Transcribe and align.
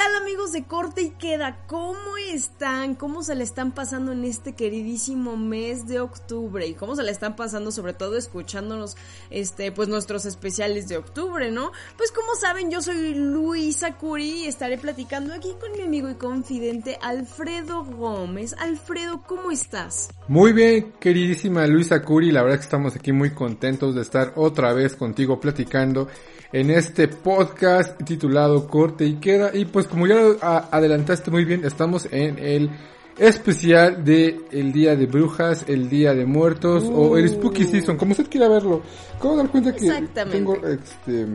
Tal 0.00 0.16
amigos 0.16 0.52
de 0.52 0.64
Corte 0.64 1.02
y 1.02 1.10
Queda? 1.10 1.58
¿Cómo 1.66 2.16
están? 2.32 2.94
¿Cómo 2.94 3.22
se 3.22 3.34
le 3.34 3.44
están 3.44 3.72
pasando 3.72 4.12
en 4.12 4.24
este 4.24 4.54
queridísimo 4.54 5.36
mes 5.36 5.86
de 5.88 6.00
octubre? 6.00 6.66
¿Y 6.66 6.72
cómo 6.72 6.96
se 6.96 7.02
le 7.02 7.10
están 7.10 7.36
pasando 7.36 7.70
sobre 7.70 7.92
todo 7.92 8.16
escuchándonos 8.16 8.96
este 9.28 9.72
pues 9.72 9.88
nuestros 9.88 10.24
especiales 10.24 10.88
de 10.88 10.96
octubre, 10.96 11.50
¿no? 11.50 11.72
Pues 11.98 12.12
como 12.12 12.34
saben, 12.34 12.70
yo 12.70 12.80
soy 12.80 13.14
Luisa 13.14 13.98
Curi 13.98 14.44
y 14.44 14.46
estaré 14.46 14.78
platicando 14.78 15.34
aquí 15.34 15.50
con 15.60 15.72
mi 15.72 15.82
amigo 15.82 16.08
y 16.08 16.14
confidente 16.14 16.96
Alfredo 17.02 17.84
Gómez. 17.84 18.54
Alfredo, 18.58 19.22
¿cómo 19.26 19.50
estás? 19.50 20.08
Muy 20.28 20.54
bien, 20.54 20.94
queridísima 20.98 21.66
Luisa 21.66 22.00
Curi, 22.00 22.32
la 22.32 22.42
verdad 22.42 22.56
que 22.56 22.64
estamos 22.64 22.96
aquí 22.96 23.12
muy 23.12 23.34
contentos 23.34 23.94
de 23.94 24.00
estar 24.00 24.32
otra 24.36 24.72
vez 24.72 24.96
contigo 24.96 25.38
platicando 25.40 26.08
en 26.52 26.70
este 26.70 27.08
podcast 27.08 28.00
titulado 28.04 28.66
Corte 28.68 29.06
y 29.06 29.14
Queda. 29.16 29.50
Y 29.54 29.64
pues 29.66 29.86
como 29.86 30.06
ya 30.06 30.16
lo 30.16 30.36
adelantaste 30.42 31.30
muy 31.30 31.44
bien, 31.44 31.64
estamos 31.64 32.08
en 32.10 32.38
el 32.38 32.70
especial 33.18 34.04
de 34.04 34.40
el 34.50 34.72
Día 34.72 34.96
de 34.96 35.06
Brujas, 35.06 35.64
el 35.68 35.88
Día 35.88 36.14
de 36.14 36.24
Muertos 36.26 36.84
o 36.84 37.16
el 37.18 37.28
Spooky 37.28 37.64
Season, 37.64 37.96
como 37.96 38.12
usted 38.12 38.28
quiera 38.28 38.48
verlo. 38.48 38.82
¿Cómo 39.18 39.36
dar 39.36 39.48
cuenta 39.50 39.74
que 39.74 39.86
tengo 40.32 40.54
este 40.66 41.26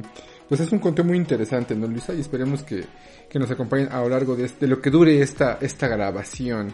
pues 0.47 0.61
es 0.61 0.71
un 0.71 0.77
contenido 0.79 1.09
muy 1.09 1.17
interesante, 1.17 1.75
¿no, 1.75 1.87
Luisa? 1.87 2.13
Y 2.13 2.19
esperemos 2.21 2.61
que, 2.61 2.83
que 3.29 3.39
nos 3.39 3.49
acompañen 3.49 3.89
a 3.91 4.01
lo 4.01 4.09
largo 4.09 4.35
de, 4.35 4.45
este- 4.45 4.65
de 4.67 4.69
lo 4.75 4.79
que 4.79 4.91
dure 4.91 5.19
esta, 5.19 5.57
esta 5.59 5.87
grabación. 5.87 6.71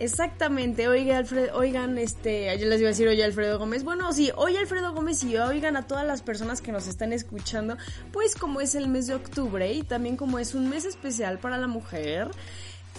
Exactamente, 0.00 0.88
oiga 0.88 1.18
Alfredo, 1.18 1.58
oigan, 1.58 1.98
este, 1.98 2.58
yo 2.58 2.66
les 2.68 2.80
iba 2.80 2.88
a 2.88 2.92
decir 2.92 3.06
oye 3.06 3.22
Alfredo 3.22 3.58
Gómez, 3.58 3.84
bueno, 3.84 4.10
sí, 4.14 4.32
oye 4.34 4.56
Alfredo 4.56 4.94
Gómez 4.94 5.22
y 5.24 5.36
oigan 5.36 5.76
a 5.76 5.86
todas 5.86 6.06
las 6.06 6.22
personas 6.22 6.62
que 6.62 6.72
nos 6.72 6.86
están 6.86 7.12
escuchando, 7.12 7.76
pues 8.10 8.34
como 8.34 8.62
es 8.62 8.74
el 8.74 8.88
mes 8.88 9.08
de 9.08 9.14
octubre 9.14 9.70
y 9.70 9.82
también 9.82 10.16
como 10.16 10.38
es 10.38 10.54
un 10.54 10.70
mes 10.70 10.86
especial 10.86 11.38
para 11.38 11.58
la 11.58 11.66
mujer, 11.66 12.30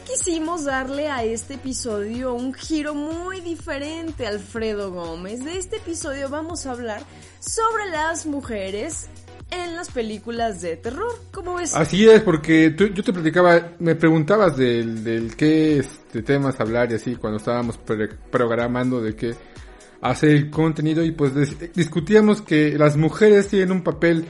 quisimos 0.05 0.63
darle 0.66 1.09
a 1.09 1.23
este 1.23 1.55
episodio 1.55 2.35
un 2.35 2.53
giro 2.53 2.94
muy 2.94 3.41
diferente, 3.41 4.27
Alfredo 4.27 4.91
Gómez. 4.91 5.44
De 5.44 5.57
este 5.57 5.77
episodio 5.77 6.29
vamos 6.29 6.67
a 6.67 6.72
hablar 6.72 7.02
sobre 7.39 7.88
las 7.89 8.27
mujeres 8.27 9.07
en 9.52 9.75
las 9.75 9.89
películas 9.91 10.61
de 10.61 10.77
terror, 10.77 11.11
¿cómo 11.31 11.55
ves? 11.55 11.75
Así 11.75 12.07
es, 12.09 12.21
porque 12.21 12.71
tú- 12.71 12.88
yo 12.88 13.03
te 13.03 13.11
platicaba, 13.13 13.71
me 13.80 13.95
preguntabas 13.95 14.55
del, 14.57 15.03
del 15.03 15.35
qué 15.35 15.77
este, 15.80 16.23
temas 16.23 16.59
hablar 16.59 16.91
y 16.91 16.95
así 16.95 17.16
cuando 17.16 17.38
estábamos 17.38 17.77
pre- 17.77 18.09
programando 18.31 19.02
de 19.02 19.16
qué 19.16 19.35
hacer 20.02 20.29
el 20.31 20.49
contenido 20.49 21.03
y 21.03 21.11
pues 21.11 21.31
discutíamos 21.75 22.41
que 22.41 22.77
las 22.77 22.97
mujeres 22.97 23.47
tienen 23.49 23.72
un 23.72 23.83
papel 23.83 24.25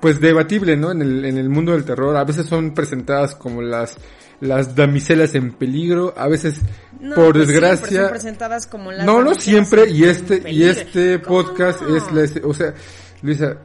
pues 0.00 0.20
debatible, 0.20 0.76
¿no? 0.76 0.90
En 0.90 1.00
el, 1.02 1.24
en 1.24 1.38
el 1.38 1.48
mundo 1.48 1.72
del 1.72 1.84
terror. 1.84 2.16
A 2.16 2.24
veces 2.24 2.46
son 2.46 2.74
presentadas 2.74 3.36
como 3.36 3.62
las, 3.62 3.96
las 4.40 4.74
damiselas 4.74 5.36
en 5.36 5.52
peligro, 5.52 6.12
a 6.16 6.26
veces 6.26 6.60
No, 6.98 7.14
por 7.14 7.34
pues 7.34 7.46
desgracia... 7.46 8.02
son 8.02 8.10
presentadas 8.10 8.66
como 8.66 8.90
las 8.90 9.06
No, 9.06 9.22
no 9.22 9.34
siempre, 9.36 9.88
y 9.90 10.02
este, 10.04 10.42
y 10.50 10.64
este 10.64 11.20
¿Cómo 11.22 11.42
podcast 11.44 11.82
no? 11.82 11.96
es 11.96 12.10
la, 12.10 12.48
o 12.48 12.52
sea, 12.52 12.74
Luisa, 13.22 13.56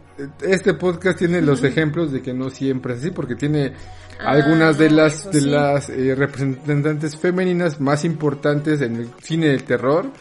este 0.41 0.73
podcast 0.75 1.17
tiene 1.19 1.41
los 1.41 1.63
ejemplos 1.63 2.11
de 2.11 2.21
que 2.21 2.33
no 2.33 2.49
siempre 2.49 2.93
es 2.93 2.99
así, 2.99 3.11
porque 3.11 3.35
tiene 3.35 3.73
Ah, 4.19 4.31
algunas 4.31 4.77
de 4.77 4.89
las, 4.89 5.19
eso 5.19 5.29
de 5.31 5.41
sí. 5.41 5.47
las 5.47 5.89
eh, 5.89 6.15
representantes 6.15 7.15
femeninas 7.17 7.79
más 7.79 8.03
importantes 8.03 8.81
en 8.81 8.95
el 8.95 9.09
cine 9.21 9.49
del 9.49 9.63
terror, 9.63 10.11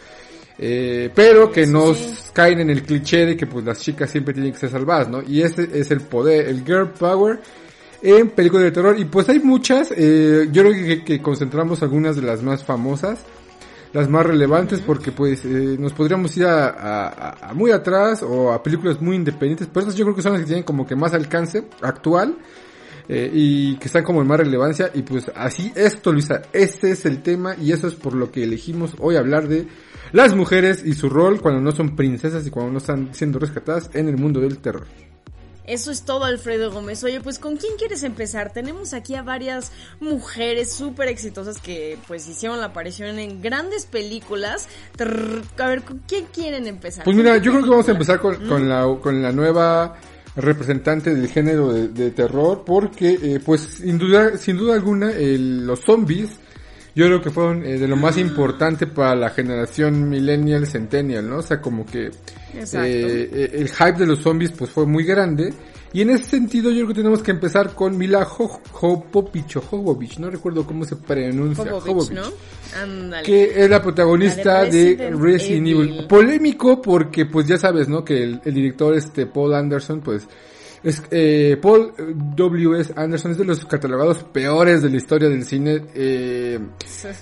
eh, 0.58 1.10
pero 1.14 1.50
que 1.50 1.62
Eso 1.62 1.72
nos 1.72 1.96
sí. 1.96 2.30
caen 2.32 2.60
en 2.60 2.70
el 2.70 2.82
cliché 2.82 3.24
de 3.24 3.36
que 3.36 3.46
pues 3.46 3.64
las 3.64 3.80
chicas 3.80 4.10
siempre 4.10 4.34
tienen 4.34 4.52
que 4.52 4.58
ser 4.58 4.70
salvadas, 4.70 5.08
¿no? 5.08 5.22
Y 5.22 5.42
ese 5.42 5.68
es 5.72 5.90
el 5.90 6.02
poder, 6.02 6.46
el 6.48 6.64
girl 6.64 6.90
power 6.90 7.40
en 8.02 8.30
películas 8.30 8.64
de 8.64 8.72
terror. 8.72 8.98
Y 8.98 9.06
pues 9.06 9.28
hay 9.30 9.38
muchas, 9.38 9.90
eh, 9.96 10.48
yo 10.52 10.62
creo 10.62 10.74
que, 10.74 11.04
que 11.04 11.22
concentramos 11.22 11.82
algunas 11.82 12.16
de 12.16 12.22
las 12.22 12.42
más 12.42 12.64
famosas, 12.64 13.18
las 13.96 14.08
más 14.10 14.26
relevantes, 14.26 14.80
porque 14.80 15.10
pues 15.10 15.44
eh, 15.44 15.76
nos 15.78 15.92
podríamos 15.92 16.36
ir 16.36 16.44
a, 16.44 16.68
a- 16.68 17.48
a- 17.50 17.54
muy 17.54 17.70
atrás 17.70 18.22
o 18.22 18.52
a 18.52 18.62
películas 18.62 19.00
muy 19.00 19.16
independientes, 19.16 19.68
pero 19.72 19.80
estas 19.80 19.96
yo 19.96 20.04
creo 20.04 20.14
que 20.14 20.22
son 20.22 20.32
las 20.32 20.42
que 20.42 20.46
tienen 20.46 20.64
como 20.64 20.86
que 20.86 20.94
más 20.96 21.14
alcance 21.14 21.64
actual. 21.80 22.36
eh, 23.08 23.30
y 23.32 23.76
que 23.76 23.86
están 23.86 24.02
como 24.02 24.20
en 24.20 24.26
más 24.26 24.38
relevancia 24.40 24.90
y 24.92 25.02
pues 25.02 25.30
así 25.36 25.70
esto 25.76 26.12
Luisa, 26.12 26.42
este 26.52 26.90
es 26.90 27.06
el 27.06 27.22
tema 27.22 27.54
y 27.56 27.70
eso 27.70 27.86
es 27.86 27.94
por 27.94 28.14
lo 28.14 28.32
que 28.32 28.42
elegimos 28.42 28.96
hoy 28.98 29.14
hablar 29.14 29.46
de 29.46 29.68
las 30.12 30.34
mujeres 30.34 30.82
y 30.84 30.92
su 30.94 31.08
rol 31.08 31.40
cuando 31.40 31.60
no 31.60 31.70
son 31.70 31.94
princesas 31.94 32.44
y 32.44 32.50
cuando 32.50 32.72
no 32.72 32.78
están 32.78 33.10
siendo 33.12 33.38
rescatadas 33.38 33.90
en 33.94 34.08
el 34.08 34.16
mundo 34.16 34.40
del 34.40 34.58
terror. 34.58 34.86
Eso 35.66 35.90
es 35.90 36.02
todo, 36.02 36.24
Alfredo 36.24 36.70
Gómez. 36.70 37.02
Oye, 37.04 37.20
pues 37.20 37.38
¿con 37.38 37.56
quién 37.56 37.72
quieres 37.76 38.02
empezar? 38.04 38.52
Tenemos 38.52 38.92
aquí 38.94 39.14
a 39.16 39.22
varias 39.22 39.72
mujeres 40.00 40.72
súper 40.72 41.08
exitosas 41.08 41.58
que 41.58 41.98
pues 42.06 42.28
hicieron 42.28 42.60
la 42.60 42.66
aparición 42.66 43.18
en 43.18 43.42
grandes 43.42 43.84
películas. 43.86 44.68
Trrr, 44.96 45.42
a 45.58 45.66
ver, 45.68 45.82
¿con 45.82 46.00
quién 46.06 46.26
quieren 46.32 46.66
empezar? 46.66 47.04
Pues 47.04 47.16
¿Con 47.16 47.22
mira, 47.24 47.36
yo 47.38 47.50
creo 47.50 47.64
que 47.64 47.70
vamos 47.70 47.88
a 47.88 47.92
empezar 47.92 48.20
con, 48.20 48.46
con 48.46 48.68
la, 48.68 48.86
con 49.02 49.20
la 49.22 49.32
nueva 49.32 49.96
representante 50.36 51.14
del 51.14 51.28
género 51.28 51.72
de, 51.72 51.88
de 51.88 52.10
terror, 52.10 52.62
porque 52.64 53.18
eh, 53.22 53.40
pues 53.44 53.62
sin 53.62 53.98
duda, 53.98 54.36
sin 54.36 54.56
duda 54.58 54.74
alguna 54.74 55.10
el- 55.10 55.66
los 55.66 55.80
zombies, 55.80 56.30
yo 56.96 57.06
creo 57.06 57.20
que 57.20 57.30
fueron 57.30 57.64
eh, 57.64 57.78
de 57.78 57.86
lo 57.86 57.94
más 57.96 58.16
importante 58.16 58.86
para 58.88 59.14
la 59.14 59.30
generación 59.30 60.08
millennial, 60.08 60.66
centennial, 60.66 61.28
¿no? 61.28 61.36
O 61.36 61.42
sea, 61.42 61.60
como 61.60 61.86
que 61.86 62.06
eh, 62.06 62.10
eh, 62.74 63.50
el 63.52 63.68
hype 63.68 63.98
de 63.98 64.06
los 64.06 64.20
zombies 64.20 64.50
pues 64.50 64.70
fue 64.70 64.86
muy 64.86 65.04
grande. 65.04 65.52
Y 65.92 66.02
en 66.02 66.10
ese 66.10 66.24
sentido 66.24 66.70
yo 66.70 66.78
creo 66.78 66.88
que 66.88 66.94
tenemos 66.94 67.22
que 67.22 67.30
empezar 67.30 67.74
con 67.74 67.96
Mila 67.96 68.24
Jo- 68.24 68.60
Jovovich 68.72 69.56
o 69.56 69.60
Jovovich, 69.62 70.18
no 70.18 70.28
recuerdo 70.30 70.66
cómo 70.66 70.84
se 70.84 70.96
pronuncia. 70.96 71.64
Jovovich, 71.70 72.10
¿no? 72.10 72.22
Que 73.22 73.62
es 73.64 73.70
la 73.70 73.80
protagonista 73.82 74.64
La 74.64 74.64
de 74.64 74.96
de 74.96 75.10
Resident 75.10 75.20
Resident, 75.22 75.66
Evil. 75.68 75.88
Evil. 75.92 76.06
Polémico 76.06 76.82
porque 76.82 77.24
pues 77.26 77.46
ya 77.46 77.56
sabes, 77.56 77.88
¿no? 77.88 78.04
Que 78.04 78.22
el, 78.24 78.40
el 78.44 78.52
director 78.54 78.94
este 78.94 79.26
Paul 79.26 79.54
Anderson 79.54 80.00
pues 80.00 80.26
es 80.86 81.02
eh, 81.10 81.58
Paul 81.60 81.92
W. 82.36 82.80
S. 82.80 82.92
Anderson 82.94 83.32
es 83.32 83.38
de 83.38 83.44
los 83.44 83.64
catalogados 83.64 84.22
peores 84.22 84.82
de 84.82 84.90
la 84.90 84.96
historia 84.96 85.28
del 85.28 85.44
cine. 85.44 85.82
eh, 85.92 86.60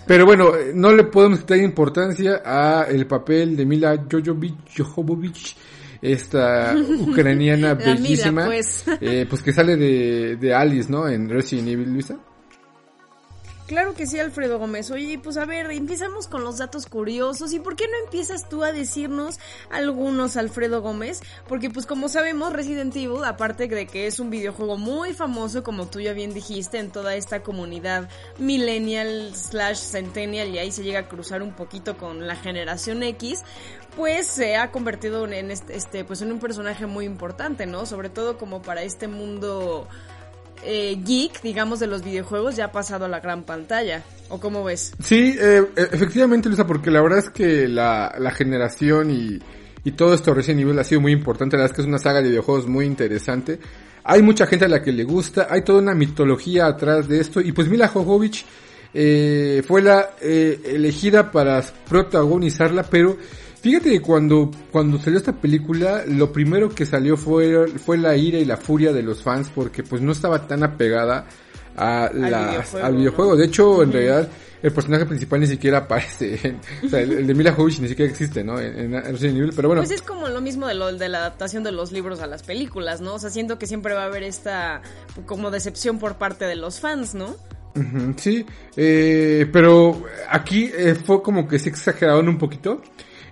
pero 0.07 0.27
bueno, 0.27 0.55
eh, 0.55 0.73
no 0.75 0.93
le 0.93 1.05
podemos 1.05 1.41
quitar 1.41 1.57
importancia 1.57 2.43
a 2.45 2.85
el 2.91 3.07
papel 3.07 3.57
de 3.57 3.65
Mila 3.65 4.05
Jovovich, 4.77 5.57
esta 6.03 6.77
ucraniana 7.01 7.73
bellísima, 7.73 8.45
pues. 8.45 8.85
eh, 9.01 9.25
pues 9.27 9.43
que 9.43 9.55
sale 9.55 9.77
de, 9.77 10.37
de 10.37 10.55
Alice, 10.55 10.93
¿no? 10.93 11.09
En 11.09 11.27
Resident 11.31 11.69
Evil, 11.69 11.91
Luisa. 11.91 12.19
Claro 13.67 13.95
que 13.95 14.07
sí, 14.07 14.19
Alfredo 14.19 14.59
Gómez. 14.59 14.91
Oye, 14.91 15.19
pues 15.19 15.39
a 15.39 15.47
ver, 15.47 15.71
empezamos 15.71 16.29
con 16.29 16.45
los 16.45 16.59
datos 16.59 16.85
curiosos. 16.85 17.55
¿Y 17.55 17.61
por 17.61 17.77
qué 17.77 17.87
no 17.89 17.95
empiezas 18.05 18.47
tú 18.47 18.63
a 18.63 18.73
decirnos 18.73 19.39
algunos, 19.71 20.37
Alfredo 20.37 20.83
Gómez? 20.83 21.23
Porque 21.49 21.71
pues 21.71 21.87
como 21.87 22.11
sabemos, 22.11 22.53
Resident 22.53 22.95
Evil, 22.95 23.25
aparte 23.25 23.67
de 23.67 23.87
que 23.87 24.07
es 24.07 24.21
un 24.21 24.29
videojuego 24.29 24.77
muy 24.77 25.15
famoso, 25.15 25.63
como 25.63 25.87
tú 25.87 26.01
ya 26.01 26.13
bien 26.13 26.35
dijiste, 26.35 26.79
en 26.79 26.91
toda 26.91 27.15
esta 27.15 27.43
comunidad 27.43 28.11
millennial 28.39 29.35
slash 29.35 29.79
centennial, 29.79 30.51
y 30.51 30.59
ahí 30.59 30.71
se 30.71 30.85
llega 30.85 31.01
a 31.01 31.09
cruzar 31.09 31.43
un 31.43 31.55
poquito 31.55 31.97
con 31.97 32.27
la 32.27 32.37
generación 32.37 33.03
X, 33.03 33.45
pues 33.97 34.27
se 34.27 34.57
ha 34.57 34.73
convertido 34.73 35.27
en 35.27 35.51
este, 35.51 35.75
este 35.75 36.05
pues 36.05 36.21
en 36.21 36.33
un 36.33 36.39
personaje 36.39 36.85
muy 36.87 37.07
importante, 37.07 37.65
¿no? 37.65 37.87
Sobre 37.87 38.11
todo 38.11 38.37
como 38.37 38.61
para 38.61 38.83
este 38.83 39.09
mundo 39.09 39.89
eh, 40.65 40.99
geek, 41.05 41.43
digamos, 41.43 41.81
de 41.81 41.87
los 41.87 42.03
videojuegos 42.03 42.57
ya 42.57 42.67
ha 42.67 42.73
pasado 42.73 43.05
a 43.05 43.09
la 43.09 43.21
gran 43.21 43.45
pantalla. 43.45 44.03
¿O 44.29 44.41
cómo 44.41 44.65
ves? 44.65 44.93
Sí, 45.03 45.37
eh, 45.39 45.63
e- 45.77 45.89
efectivamente, 45.93 46.49
Luisa, 46.49 46.67
porque 46.67 46.91
la 46.91 47.03
verdad 47.03 47.19
es 47.19 47.31
que 47.31 47.69
la, 47.69 48.33
generación 48.35 49.11
y, 49.11 49.39
y 49.85 49.93
todo 49.93 50.15
esto 50.15 50.35
Resident 50.35 50.63
Evil 50.63 50.79
ha 50.79 50.85
sido 50.85 51.01
muy 51.01 51.13
importante. 51.13 51.57
La 51.57 51.63
verdad 51.63 51.73
es 51.73 51.77
que 51.77 51.83
es 51.83 51.89
una 51.89 51.99
saga 51.99 52.23
de 52.23 52.29
videojuegos 52.29 52.67
muy 52.67 52.87
interesante. 52.87 53.59
Hay 54.05 54.23
mucha 54.23 54.47
gente 54.47 54.67
a 54.67 54.69
la 54.69 54.83
que 54.83 54.93
le 54.93 55.05
gusta, 55.05 55.47
hay 55.51 55.63
toda 55.63 55.81
una 55.81 55.95
mitología 55.95 56.67
atrás 56.67 57.09
de 57.09 57.21
esto. 57.21 57.41
Y 57.41 57.53
pues 57.53 57.69
Mila 57.69 57.89
Jovovich 57.89 58.45
eh, 58.93 59.63
fue 59.67 59.83
la 59.83 60.11
eh, 60.21 60.61
elegida 60.67 61.31
para 61.31 61.63
protagonizarla, 61.89 62.85
pero 62.85 63.17
fíjate 63.65 63.91
que 63.91 64.01
cuando, 64.03 64.51
cuando 64.71 64.99
salió 64.99 65.19
esta 65.19 65.33
película, 65.33 66.05
lo 66.07 66.31
primero 66.31 66.69
que 66.69 66.85
salió 66.85 67.17
fue, 67.17 67.67
fue 67.69 67.97
la 67.97 68.15
ira 68.15 68.39
y 68.39 68.45
la 68.45 68.59
furia 68.59 68.93
de 68.93 69.03
los 69.03 69.23
fans, 69.23 69.51
porque 69.55 69.83
pues 69.83 70.03
no 70.03 70.13
estaba 70.13 70.47
tan 70.47 70.63
apegada 70.63 71.27
a 71.77 72.11
las- 72.13 72.51
videojuego, 72.51 72.87
al 72.87 72.93
¿no? 72.93 72.99
videojuego. 72.99 73.37
De 73.37 73.47
hecho, 73.47 73.83
en 73.83 73.91
realidad, 73.93 74.29
el 74.63 74.71
personaje 74.73 75.07
principal 75.07 75.41
ni 75.41 75.47
siquiera 75.47 75.79
aparece. 75.79 76.39
en- 76.47 76.61
o 76.85 76.89
sea, 76.91 77.01
el, 77.01 77.13
el 77.13 77.27
de 77.27 77.35
Mila 77.35 77.53
Jovovich 77.53 77.81
ni 77.81 77.89
siquiera 77.89 78.11
existe, 78.13 78.45
¿no? 78.45 78.61
En, 78.61 78.95
en 78.95 79.05
Evil, 79.07 79.53
pero 79.57 79.69
bueno. 79.69 79.81
Pues 79.83 79.91
es 79.93 80.03
como 80.03 80.29
lo 80.29 80.41
mismo 80.43 80.67
de 80.67 80.75
lo 80.75 80.93
de 80.93 81.09
la 81.09 81.19
adaptación 81.21 81.65
de 81.65 81.73
los 81.73 81.91
libros 81.91 82.21
a 82.21 82.27
las 82.27 82.43
películas, 82.43 83.01
¿no? 83.01 83.15
O 83.15 83.19
sea, 83.19 83.31
siento 83.31 83.59
que 83.59 83.67
siempre 83.67 83.95
va 83.95 84.03
a 84.03 84.07
haber 84.07 84.25
esta 84.25 84.83
como 85.25 85.51
decepción 85.51 85.99
por 85.99 86.17
parte 86.17 86.45
de 86.45 86.57
los 86.57 86.81
fans, 86.81 87.15
¿no? 87.15 87.35
Sí, 88.19 88.47
eh, 88.77 89.49
pero 89.53 90.01
aquí 90.31 90.71
eh, 90.77 90.95
fue 90.95 91.23
como 91.23 91.49
que 91.49 91.59
se 91.59 91.71
exageraron 91.71 92.29
un 92.29 92.39
poquito. 92.39 92.81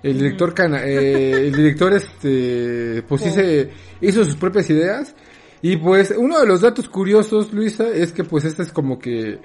El 0.03 0.19
director 0.19 0.53
cana 0.53 0.85
eh, 0.85 1.47
el 1.47 1.53
director 1.53 1.93
este 1.93 3.03
pues 3.09 3.23
sí 3.23 3.31
se 3.31 3.71
hizo 4.01 4.25
sus 4.25 4.35
propias 4.37 4.69
ideas 4.69 5.15
y 5.63 5.77
pues 5.77 6.13
uno 6.17 6.41
de 6.41 6.47
los 6.47 6.61
datos 6.61 6.89
curiosos, 6.89 7.53
Luisa, 7.53 7.89
es 7.89 8.13
que 8.13 8.25
pues 8.25 8.45
este 8.45 8.65
es 8.65 8.73
como 8.73 8.99
que 8.99 9.39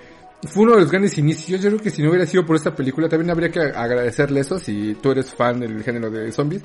fue 0.44 0.64
uno 0.64 0.74
de 0.74 0.82
los 0.82 0.90
grandes 0.90 1.16
inicios. 1.20 1.62
Yo 1.62 1.70
creo 1.70 1.82
que 1.82 1.92
si 1.92 2.02
no 2.02 2.10
hubiera 2.10 2.26
sido 2.26 2.44
por 2.44 2.56
esta 2.56 2.76
película 2.76 3.08
también 3.08 3.30
habría 3.30 3.52
que 3.52 3.60
agradecerle 3.60 4.40
eso 4.40 4.58
si 4.58 4.96
tú 4.96 5.12
eres 5.12 5.32
fan 5.32 5.60
del 5.60 5.84
género 5.84 6.10
de 6.10 6.32
zombies. 6.32 6.64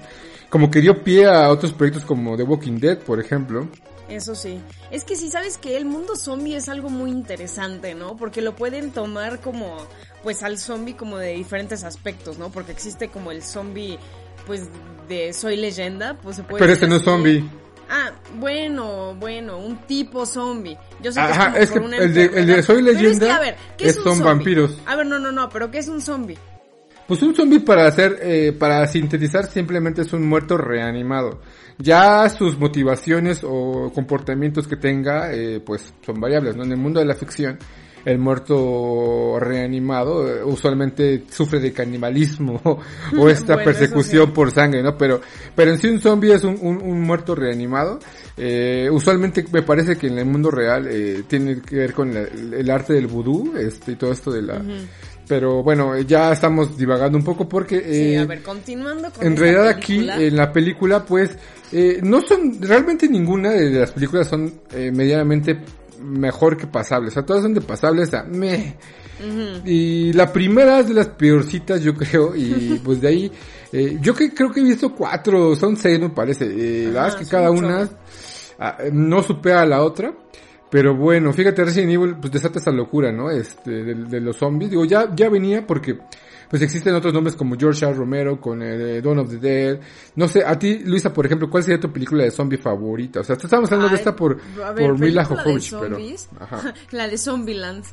Como 0.48 0.70
que 0.70 0.80
dio 0.80 1.04
pie 1.04 1.26
a 1.26 1.50
otros 1.50 1.72
proyectos 1.72 2.06
como 2.06 2.34
The 2.34 2.44
Walking 2.44 2.78
Dead, 2.78 2.98
por 2.98 3.20
ejemplo. 3.20 3.68
Eso 4.12 4.34
sí. 4.34 4.60
Es 4.90 5.04
que 5.04 5.16
sí, 5.16 5.30
sabes 5.30 5.56
que 5.56 5.76
el 5.76 5.84
mundo 5.86 6.16
zombie 6.16 6.54
es 6.56 6.68
algo 6.68 6.90
muy 6.90 7.10
interesante, 7.10 7.94
¿no? 7.94 8.16
Porque 8.16 8.42
lo 8.42 8.54
pueden 8.54 8.90
tomar 8.90 9.40
como, 9.40 9.76
pues 10.22 10.42
al 10.42 10.58
zombie 10.58 10.94
como 10.94 11.16
de 11.16 11.32
diferentes 11.34 11.82
aspectos, 11.82 12.36
¿no? 12.38 12.50
Porque 12.50 12.72
existe 12.72 13.08
como 13.08 13.30
el 13.30 13.42
zombie, 13.42 13.98
pues 14.46 14.68
de 15.08 15.32
soy 15.32 15.56
leyenda, 15.56 16.18
pues 16.22 16.36
se 16.36 16.42
puede 16.42 16.60
Pero 16.60 16.72
este 16.74 16.86
no 16.86 16.96
es 16.96 17.02
zombie. 17.02 17.42
Ah, 17.88 18.10
bueno, 18.38 19.14
bueno, 19.18 19.58
un 19.58 19.76
tipo 19.86 20.24
zombie. 20.26 20.76
Yo 21.02 21.10
sé 21.12 21.20
Ajá, 21.20 21.52
que 21.52 21.58
es, 21.58 21.64
es 21.64 21.70
como 21.70 21.88
que 21.90 21.96
por 21.96 21.98
una 22.00 22.04
el 22.04 22.14
de- 22.14 22.22
el 22.24 22.30
de 22.32 22.38
enfermedad. 22.40 22.62
Soy 22.64 22.76
Pero 22.76 22.88
es 22.90 22.96
que, 22.96 23.02
Leyenda 23.04 23.36
a 23.36 23.40
ver, 23.40 23.56
¿qué 23.78 23.88
es- 23.88 23.96
un 23.98 24.02
son 24.04 24.12
zombie? 24.16 24.24
vampiros. 24.26 24.78
A 24.86 24.96
ver, 24.96 25.06
no, 25.06 25.18
no, 25.18 25.32
no, 25.32 25.48
pero 25.48 25.70
¿qué 25.70 25.78
es 25.78 25.88
un 25.88 26.00
zombie? 26.02 26.38
Pues 27.08 27.20
un 27.22 27.34
zombie 27.34 27.60
para 27.60 27.86
hacer, 27.86 28.18
eh, 28.22 28.52
para 28.58 28.86
sintetizar 28.86 29.46
simplemente 29.50 30.02
es 30.02 30.12
un 30.12 30.26
muerto 30.26 30.56
reanimado. 30.56 31.40
Ya 31.78 32.28
sus 32.28 32.58
motivaciones 32.58 33.40
o 33.44 33.90
comportamientos 33.94 34.66
que 34.68 34.76
tenga, 34.76 35.32
eh, 35.32 35.60
pues 35.64 35.92
son 36.04 36.20
variables, 36.20 36.56
¿no? 36.56 36.64
En 36.64 36.72
el 36.72 36.78
mundo 36.78 37.00
de 37.00 37.06
la 37.06 37.14
ficción, 37.14 37.58
el 38.04 38.18
muerto 38.18 39.38
reanimado 39.38 40.28
eh, 40.28 40.42
usualmente 40.44 41.24
sufre 41.30 41.60
de 41.60 41.72
canibalismo 41.72 42.60
o 43.18 43.28
esta 43.28 43.54
Bueno, 43.54 43.64
persecución 43.64 44.26
sí. 44.26 44.32
por 44.34 44.50
sangre, 44.50 44.82
¿no? 44.82 44.96
Pero, 44.96 45.20
pero 45.54 45.70
en 45.70 45.78
sí 45.78 45.88
un 45.88 46.00
zombie 46.00 46.34
es 46.34 46.44
un, 46.44 46.58
un, 46.60 46.82
un 46.82 47.00
muerto 47.02 47.34
reanimado. 47.34 47.98
Eh, 48.36 48.88
usualmente 48.90 49.44
me 49.52 49.62
parece 49.62 49.96
que 49.96 50.06
en 50.08 50.18
el 50.18 50.24
mundo 50.26 50.50
real 50.50 50.86
eh, 50.90 51.22
tiene 51.28 51.60
que 51.60 51.76
ver 51.76 51.92
con 51.94 52.12
la- 52.14 52.22
el 52.22 52.70
arte 52.70 52.92
del 52.94 53.06
vudú, 53.06 53.54
este, 53.56 53.92
y 53.92 53.96
todo 53.96 54.12
esto 54.12 54.30
de 54.32 54.42
la... 54.42 54.62
Pero 55.28 55.62
bueno, 55.62 55.98
ya 56.00 56.32
estamos 56.32 56.76
divagando 56.76 57.16
un 57.16 57.24
poco 57.24 57.48
porque... 57.48 57.80
Sí, 57.80 58.14
eh, 58.14 58.18
a 58.18 58.24
ver, 58.26 58.42
continuando 58.42 59.10
con 59.10 59.26
en 59.26 59.36
realidad 59.36 59.68
aquí, 59.68 60.08
en 60.08 60.36
la 60.36 60.52
película, 60.52 61.04
pues, 61.04 61.30
eh, 61.70 62.00
no 62.02 62.20
son, 62.22 62.60
realmente 62.60 63.08
ninguna 63.08 63.50
de 63.50 63.70
las 63.70 63.92
películas 63.92 64.28
son 64.28 64.52
eh, 64.72 64.90
medianamente 64.92 65.58
mejor 66.02 66.56
que 66.56 66.66
pasables. 66.66 67.12
O 67.12 67.14
sea, 67.14 67.24
todas 67.24 67.42
son 67.42 67.54
de 67.54 67.60
pasables 67.60 68.12
a 68.14 68.24
meh. 68.24 68.76
Y 69.64 70.12
la 70.14 70.32
primera 70.32 70.80
es 70.80 70.88
de 70.88 70.94
las 70.94 71.08
peorcitas, 71.08 71.80
yo 71.82 71.94
creo, 71.94 72.34
y 72.34 72.80
pues 72.84 73.00
de 73.00 73.08
ahí, 73.08 73.32
eh, 73.72 73.98
yo 74.00 74.14
que, 74.14 74.34
creo 74.34 74.50
que 74.50 74.60
he 74.60 74.64
visto 74.64 74.92
cuatro, 74.94 75.54
son 75.56 75.76
seis 75.76 76.00
me 76.00 76.10
parece. 76.10 76.46
Eh, 76.46 76.86
la 76.86 77.02
verdad 77.02 77.08
es 77.08 77.26
que 77.26 77.30
cada 77.30 77.50
un 77.50 77.64
una 77.64 77.88
ah, 78.58 78.78
no 78.92 79.22
supera 79.22 79.62
a 79.62 79.66
la 79.66 79.82
otra. 79.82 80.12
Pero 80.72 80.96
bueno, 80.96 81.32
fíjate, 81.34 81.64
Resident 81.66 81.92
Evil 81.92 82.16
pues 82.18 82.32
desata 82.32 82.58
esa 82.58 82.70
locura, 82.72 83.12
¿no? 83.12 83.30
Este, 83.30 83.70
de, 83.84 83.94
de 83.94 84.20
los 84.20 84.36
zombies. 84.38 84.70
Digo, 84.70 84.86
ya, 84.86 85.14
ya 85.14 85.28
venía 85.28 85.66
porque 85.66 85.98
pues 86.48 86.60
existen 86.62 86.94
otros 86.94 87.14
nombres 87.14 87.34
como 87.34 87.56
George 87.58 87.82
R. 87.84 87.94
Romero 87.94 88.38
con 88.38 88.62
eh, 88.62 89.00
Dawn 89.00 89.18
of 89.20 89.30
the 89.30 89.36
Dead. 89.38 89.80
No 90.16 90.28
sé, 90.28 90.44
a 90.44 90.58
ti, 90.58 90.80
Luisa, 90.84 91.10
por 91.12 91.24
ejemplo, 91.24 91.48
¿cuál 91.48 91.62
sería 91.62 91.80
tu 91.80 91.90
película 91.90 92.24
de 92.24 92.30
zombie 92.30 92.58
favorita? 92.58 93.20
O 93.20 93.24
sea, 93.24 93.36
estamos 93.36 93.70
hablando 93.72 93.88
de 93.90 93.96
esta 93.96 94.14
por, 94.14 94.36
ver, 94.74 94.86
por 94.88 94.98
Mila 94.98 95.24
Jovovich, 95.24 95.74
pero... 95.78 95.98
Ajá. 96.40 96.74
La 96.90 97.08
de 97.08 97.16
Zombieland. 97.16 97.84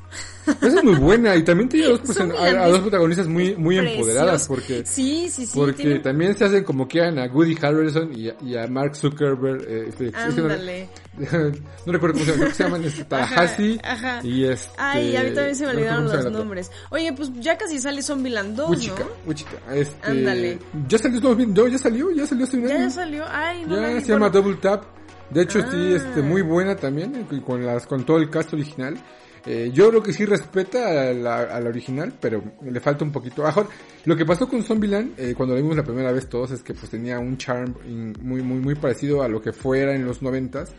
Esa 0.46 0.68
es 0.80 0.84
muy 0.84 0.96
buena 0.96 1.38
y 1.38 1.44
también 1.44 1.70
tiene 1.70 1.86
a 1.88 1.90
dos, 1.92 2.02
Zombieland 2.04 2.58
a, 2.58 2.64
a 2.66 2.68
dos 2.70 2.80
protagonistas 2.80 3.28
muy, 3.28 3.56
muy 3.56 3.78
empoderadas 3.78 4.46
porque... 4.48 4.86
Sí, 4.86 5.30
sí, 5.30 5.46
sí. 5.46 5.52
Porque 5.58 5.74
tiene- 5.84 6.00
también 6.00 6.36
se 6.38 6.44
hacen 6.44 6.66
como 6.66 6.86
quieran 6.88 7.18
a 7.18 7.28
Woody 7.28 7.58
Harrelson 7.62 8.12
y 8.14 8.28
a, 8.28 8.36
y 8.42 8.58
a 8.58 8.68
Mark 8.68 8.94
Zuckerberg. 8.96 9.62
Eh, 9.70 9.86
este, 9.88 10.08
es 10.08 10.36
que 10.36 10.90
no- 11.20 11.52
no 11.86 11.94
recuerdo 11.94 12.20
cómo 12.20 12.32
se 12.34 12.46
que 12.48 12.54
se 12.54 12.64
llaman 12.64 12.84
este, 12.84 13.04
Tallahassee 13.06 13.80
Ajá, 13.84 14.18
ajá. 14.18 14.28
y 14.28 14.46
este... 14.46 14.70
Ay, 14.78 15.16
a 15.16 15.24
mí 15.24 15.32
también 15.32 15.56
se 15.56 15.66
me 15.66 15.74
no 15.74 15.78
olvidaron 15.78 16.08
llama 16.08 16.22
los 16.24 16.32
nombres. 16.32 16.72
Oye, 16.90 17.14
pues 17.14 17.32
ya 17.40 17.58
casi 17.58 17.80
sale 17.80 18.02
Zombieland 18.02 18.56
2, 18.56 18.70
Wichita, 18.70 19.00
¿no? 19.00 19.06
Wichita, 19.26 19.52
este... 19.76 20.08
Ándale. 20.12 20.60
Ya 20.88 20.98
salió, 20.98 21.20
no, 21.22 21.36
no, 21.36 21.68
ya 21.68 21.78
salió, 21.78 22.12
ya 22.12 22.26
salió 22.26 22.46
un 22.54 22.68
Ya, 22.68 22.78
ya 22.80 22.90
salió. 22.90 23.26
Ay, 23.30 23.66
no 23.66 23.80
Ya 23.80 23.88
vi. 23.94 24.02
se 24.02 24.08
llama 24.14 24.30
Double 24.30 24.56
Tap. 24.56 24.84
De 25.30 25.44
hecho, 25.44 25.62
sí, 25.62 25.68
Ah. 25.94 25.96
este, 25.98 26.22
muy 26.24 26.42
buena 26.42 26.76
también, 26.76 27.16
eh, 27.16 27.42
con 27.46 27.64
las, 27.66 27.86
con 27.86 28.04
todo 28.04 28.18
el 28.18 28.30
cast 28.32 28.52
original. 28.54 28.98
Eh, 29.46 29.72
yo 29.74 29.90
creo 29.90 30.04
que 30.04 30.14
sí 30.14 30.26
respeta 30.26 31.10
a 31.10 31.14
la, 31.14 31.38
a 31.44 31.60
la 31.60 31.70
original, 31.70 32.14
pero 32.20 32.44
le 32.64 32.80
falta 32.80 33.04
un 33.06 33.12
poquito. 33.12 33.46
Ajá, 33.46 33.66
lo 34.06 34.16
que 34.16 34.26
pasó 34.26 34.48
con 34.48 34.64
Zombieland, 34.64 35.14
eh, 35.18 35.34
cuando 35.36 35.56
lo 35.56 35.62
vimos 35.62 35.78
la 35.78 35.84
primera 35.84 36.12
vez 36.12 36.28
todos, 36.28 36.52
es 36.52 36.62
que 36.62 36.74
pues 36.74 36.90
tenía 36.92 37.20
un 37.20 37.38
charm 37.38 37.74
in- 37.88 38.16
muy, 38.22 38.42
muy, 38.42 38.60
muy 38.60 38.76
parecido 38.76 39.24
a 39.24 39.28
lo 39.28 39.42
que 39.42 39.54
fuera 39.54 39.96
en 39.96 40.06
los 40.06 40.22
noventas. 40.22 40.72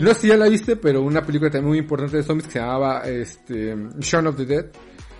No 0.00 0.12
sé 0.14 0.20
si 0.22 0.26
ya 0.28 0.36
la 0.36 0.48
viste, 0.48 0.74
pero 0.76 1.00
una 1.02 1.22
película 1.24 1.48
también 1.50 1.68
muy 1.68 1.78
importante 1.78 2.16
de 2.16 2.22
zombies 2.24 2.46
que 2.48 2.54
se 2.54 2.58
llamaba, 2.58 3.02
este, 3.08 3.76
Shaun 4.00 4.26
of 4.26 4.36
the 4.36 4.44
Dead. 4.46 4.66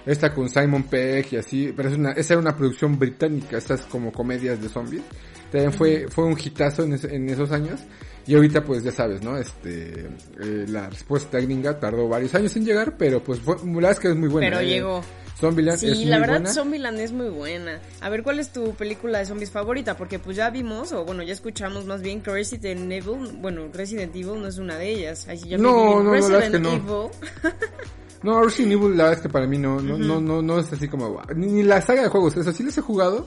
Esta 0.06 0.34
con 0.34 0.48
Simon 0.48 0.84
Pegg 0.84 1.26
y 1.32 1.36
así, 1.36 1.72
pero 1.76 1.90
es 1.90 1.96
una, 1.96 2.12
esa 2.12 2.32
era 2.34 2.40
una 2.40 2.56
producción 2.56 2.98
británica, 2.98 3.58
estas 3.58 3.82
como 3.82 4.10
comedias 4.10 4.60
de 4.60 4.68
zombies. 4.70 5.02
También 5.50 5.72
fue, 5.72 6.06
fue 6.08 6.24
un 6.24 6.36
hitazo 6.38 6.84
en, 6.84 6.94
ese- 6.94 7.14
en 7.14 7.28
esos 7.28 7.50
años. 7.52 7.80
Y 8.26 8.34
ahorita 8.34 8.62
pues 8.62 8.84
ya 8.84 8.92
sabes, 8.92 9.22
¿no? 9.22 9.36
Este, 9.38 10.06
eh, 10.40 10.64
la 10.68 10.88
respuesta 10.90 11.40
gringa 11.40 11.80
tardó 11.80 12.06
varios 12.08 12.34
años 12.34 12.54
en 12.56 12.64
llegar, 12.64 12.96
pero 12.96 13.22
pues 13.24 13.40
fue, 13.40 13.56
la 13.56 13.72
verdad 13.72 13.90
es 13.92 13.98
que 14.00 14.08
es 14.08 14.16
muy 14.16 14.28
buena. 14.28 14.48
Pero 14.48 14.60
eh. 14.60 14.66
llegó. 14.66 15.00
Zombieland 15.40 15.74
es 15.76 15.80
Sí, 15.80 15.86
muy 15.86 16.04
la 16.04 16.18
verdad 16.18 16.34
buena. 16.40 16.52
Zombieland 16.52 17.00
es 17.00 17.12
muy 17.12 17.30
buena. 17.30 17.80
A 18.02 18.10
ver, 18.10 18.22
¿cuál 18.22 18.38
es 18.40 18.52
tu 18.52 18.74
película 18.74 19.20
de 19.20 19.24
zombies 19.24 19.50
favorita? 19.50 19.96
Porque 19.96 20.18
pues 20.18 20.36
ya 20.36 20.50
vimos, 20.50 20.92
o 20.92 21.04
bueno, 21.06 21.22
ya 21.22 21.32
escuchamos 21.32 21.86
más 21.86 22.02
bien 22.02 22.20
que 22.20 22.30
Resident 22.30 22.92
Evil, 22.92 23.38
bueno, 23.40 23.62
Resident 23.72 24.14
Evil 24.14 24.38
no 24.42 24.48
es 24.48 24.58
una 24.58 24.76
de 24.76 24.90
ellas. 24.90 25.26
Ya 25.26 25.32
No, 25.32 25.38
di 25.38 25.46
bien. 25.46 25.62
no, 25.62 26.02
la 26.04 26.10
verdad 26.10 26.30
es 26.44 26.52
Resident 26.52 26.66
que 26.66 26.74
Evil. 26.74 27.54
No, 28.22 28.42
Resident 28.44 28.72
Evil 28.74 28.90
la 28.98 29.04
verdad 29.04 29.12
es 29.14 29.20
que 29.22 29.28
para 29.30 29.46
mí 29.46 29.56
no, 29.56 29.80
no, 29.80 29.96
no, 29.96 30.20
no, 30.20 30.42
no 30.42 30.58
es 30.58 30.70
así 30.74 30.88
como, 30.88 31.22
ni 31.34 31.62
la 31.62 31.80
saga 31.80 32.02
de 32.02 32.08
juegos, 32.10 32.36
eso 32.36 32.52
sí 32.52 32.62
les 32.62 32.76
he 32.76 32.82
jugado, 32.82 33.26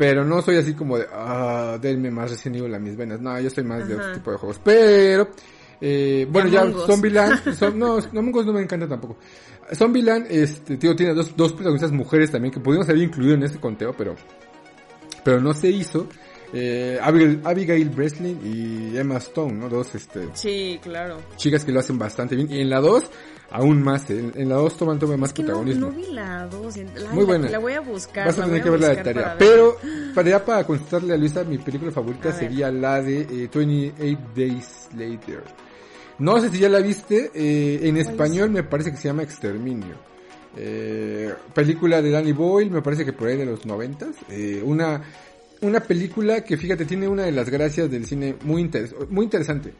pero 0.00 0.24
no 0.24 0.40
soy 0.40 0.56
así 0.56 0.72
como 0.72 0.96
de, 0.96 1.04
ah, 1.12 1.76
denme 1.78 2.10
más 2.10 2.30
Resident 2.30 2.56
Evil 2.56 2.74
a 2.74 2.78
mis 2.78 2.96
venas, 2.96 3.20
no, 3.20 3.38
yo 3.38 3.50
soy 3.50 3.64
más 3.64 3.86
de 3.86 3.96
otro 3.96 4.14
tipo 4.14 4.30
de 4.30 4.38
juegos, 4.38 4.58
pero, 4.64 5.28
eh, 5.78 6.26
bueno, 6.30 6.48
ya. 6.48 6.64
Zombieland, 6.86 7.34
Zom- 7.60 7.74
no, 7.74 7.98
no, 8.10 8.18
Among 8.20 8.34
Us 8.36 8.46
no 8.46 8.54
me 8.54 8.62
encanta 8.62 8.88
tampoco. 8.88 9.18
Zombieland, 9.74 10.26
este, 10.30 10.78
tío, 10.78 10.96
tiene 10.96 11.12
dos, 11.12 11.36
dos 11.36 11.52
protagonistas 11.52 11.92
mujeres 11.92 12.30
también 12.30 12.50
que 12.50 12.60
pudimos 12.60 12.88
haber 12.88 13.02
incluido 13.02 13.34
en 13.34 13.42
este 13.42 13.60
conteo, 13.60 13.94
pero, 13.94 14.16
pero 15.22 15.38
no 15.38 15.52
se 15.52 15.68
hizo. 15.68 16.06
Eh, 16.54 16.98
Abigail, 17.02 17.40
Abigail 17.44 17.90
Breslin 17.90 18.40
y 18.42 18.96
Emma 18.96 19.18
Stone, 19.18 19.52
¿no? 19.52 19.68
Dos, 19.68 19.94
este, 19.94 20.28
Sí, 20.32 20.80
claro. 20.82 21.18
chicas 21.36 21.62
que 21.62 21.72
lo 21.72 21.80
hacen 21.80 21.98
bastante 21.98 22.34
bien. 22.36 22.50
Y 22.50 22.60
en 22.62 22.70
la 22.70 22.80
2, 22.80 23.04
aún 23.50 23.82
más. 23.82 24.08
¿eh? 24.10 24.18
En, 24.18 24.32
en 24.42 24.48
la 24.48 24.56
2 24.56 24.76
toman, 24.76 24.98
toman 24.98 25.20
más 25.20 25.30
Es 25.30 25.34
que 25.34 25.42
protagonismo. 25.42 25.86
no 25.88 25.92
vi 25.92 26.06
la 26.12 26.46
dos. 26.46 26.76
La, 26.76 27.10
Muy 27.12 27.20
la- 27.22 27.26
buena. 27.26 27.48
La 27.50 27.58
voy 27.58 27.72
a 27.74 27.80
buscar. 27.80 28.26
Vas 28.26 28.36
a 28.36 28.40
la 28.40 28.46
tener 28.46 28.62
que 28.62 28.70
verla 28.70 28.88
de 28.88 28.94
buscar 28.96 29.14
tarea. 29.14 29.22
para 29.22 29.36
ver. 29.36 29.48
Pero, 29.48 29.76
para 30.14 30.30
ya 30.30 30.44
para 30.44 30.64
contestarle 30.64 31.14
a 31.14 31.16
Luisa, 31.16 31.44
mi 31.44 31.58
película 31.58 31.90
favorita 31.92 32.28
A 32.28 32.32
ver. 32.32 32.40
sería 32.40 32.70
la 32.70 33.00
de 33.02 33.20
eh, 33.22 33.48
28 33.52 34.18
Days 34.36 34.88
Later. 34.96 35.42
No 36.18 36.40
sé 36.40 36.50
si 36.50 36.58
ya 36.58 36.68
la 36.68 36.80
viste. 36.80 37.30
eh, 37.34 37.80
en 37.88 37.96
español 37.96 38.50
me 38.50 38.62
parece 38.62 38.90
que 38.90 38.96
se 38.96 39.08
llama 39.08 39.22
Exterminio. 39.22 39.94
Eh, 40.56 41.32
película 41.54 42.02
de 42.02 42.10
Danny 42.10 42.32
Boyle, 42.32 42.70
me 42.70 42.82
parece 42.82 43.04
que 43.04 43.12
por 43.12 43.28
ahí 43.28 43.36
de 43.36 43.46
los 43.46 43.64
noventas. 43.66 44.16
Eh, 44.28 44.60
una, 44.64 45.00
una 45.62 45.80
película 45.80 46.42
que 46.42 46.56
fíjate 46.56 46.84
tiene 46.84 47.06
una 47.08 47.22
de 47.24 47.32
las 47.32 47.48
gracias 47.48 47.90
del 47.90 48.04
cine 48.04 48.34
muy, 48.42 48.62
interes- 48.64 48.94
muy 49.08 49.24
interesante. 49.24 49.72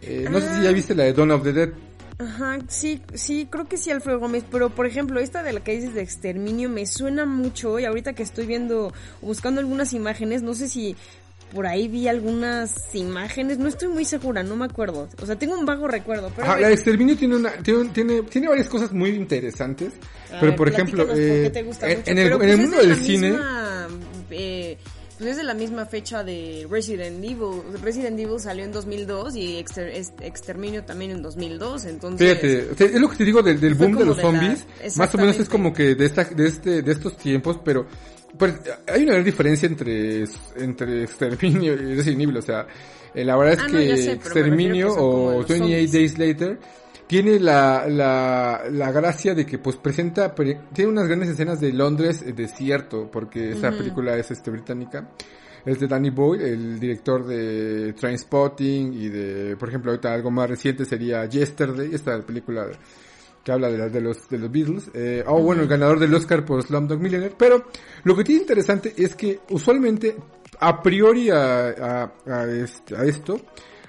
Eh, 0.00 0.26
no 0.30 0.40
sé 0.40 0.46
si 0.56 0.62
ya 0.62 0.70
Ah. 0.70 0.72
viste 0.72 0.94
la 0.94 1.04
de 1.04 1.12
Dawn 1.12 1.30
of 1.32 1.42
the 1.42 1.52
Dead. 1.52 1.70
Ajá, 2.22 2.58
sí, 2.68 3.02
sí, 3.14 3.48
creo 3.50 3.66
que 3.66 3.76
sí, 3.76 3.90
Alfredo 3.90 4.20
Gómez, 4.20 4.44
pero 4.50 4.70
por 4.70 4.86
ejemplo, 4.86 5.18
esta 5.18 5.42
de 5.42 5.52
la 5.52 5.60
que 5.60 5.72
dices 5.72 5.94
de 5.94 6.02
exterminio 6.02 6.68
me 6.68 6.86
suena 6.86 7.26
mucho 7.26 7.78
y 7.80 7.84
ahorita 7.84 8.12
que 8.12 8.22
estoy 8.22 8.46
viendo, 8.46 8.92
buscando 9.20 9.60
algunas 9.60 9.92
imágenes, 9.92 10.42
no 10.42 10.54
sé 10.54 10.68
si 10.68 10.94
por 11.52 11.66
ahí 11.66 11.88
vi 11.88 12.08
algunas 12.08 12.94
imágenes, 12.94 13.58
no 13.58 13.68
estoy 13.68 13.88
muy 13.88 14.04
segura, 14.04 14.42
no 14.42 14.56
me 14.56 14.64
acuerdo, 14.64 15.08
o 15.20 15.26
sea, 15.26 15.36
tengo 15.36 15.58
un 15.58 15.66
vago 15.66 15.88
recuerdo, 15.88 16.30
pero... 16.34 16.46
Ajá, 16.46 16.60
la 16.60 16.68
de 16.68 16.74
Exterminio 16.74 17.16
tiene 17.16 17.36
una, 17.36 17.52
tiene, 17.54 17.88
tiene, 17.90 18.22
tiene 18.22 18.48
varias 18.48 18.68
cosas 18.68 18.92
muy 18.92 19.10
interesantes. 19.10 19.92
a 20.28 20.40
pero 20.40 20.52
ver, 20.52 20.56
por 20.56 20.68
ejemplo, 20.68 21.06
por 21.06 21.18
eh, 21.18 21.42
qué 21.44 21.50
te 21.50 21.62
gusta 21.62 21.90
en, 21.90 21.98
mucho, 21.98 22.10
en 22.10 22.18
el, 22.18 22.24
pero, 22.24 22.42
en 22.42 22.48
el 22.50 22.56
pues, 22.56 22.60
es 22.60 22.70
mundo 22.70 22.82
de 22.82 22.88
del 22.88 23.04
cine, 23.04 23.30
misma, 23.30 23.88
eh, 24.30 24.78
pues 25.22 25.32
es 25.32 25.36
de 25.38 25.44
la 25.44 25.54
misma 25.54 25.86
fecha 25.86 26.24
de 26.24 26.66
Resident 26.70 27.24
Evil. 27.24 27.62
Resident 27.82 28.18
Evil 28.18 28.38
salió 28.40 28.64
en 28.64 28.72
2002 28.72 29.36
y 29.36 29.58
Exter- 29.58 29.92
Exterminio 30.20 30.84
también 30.84 31.12
en 31.12 31.22
2002, 31.22 31.84
entonces... 31.86 32.28
Fíjate, 32.28 32.70
o 32.72 32.76
sea, 32.76 32.86
es 32.88 33.00
lo 33.00 33.08
que 33.08 33.16
te 33.16 33.24
digo 33.24 33.42
del, 33.42 33.58
boom 33.74 33.96
de 33.96 34.04
los 34.04 34.16
de 34.16 34.22
la- 34.22 34.28
zombies. 34.30 34.66
Más 34.96 35.14
o 35.14 35.18
menos 35.18 35.38
es 35.38 35.48
como 35.48 35.72
que 35.72 35.94
de 35.94 36.04
esta, 36.06 36.24
de 36.24 36.46
este, 36.48 36.82
de 36.82 36.92
estos 36.92 37.16
tiempos, 37.16 37.58
pero 37.64 37.86
pues, 38.36 38.54
hay 38.86 39.04
una 39.04 39.12
gran 39.12 39.24
diferencia 39.24 39.66
entre, 39.66 40.24
entre 40.56 41.04
Exterminio 41.04 41.74
y 41.74 41.94
Resident 41.94 42.22
Evil. 42.22 42.36
O 42.38 42.42
sea, 42.42 42.66
eh, 43.14 43.24
la 43.24 43.36
verdad 43.36 43.54
es 43.54 43.60
Ah, 43.60 43.68
no, 43.68 43.78
que 43.78 43.88
ya 43.88 43.96
sé, 43.96 44.12
Exterminio 44.12 44.94
o 44.94 45.38
los 45.40 45.48
28 45.48 45.58
zombies. 45.58 45.92
Days 45.92 46.18
Later 46.18 46.58
tiene 47.06 47.38
la, 47.40 47.86
la, 47.88 48.62
la 48.70 48.92
gracia 48.92 49.34
de 49.34 49.44
que 49.44 49.58
pues 49.58 49.76
presenta, 49.76 50.34
pre- 50.34 50.60
tiene 50.72 50.90
unas 50.92 51.06
grandes 51.08 51.28
escenas 51.30 51.60
de 51.60 51.72
Londres 51.72 52.22
eh, 52.26 52.32
desierto, 52.32 53.10
porque 53.10 53.50
esa 53.52 53.70
película 53.70 54.16
es 54.16 54.30
este 54.30 54.50
británica. 54.50 55.10
Es 55.64 55.78
de 55.78 55.86
Danny 55.86 56.10
Boyle, 56.10 56.42
el 56.44 56.80
director 56.80 57.24
de 57.24 57.92
Trainspotting 57.92 58.94
y 58.94 59.08
de, 59.08 59.56
por 59.56 59.68
ejemplo, 59.68 59.92
ahorita 59.92 60.12
algo 60.12 60.30
más 60.30 60.50
reciente 60.50 60.84
sería 60.84 61.24
Yesterday, 61.26 61.94
esta 61.94 62.20
película 62.22 62.66
que 63.44 63.52
habla 63.52 63.70
de, 63.70 63.78
la- 63.78 63.88
de 63.88 64.00
los 64.00 64.28
de 64.28 64.38
los 64.38 64.50
Beatles. 64.50 64.90
Eh, 64.94 65.22
oh, 65.26 65.40
bueno, 65.42 65.62
el 65.62 65.68
ganador 65.68 65.98
del 66.00 66.12
Oscar 66.14 66.44
por 66.44 66.62
Slumdog 66.62 66.98
Millionaire. 67.00 67.34
Pero 67.38 67.64
lo 68.04 68.16
que 68.16 68.24
tiene 68.24 68.40
interesante 68.42 68.92
es 68.96 69.14
que 69.14 69.40
usualmente, 69.50 70.16
a 70.58 70.82
priori 70.82 71.30
a, 71.30 71.68
a, 71.68 72.12
a 72.26 72.44
este- 72.46 72.96
a 72.96 73.04
esto, 73.04 73.40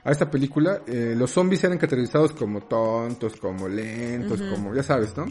a 0.03 0.11
esta 0.11 0.29
película, 0.29 0.81
eh, 0.87 1.13
los 1.17 1.31
zombies 1.31 1.63
eran 1.63 1.77
categorizados 1.77 2.31
como 2.33 2.61
tontos, 2.61 3.35
como 3.37 3.67
lentos, 3.67 4.41
como, 4.41 4.73
ya 4.75 4.83
sabes, 4.83 5.15
¿no? 5.15 5.25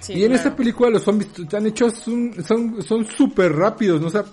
Sí, 0.00 0.12
y 0.14 0.22
en 0.22 0.28
claro. 0.28 0.34
esta 0.34 0.56
película 0.56 0.90
los 0.90 1.02
zombies 1.02 1.30
están 1.38 1.66
hechos, 1.66 1.94
son 1.94 2.32
son 2.44 2.82
son 2.82 3.04
súper 3.06 3.52
rápidos, 3.52 4.00
¿no? 4.00 4.06
O 4.06 4.10
sea, 4.10 4.24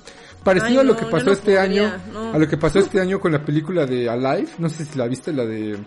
parecido 0.44 0.82
Ay, 0.82 0.86
a 0.86 0.89
lo 0.89 0.94
no, 0.94 1.00
que 1.00 1.06
pasó 1.08 1.25
no 1.25 1.32
este 1.32 1.56
podría, 1.56 1.62
año, 1.63 1.94
no. 2.13 2.34
a 2.34 2.38
lo 2.38 2.48
que 2.48 2.58
pasó 2.58 2.80
este 2.80 3.00
año 3.01 3.20
con 3.20 3.32
la 3.32 3.44
película 3.44 3.86
de 3.86 4.10
Alive, 4.10 4.48
no 4.60 4.70
sé 4.70 4.86
si 4.86 4.98
la 4.98 5.08
viste, 5.08 5.34
la 5.34 5.46
de 5.46 5.77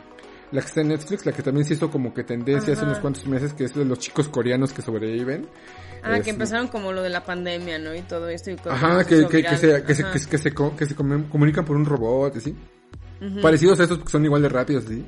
la 0.50 0.60
que 0.62 0.66
está 0.66 0.80
en 0.80 0.88
Netflix, 0.88 1.26
la 1.26 1.32
que 1.32 1.42
también 1.42 1.64
se 1.66 1.74
hizo 1.74 1.90
como 1.90 2.14
que 2.14 2.24
tendencia 2.24 2.72
hace 2.72 2.82
unos 2.84 2.98
cuantos 3.00 3.26
meses, 3.26 3.52
que 3.52 3.64
es 3.64 3.74
de 3.74 3.84
los 3.84 3.98
chicos 3.98 4.28
coreanos 4.28 4.72
que 4.72 4.80
sobreviven. 4.82 5.46
Ah, 6.02 6.16
Es- 6.16 6.24
que 6.24 6.30
empezaron 6.30 6.68
como 6.68 6.92
lo 6.92 7.02
de 7.02 7.10
la 7.10 7.22
pandemia, 7.24 7.78
¿no? 7.78 7.94
Y 7.94 8.00
todo 8.02 8.28
esto. 8.28 8.50
Y 8.50 8.56
Ajá, 8.68 9.04
que, 9.04 9.26
que, 9.26 9.42
que, 9.42 9.56
se, 9.58 9.82
que, 9.84 9.94
se, 9.94 10.04
que, 10.10 10.38
se- 10.38 10.52
que 10.76 10.86
se, 10.86 10.94
comunican 10.94 11.64
por 11.64 11.76
un 11.76 11.84
robot, 11.84 12.36
así. 12.36 12.54
Parecidos 13.42 13.80
a 13.80 13.84
estos 13.84 13.98
que 13.98 14.08
son 14.10 14.24
igual 14.24 14.42
de 14.42 14.48
rápidos, 14.48 14.84
así. 14.86 15.04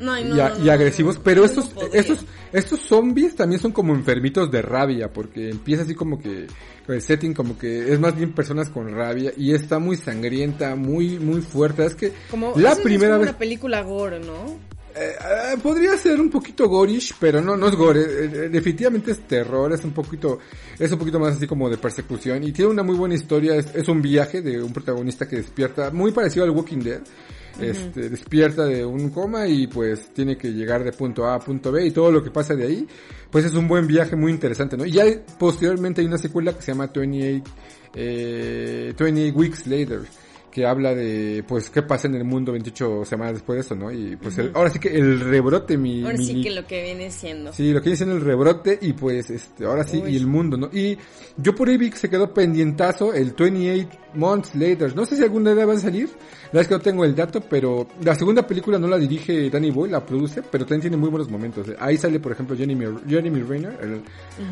No, 0.00 0.12
no, 0.24 0.36
y, 0.36 0.40
a- 0.40 0.48
no, 0.50 0.64
y 0.64 0.68
agresivos, 0.70 1.20
pero 1.22 1.44
estos, 1.44 1.70
estos, 1.92 2.24
estos 2.52 2.80
zombies 2.80 3.36
también 3.36 3.60
son 3.60 3.70
como 3.70 3.94
enfermitos 3.94 4.50
de 4.50 4.60
rabia, 4.60 5.12
porque 5.12 5.50
empieza 5.50 5.84
así 5.84 5.94
como 5.94 6.18
que, 6.20 6.48
el 6.88 7.00
setting 7.00 7.32
como 7.32 7.56
que 7.56 7.92
es 7.92 8.00
más 8.00 8.16
bien 8.16 8.32
personas 8.32 8.68
con 8.70 8.92
rabia, 8.92 9.32
y 9.36 9.52
está 9.54 9.78
muy 9.78 9.96
sangrienta, 9.96 10.74
muy, 10.74 11.20
muy 11.20 11.40
fuerte, 11.42 11.84
es 11.86 11.94
que 11.94 12.12
Como, 12.28 12.54
la 12.56 12.74
primera 12.74 13.12
como 13.12 13.20
vez, 13.20 13.28
una 13.30 13.38
película 13.38 13.82
gore, 13.82 14.18
¿no? 14.18 14.58
eh, 14.96 15.12
eh, 15.54 15.58
podría 15.62 15.96
ser 15.96 16.20
un 16.20 16.28
poquito 16.30 16.68
gorish, 16.68 17.14
pero 17.20 17.40
no, 17.40 17.56
no 17.56 17.68
es 17.68 17.76
gore, 17.76 18.00
eh, 18.00 18.24
eh, 18.24 18.48
definitivamente 18.48 19.12
es 19.12 19.20
terror, 19.28 19.72
es 19.72 19.84
un 19.84 19.92
poquito, 19.92 20.40
es 20.76 20.90
un 20.90 20.98
poquito 20.98 21.20
más 21.20 21.36
así 21.36 21.46
como 21.46 21.70
de 21.70 21.78
persecución, 21.78 22.42
y 22.42 22.50
tiene 22.50 22.72
una 22.72 22.82
muy 22.82 22.96
buena 22.96 23.14
historia, 23.14 23.54
es, 23.54 23.72
es 23.74 23.86
un 23.88 24.02
viaje 24.02 24.42
de 24.42 24.60
un 24.60 24.72
protagonista 24.72 25.28
que 25.28 25.36
despierta, 25.36 25.92
muy 25.92 26.10
parecido 26.10 26.44
al 26.44 26.50
Walking 26.50 26.78
Dead, 26.80 27.00
este, 27.60 28.08
despierta 28.08 28.64
de 28.64 28.84
un 28.84 29.10
coma 29.10 29.46
y 29.46 29.66
pues 29.66 30.08
tiene 30.12 30.36
que 30.36 30.52
llegar 30.52 30.82
de 30.84 30.92
punto 30.92 31.26
A 31.26 31.34
a 31.36 31.38
punto 31.40 31.70
B 31.72 31.86
y 31.86 31.90
todo 31.90 32.10
lo 32.10 32.22
que 32.22 32.30
pasa 32.30 32.54
de 32.54 32.66
ahí, 32.66 32.86
pues 33.30 33.44
es 33.44 33.54
un 33.54 33.68
buen 33.68 33.86
viaje 33.86 34.16
muy 34.16 34.32
interesante, 34.32 34.76
¿no? 34.76 34.84
Y 34.84 34.92
ya 34.92 35.04
posteriormente 35.38 36.00
hay 36.00 36.06
una 36.06 36.18
secuela 36.18 36.52
que 36.54 36.62
se 36.62 36.72
llama 36.72 36.90
28, 36.94 37.44
eh, 37.94 38.94
28 38.98 39.36
Weeks 39.38 39.66
Later, 39.66 40.00
que 40.50 40.64
habla 40.66 40.94
de, 40.94 41.44
pues, 41.48 41.68
qué 41.68 41.82
pasa 41.82 42.06
en 42.06 42.14
el 42.14 42.24
mundo 42.24 42.52
28 42.52 43.04
semanas 43.04 43.34
después 43.34 43.56
de 43.56 43.60
eso, 43.62 43.74
¿no? 43.74 43.90
Y 43.90 44.14
pues, 44.16 44.38
el- 44.38 44.52
ahora 44.54 44.70
sí 44.70 44.78
que 44.78 44.88
el 44.96 45.18
rebrote, 45.18 45.76
mi... 45.76 46.04
Ahora 46.04 46.16
sí 46.18 46.42
que 46.42 46.50
lo 46.52 46.64
que 46.66 46.82
viene 46.82 47.10
siendo. 47.10 47.52
Sí, 47.52 47.72
lo 47.72 47.82
que 47.82 47.90
dicen 47.90 48.10
el 48.10 48.20
rebrote 48.20 48.78
y 48.80 48.92
pues 48.92 49.30
este, 49.30 49.64
ahora 49.64 49.82
sí, 49.84 50.00
Uy. 50.04 50.12
y 50.12 50.16
el 50.16 50.28
mundo, 50.28 50.56
¿no? 50.56 50.70
Y 50.72 50.96
yo 51.36 51.54
por 51.56 51.68
ahí 51.68 51.76
vi 51.76 51.90
que 51.90 51.96
se 51.96 52.08
quedó 52.08 52.32
pendientazo 52.32 53.12
el 53.12 53.34
28 53.36 53.88
Months 54.14 54.54
Later. 54.54 54.94
No 54.94 55.04
sé 55.06 55.16
si 55.16 55.22
alguna 55.22 55.54
vez 55.54 55.68
va 55.68 55.72
a 55.74 55.78
salir, 55.78 56.08
la 56.08 56.60
verdad 56.60 56.62
es 56.62 56.68
que 56.68 56.74
no 56.74 56.80
tengo 56.80 57.04
el 57.04 57.14
dato, 57.14 57.40
pero 57.40 57.86
la 58.02 58.14
segunda 58.14 58.46
película 58.46 58.78
no 58.78 58.86
la 58.88 58.98
dirige 58.98 59.50
Danny 59.50 59.70
Boyle, 59.70 59.92
la 59.92 60.04
produce, 60.04 60.42
pero 60.42 60.64
también 60.64 60.82
tiene 60.82 60.96
muy 60.96 61.08
buenos 61.10 61.30
momentos. 61.30 61.66
Ahí 61.78 61.96
sale, 61.96 62.20
por 62.20 62.32
ejemplo, 62.32 62.56
Jeremy, 62.56 62.86
Jeremy 63.08 63.42
Renner, 63.42 63.78
el- 63.82 64.02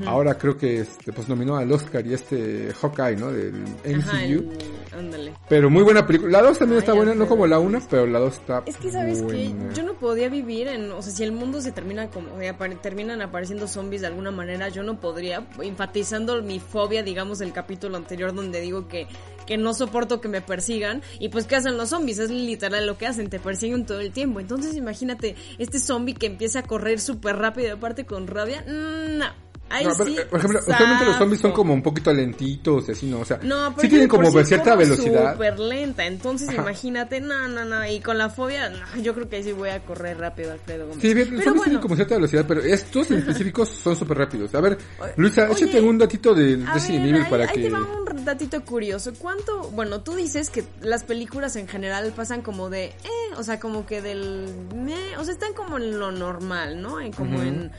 ahora 0.06 0.36
creo 0.36 0.56
que 0.56 0.80
este, 0.80 1.12
pues 1.12 1.28
nominó 1.28 1.56
al 1.56 1.70
Oscar 1.72 2.06
y 2.06 2.14
este 2.14 2.72
Hawkeye, 2.80 3.16
¿no? 3.16 3.30
Del 3.32 3.54
MCU. 3.84 3.98
Ajá, 4.08 4.24
el-. 4.24 5.32
Pero 5.48 5.70
muy 5.70 5.82
buena 5.82 6.06
película. 6.06 6.40
La 6.40 6.48
2 6.48 6.58
también 6.58 6.78
está 6.80 6.92
buena, 6.92 7.14
no 7.14 7.26
como 7.26 7.46
la 7.46 7.58
1, 7.58 7.80
pero 7.90 8.06
la 8.06 8.18
2 8.18 8.34
está 8.34 8.62
Es 8.66 8.76
que 8.76 8.90
sabes 8.90 9.22
que 9.22 9.54
yo 9.74 9.82
no 9.84 9.94
podía 9.94 10.28
vivir 10.28 10.68
en, 10.68 10.90
o 10.92 11.00
sea, 11.02 11.12
si 11.12 11.22
el 11.22 11.32
mundo 11.32 11.60
se 11.60 11.72
termina 11.72 12.08
como, 12.10 12.34
o 12.34 12.38
sea, 12.38 12.56
apare- 12.58 12.80
terminan 12.80 13.22
apareciendo 13.22 13.66
zombies 13.68 14.02
de 14.02 14.08
alguna 14.08 14.30
manera, 14.30 14.68
yo 14.68 14.82
no 14.82 14.98
podría, 15.00 15.46
enfatizando 15.60 16.42
mi 16.42 16.60
fobia, 16.60 17.02
digamos, 17.02 17.38
del 17.38 17.52
capítulo 17.52 17.96
anterior 17.96 18.34
donde 18.34 18.60
digo 18.60 18.86
que, 18.88 19.06
que 19.46 19.56
no 19.56 19.74
soporto 19.74 20.20
que 20.20 20.28
me 20.28 20.40
persigan, 20.40 21.02
y 21.18 21.28
pues 21.28 21.46
¿qué 21.46 21.56
hacen 21.56 21.76
los 21.76 21.90
zombies? 21.90 22.18
Es 22.18 22.30
literal 22.30 22.86
lo 22.86 22.98
que 22.98 23.06
hacen, 23.06 23.28
te 23.28 23.38
persiguen 23.38 23.86
todo 23.86 24.00
el 24.00 24.12
tiempo. 24.12 24.40
Entonces 24.40 24.76
imagínate, 24.76 25.36
este 25.58 25.78
zombie 25.78 26.14
que 26.14 26.26
empieza 26.26 26.60
a 26.60 26.62
correr 26.62 27.00
súper 27.00 27.36
rápido 27.36 27.74
aparte 27.74 28.04
con 28.06 28.26
rabia, 28.26 28.64
no. 28.66 29.26
Ahí 29.72 29.86
No, 29.86 29.94
sí, 29.94 30.16
por 30.28 30.38
ejemplo, 30.38 30.60
usualmente 30.60 31.04
los 31.06 31.16
zombies 31.16 31.40
son 31.40 31.52
como 31.52 31.72
un 31.72 31.82
poquito 31.82 32.12
lentitos, 32.12 32.88
y 32.88 32.92
así, 32.92 33.06
¿no? 33.06 33.20
O 33.20 33.24
sea, 33.24 33.38
No, 33.42 33.70
pero 33.74 33.80
sí 33.80 33.88
tienen 33.88 34.06
de 34.06 34.08
como 34.08 34.30
sí 34.30 34.44
cierta 34.44 34.76
velocidad. 34.76 35.32
Súper 35.32 35.58
lenta, 35.58 36.04
entonces 36.04 36.50
Ajá. 36.50 36.60
imagínate, 36.60 37.22
no, 37.22 37.48
no, 37.48 37.64
no, 37.64 37.86
y 37.86 38.00
con 38.00 38.18
la 38.18 38.28
fobia, 38.28 38.68
no, 38.68 39.02
yo 39.02 39.14
creo 39.14 39.30
que 39.30 39.36
ahí 39.36 39.42
sí 39.42 39.52
voy 39.52 39.70
a 39.70 39.80
correr 39.80 40.18
rápido, 40.18 40.52
Alfredo 40.52 40.88
Gómez. 40.88 41.00
Sí, 41.00 41.14
bien, 41.14 41.30
los 41.30 41.38
pero 41.38 41.44
zombies 41.44 41.54
bueno, 41.54 41.64
tienen 41.64 41.80
como 41.80 41.96
cierta 41.96 42.14
velocidad, 42.16 42.44
pero 42.46 42.60
estos 42.60 43.10
en 43.12 43.18
específicos 43.18 43.70
son 43.70 43.96
súper 43.96 44.18
rápidos. 44.18 44.54
A 44.54 44.60
ver, 44.60 44.76
Luisa, 45.16 45.48
oye, 45.50 45.64
échate 45.64 45.80
un 45.80 45.96
datito 45.96 46.34
de 46.34 46.62
a 46.66 46.74
Resident 46.74 47.06
Evil 47.06 47.26
para 47.30 47.44
ahí 47.44 47.54
que... 47.54 47.62
te 47.62 47.70
va 47.70 47.78
un 47.78 48.01
datito 48.24 48.64
curioso. 48.64 49.12
¿Cuánto? 49.18 49.70
Bueno, 49.70 50.00
tú 50.02 50.14
dices 50.14 50.50
que 50.50 50.64
las 50.80 51.04
películas 51.04 51.56
en 51.56 51.68
general 51.68 52.12
pasan 52.14 52.42
como 52.42 52.70
de, 52.70 52.86
eh, 52.86 53.34
o 53.36 53.42
sea, 53.42 53.60
como 53.60 53.86
que 53.86 54.02
del, 54.02 54.46
meh, 54.74 55.16
o 55.18 55.24
sea, 55.24 55.34
están 55.34 55.54
como 55.54 55.78
en 55.78 55.98
lo 55.98 56.12
normal, 56.12 56.80
¿no? 56.80 57.00
En, 57.00 57.12
como 57.12 57.42
en 57.42 57.70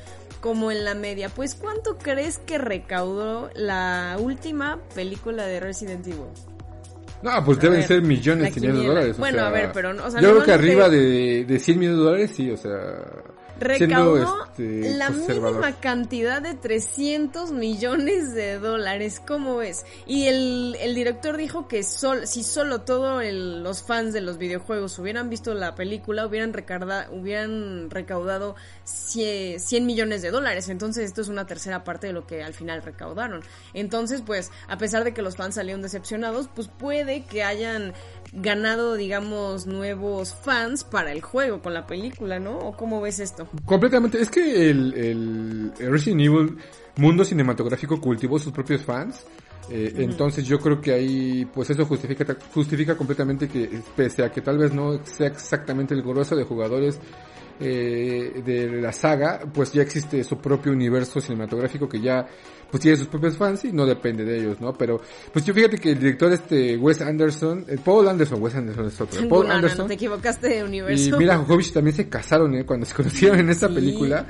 como 0.43 0.71
en 0.71 0.83
la 0.83 0.93
media. 0.93 1.29
Pues, 1.29 1.55
¿cuánto 1.55 1.97
crees 1.97 2.38
que 2.38 2.57
recaudó 2.57 3.50
la 3.55 4.17
última 4.19 4.77
película 4.93 5.45
de 5.45 5.62
Resident 5.62 6.05
Evil? 6.05 6.25
No, 7.21 7.45
pues 7.45 7.57
A 7.59 7.62
deben 7.62 7.79
ver, 7.79 7.88
ser 7.88 8.01
millones 8.01 8.57
y 8.57 8.59
millones 8.59 8.81
de 8.81 8.88
dólares. 8.88 9.15
o 9.15 9.19
Bueno, 9.19 9.38
sea, 9.38 9.47
a 9.47 9.51
ver, 9.51 9.71
pero 9.73 9.91
o 9.91 10.12
sea, 10.12 10.19
yo 10.19 10.31
creo 10.31 10.43
que 10.43 10.51
arriba 10.51 10.89
de, 10.89 11.45
de 11.45 11.59
100 11.59 11.79
millones 11.79 11.97
de 12.00 12.03
dólares, 12.03 12.31
sí, 12.35 12.51
o 12.51 12.57
sea... 12.57 13.32
recaudó 13.60 14.45
este, 14.45 14.95
la 14.95 15.10
mínima 15.10 15.74
cantidad 15.79 16.41
de 16.41 16.53
300 16.53 17.51
millones 17.51 18.33
de 18.33 18.60
dólares. 18.60 19.22
¿Cómo 19.25 19.57
ves? 19.57 19.86
Y 20.05 20.27
el, 20.27 20.75
el 20.79 20.95
director 20.95 21.38
dijo 21.38 21.67
que 21.67 21.83
sol, 21.83 22.27
si 22.27 22.43
solo 22.43 22.81
todos 22.81 23.24
los 23.24 23.83
fans 23.83 24.13
de 24.13 24.22
los 24.22 24.38
videojuegos 24.38 24.98
hubieran 25.00 25.29
visto 25.29 25.53
la 25.53 25.75
película, 25.75 26.25
hubieran, 26.25 26.53
recarda, 26.53 27.07
hubieran 27.12 27.89
recaudado 27.89 28.55
100, 28.83 29.60
100 29.60 29.86
millones 29.86 30.22
de 30.22 30.31
dólares. 30.31 30.69
Entonces 30.69 31.05
esto 31.05 31.22
es 31.22 31.27
una 31.27 31.45
tercera 31.45 31.83
parte 31.83 32.07
de 32.07 32.13
lo 32.13 32.25
que 32.27 32.43
al 32.43 32.53
final 32.53 32.81
recaudaron. 32.81 33.41
Entonces, 33.74 34.22
pues, 34.25 34.51
a 34.67 34.77
pesar 34.77 35.03
de 35.03 35.13
que 35.13 35.22
los 35.22 35.36
fans 35.36 35.55
salieron 35.55 35.81
decepcionados, 35.81 36.50
pues 36.53 36.67
puede 36.67 37.24
que 37.25 37.43
hayan 37.43 37.93
ganado, 38.33 38.95
digamos, 38.95 39.67
nuevos 39.67 40.33
fans 40.33 40.83
para 40.83 41.11
el 41.11 41.21
juego 41.21 41.61
con 41.61 41.73
la 41.73 41.85
película, 41.85 42.39
¿no? 42.39 42.57
¿O 42.57 42.75
cómo 42.75 42.99
ves 43.01 43.19
esto? 43.19 43.47
Completamente, 43.65 44.19
es 44.21 44.29
que 44.29 44.69
el, 44.69 44.93
el, 44.93 45.73
el 45.79 45.91
Resident 45.91 46.21
Evil 46.21 46.57
mundo 46.95 47.23
cinematográfico 47.23 47.99
cultivó 47.99 48.39
sus 48.39 48.51
propios 48.51 48.81
fans. 48.81 49.25
eh, 49.69 49.93
Entonces 49.97 50.45
yo 50.45 50.59
creo 50.59 50.81
que 50.81 50.93
ahí, 50.93 51.45
pues 51.53 51.69
eso 51.69 51.85
justifica, 51.85 52.25
justifica 52.53 52.95
completamente 52.97 53.47
que 53.47 53.81
pese 53.95 54.23
a 54.23 54.31
que 54.31 54.41
tal 54.41 54.57
vez 54.57 54.73
no 54.73 55.03
sea 55.05 55.27
exactamente 55.27 55.93
el 55.93 56.01
grueso 56.01 56.35
de 56.35 56.43
jugadores 56.43 56.99
eh, 57.60 58.41
de 58.45 58.81
la 58.81 58.91
saga, 58.91 59.41
pues 59.53 59.72
ya 59.74 59.81
existe 59.81 60.24
su 60.24 60.38
propio 60.38 60.72
universo 60.72 61.19
cinematográfico 61.22 61.88
que 61.88 62.00
ya 62.01 62.25
pues 62.69 62.81
tiene 62.81 62.98
sus 62.98 63.07
propios 63.07 63.38
fans 63.38 63.65
y 63.65 63.72
no 63.72 63.86
depende 63.86 64.25
de 64.25 64.39
ellos, 64.39 64.60
¿no? 64.60 64.74
Pero 64.74 65.00
pues 65.31 65.45
yo 65.45 65.53
fíjate 65.53 65.77
que 65.77 65.91
el 65.91 66.00
director 66.00 66.31
este 66.33 66.75
Wes 66.77 67.01
Anderson, 67.01 67.65
el 67.67 67.77
Paul 67.79 68.07
Anderson, 68.07 68.41
Wes 68.41 68.55
Anderson 68.55 68.88
es 68.88 69.00
otro, 69.00 69.19
Paul 69.29 69.48
no, 69.48 69.53
Anderson 69.53 69.79
no, 69.79 69.88
te 69.88 69.93
equivocaste 69.93 70.48
de 70.50 70.57
y 70.60 70.62
universo. 70.63 71.17
Mila 71.19 71.38
Jovovich 71.38 71.72
también 71.72 71.95
se 71.95 72.10
casaron 72.10 72.55
¿eh? 72.55 72.65
cuando 72.65 72.86
se 72.88 72.95
conocieron 72.95 73.39
en 73.39 73.50
esta 73.50 73.67
Sí. 73.67 73.75
película. 73.75 74.25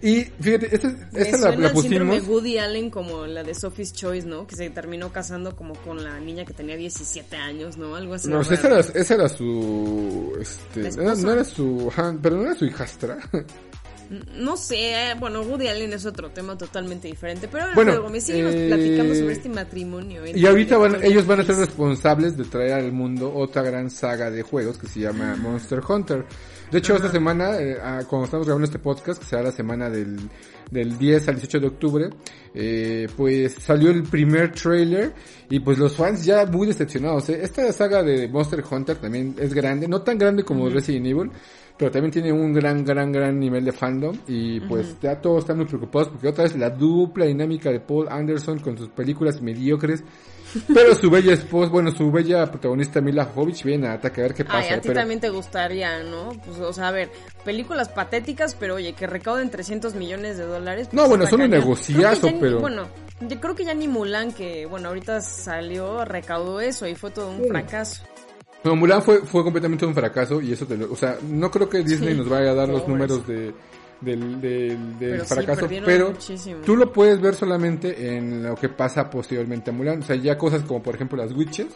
Y 0.00 0.24
fíjate, 0.40 0.74
esta, 0.74 0.88
Me 0.88 1.20
esta 1.20 1.38
la, 1.38 1.52
suena 1.52 1.68
la 1.68 1.72
pusimos. 1.72 2.26
Woody 2.26 2.58
Allen 2.58 2.90
como 2.90 3.26
la 3.26 3.42
de 3.42 3.54
Sophie's 3.54 3.92
Choice, 3.92 4.26
¿no? 4.26 4.46
Que 4.46 4.56
se 4.56 4.70
terminó 4.70 5.12
casando 5.12 5.56
como 5.56 5.74
con 5.74 6.02
la 6.02 6.18
niña 6.20 6.44
que 6.44 6.52
tenía 6.52 6.76
17 6.76 7.36
años, 7.36 7.76
¿no? 7.76 7.96
Algo 7.96 8.14
así. 8.14 8.28
No, 8.28 8.40
esa 8.40 8.54
era, 8.54 8.80
esa 8.80 9.14
era 9.14 9.28
su... 9.28 10.36
Este, 10.40 10.90
no, 11.02 11.32
era 11.32 11.44
su... 11.44 11.92
pero 12.22 12.36
no 12.36 12.42
era 12.42 12.54
su 12.54 12.64
hijastra. 12.64 13.18
No 14.36 14.56
sé, 14.56 15.14
bueno, 15.20 15.42
Woody 15.42 15.68
Allen 15.68 15.92
es 15.92 16.06
otro 16.06 16.30
tema 16.30 16.56
totalmente 16.56 17.08
diferente, 17.08 17.46
pero 17.46 17.64
a 17.64 17.66
ver, 17.66 17.74
Bueno, 17.74 17.90
Alfredo 17.90 18.06
Gómez, 18.06 18.24
síguenos 18.24 18.54
eh, 18.54 18.66
platicando 18.68 19.14
sobre 19.14 19.32
este 19.34 19.48
matrimonio. 19.50 20.22
Y 20.26 20.46
ahorita 20.46 20.78
van, 20.78 21.04
ellos 21.04 21.26
van 21.26 21.40
a 21.40 21.44
ser 21.44 21.56
responsables 21.56 22.36
de 22.36 22.44
traer 22.44 22.72
al 22.72 22.92
mundo 22.92 23.30
otra 23.34 23.62
gran 23.62 23.90
saga 23.90 24.30
de 24.30 24.42
juegos 24.42 24.78
que 24.78 24.86
se 24.86 25.00
llama 25.00 25.36
Monster 25.36 25.82
Hunter. 25.86 26.24
De 26.70 26.78
hecho, 26.78 26.96
esta 26.96 27.10
semana, 27.10 27.58
eh, 27.58 27.78
ah, 27.82 28.02
cuando 28.06 28.26
estamos 28.26 28.46
grabando 28.46 28.66
este 28.66 28.78
podcast, 28.78 29.20
que 29.20 29.26
será 29.26 29.42
la 29.42 29.52
semana 29.52 29.88
del, 29.88 30.18
del 30.70 30.98
10 30.98 31.28
al 31.28 31.34
18 31.36 31.60
de 31.60 31.66
octubre, 31.66 32.10
eh, 32.54 33.08
pues 33.16 33.54
salió 33.54 33.90
el 33.90 34.02
primer 34.02 34.52
trailer 34.52 35.14
y 35.48 35.60
pues 35.60 35.78
los 35.78 35.94
fans 35.94 36.24
ya 36.24 36.44
muy 36.44 36.66
decepcionados. 36.66 37.30
¿eh? 37.30 37.40
Esta 37.42 37.72
saga 37.72 38.02
de 38.02 38.28
Monster 38.28 38.62
Hunter 38.70 38.96
también 38.96 39.34
es 39.38 39.54
grande, 39.54 39.88
no 39.88 40.02
tan 40.02 40.18
grande 40.18 40.42
como 40.42 40.68
Resident 40.68 41.06
Evil, 41.06 41.30
pero 41.78 41.90
también 41.90 42.12
tiene 42.12 42.32
un 42.32 42.52
gran, 42.52 42.84
gran, 42.84 43.12
gran 43.12 43.38
nivel 43.38 43.64
de 43.64 43.72
fandom 43.72 44.16
y 44.26 44.60
pues 44.60 44.96
ya 45.00 45.20
todos 45.20 45.40
están 45.40 45.58
muy 45.58 45.66
preocupados 45.66 46.08
porque 46.08 46.28
otra 46.28 46.44
vez 46.44 46.56
la 46.56 46.70
dupla 46.70 47.24
dinámica 47.24 47.70
de 47.70 47.80
Paul 47.80 48.08
Anderson 48.10 48.58
con 48.58 48.76
sus 48.76 48.88
películas 48.88 49.40
mediocres, 49.40 50.02
pero 50.72 50.94
su 50.94 51.10
bella 51.10 51.32
esposa, 51.34 51.70
bueno, 51.70 51.90
su 51.90 52.10
bella 52.10 52.50
protagonista 52.50 53.00
Mila 53.00 53.26
Jovovich 53.26 53.64
viene 53.64 53.88
a 53.88 53.92
atacar 53.94 54.20
a 54.20 54.28
ver 54.28 54.34
qué 54.34 54.44
pasa. 54.44 54.58
Ay, 54.58 54.68
a 54.70 54.80
ti 54.80 54.88
pero- 54.88 55.00
también 55.00 55.20
te 55.20 55.28
gustaría, 55.30 56.02
¿no? 56.02 56.30
Pues, 56.44 56.58
o 56.58 56.72
sea, 56.72 56.88
a 56.88 56.92
ver, 56.92 57.10
películas 57.44 57.88
patéticas, 57.88 58.54
pero 58.54 58.76
oye, 58.76 58.92
que 58.94 59.06
recauden 59.06 59.50
300 59.50 59.94
millones 59.94 60.38
de 60.38 60.44
dólares. 60.44 60.88
No, 60.92 60.98
pues, 61.02 61.08
bueno, 61.10 61.24
está 61.24 61.36
son 61.36 61.44
un 61.44 61.50
negociazo, 61.50 62.26
ya 62.28 62.32
ni- 62.32 62.40
pero- 62.40 62.60
Bueno, 62.60 62.86
yo 63.20 63.40
creo 63.40 63.54
que 63.54 63.64
ya 63.64 63.74
ni 63.74 63.88
Mulan, 63.88 64.32
que, 64.32 64.66
bueno, 64.66 64.88
ahorita 64.88 65.20
salió, 65.20 66.04
recaudó 66.04 66.60
eso 66.60 66.86
y 66.86 66.94
fue 66.94 67.10
todo 67.10 67.30
un 67.30 67.42
Sí. 67.42 67.48
fracaso. 67.48 68.02
No, 68.64 68.74
Mulan 68.74 69.02
fue, 69.02 69.18
fue 69.20 69.44
completamente 69.44 69.86
un 69.86 69.94
fracaso 69.94 70.40
y 70.40 70.52
eso 70.52 70.66
te 70.66 70.76
lo, 70.76 70.92
o 70.92 70.96
sea, 70.96 71.16
no 71.28 71.48
creo 71.50 71.68
que 71.68 71.78
Disney 71.84 72.14
nos 72.16 72.28
vaya 72.28 72.50
a 72.50 72.54
dar 72.54 72.68
los 72.68 72.82
pobres. 72.82 72.88
números 73.08 73.26
de, 73.26 73.54
del, 74.00 74.40
del, 74.40 74.98
del 74.98 75.10
Pero 75.10 75.24
fracaso, 75.24 75.68
pero 75.84 76.10
muchísimo. 76.10 76.60
tú 76.64 76.76
lo 76.76 76.92
puedes 76.92 77.20
ver 77.20 77.34
solamente 77.34 78.16
en 78.16 78.42
lo 78.44 78.54
que 78.54 78.68
pasa 78.68 79.10
posteriormente 79.10 79.70
a 79.70 79.72
Mulan, 79.72 80.00
o 80.00 80.02
sea, 80.02 80.16
ya 80.16 80.38
cosas 80.38 80.62
como 80.62 80.82
por 80.82 80.94
ejemplo 80.94 81.18
las 81.18 81.32
Witches, 81.32 81.66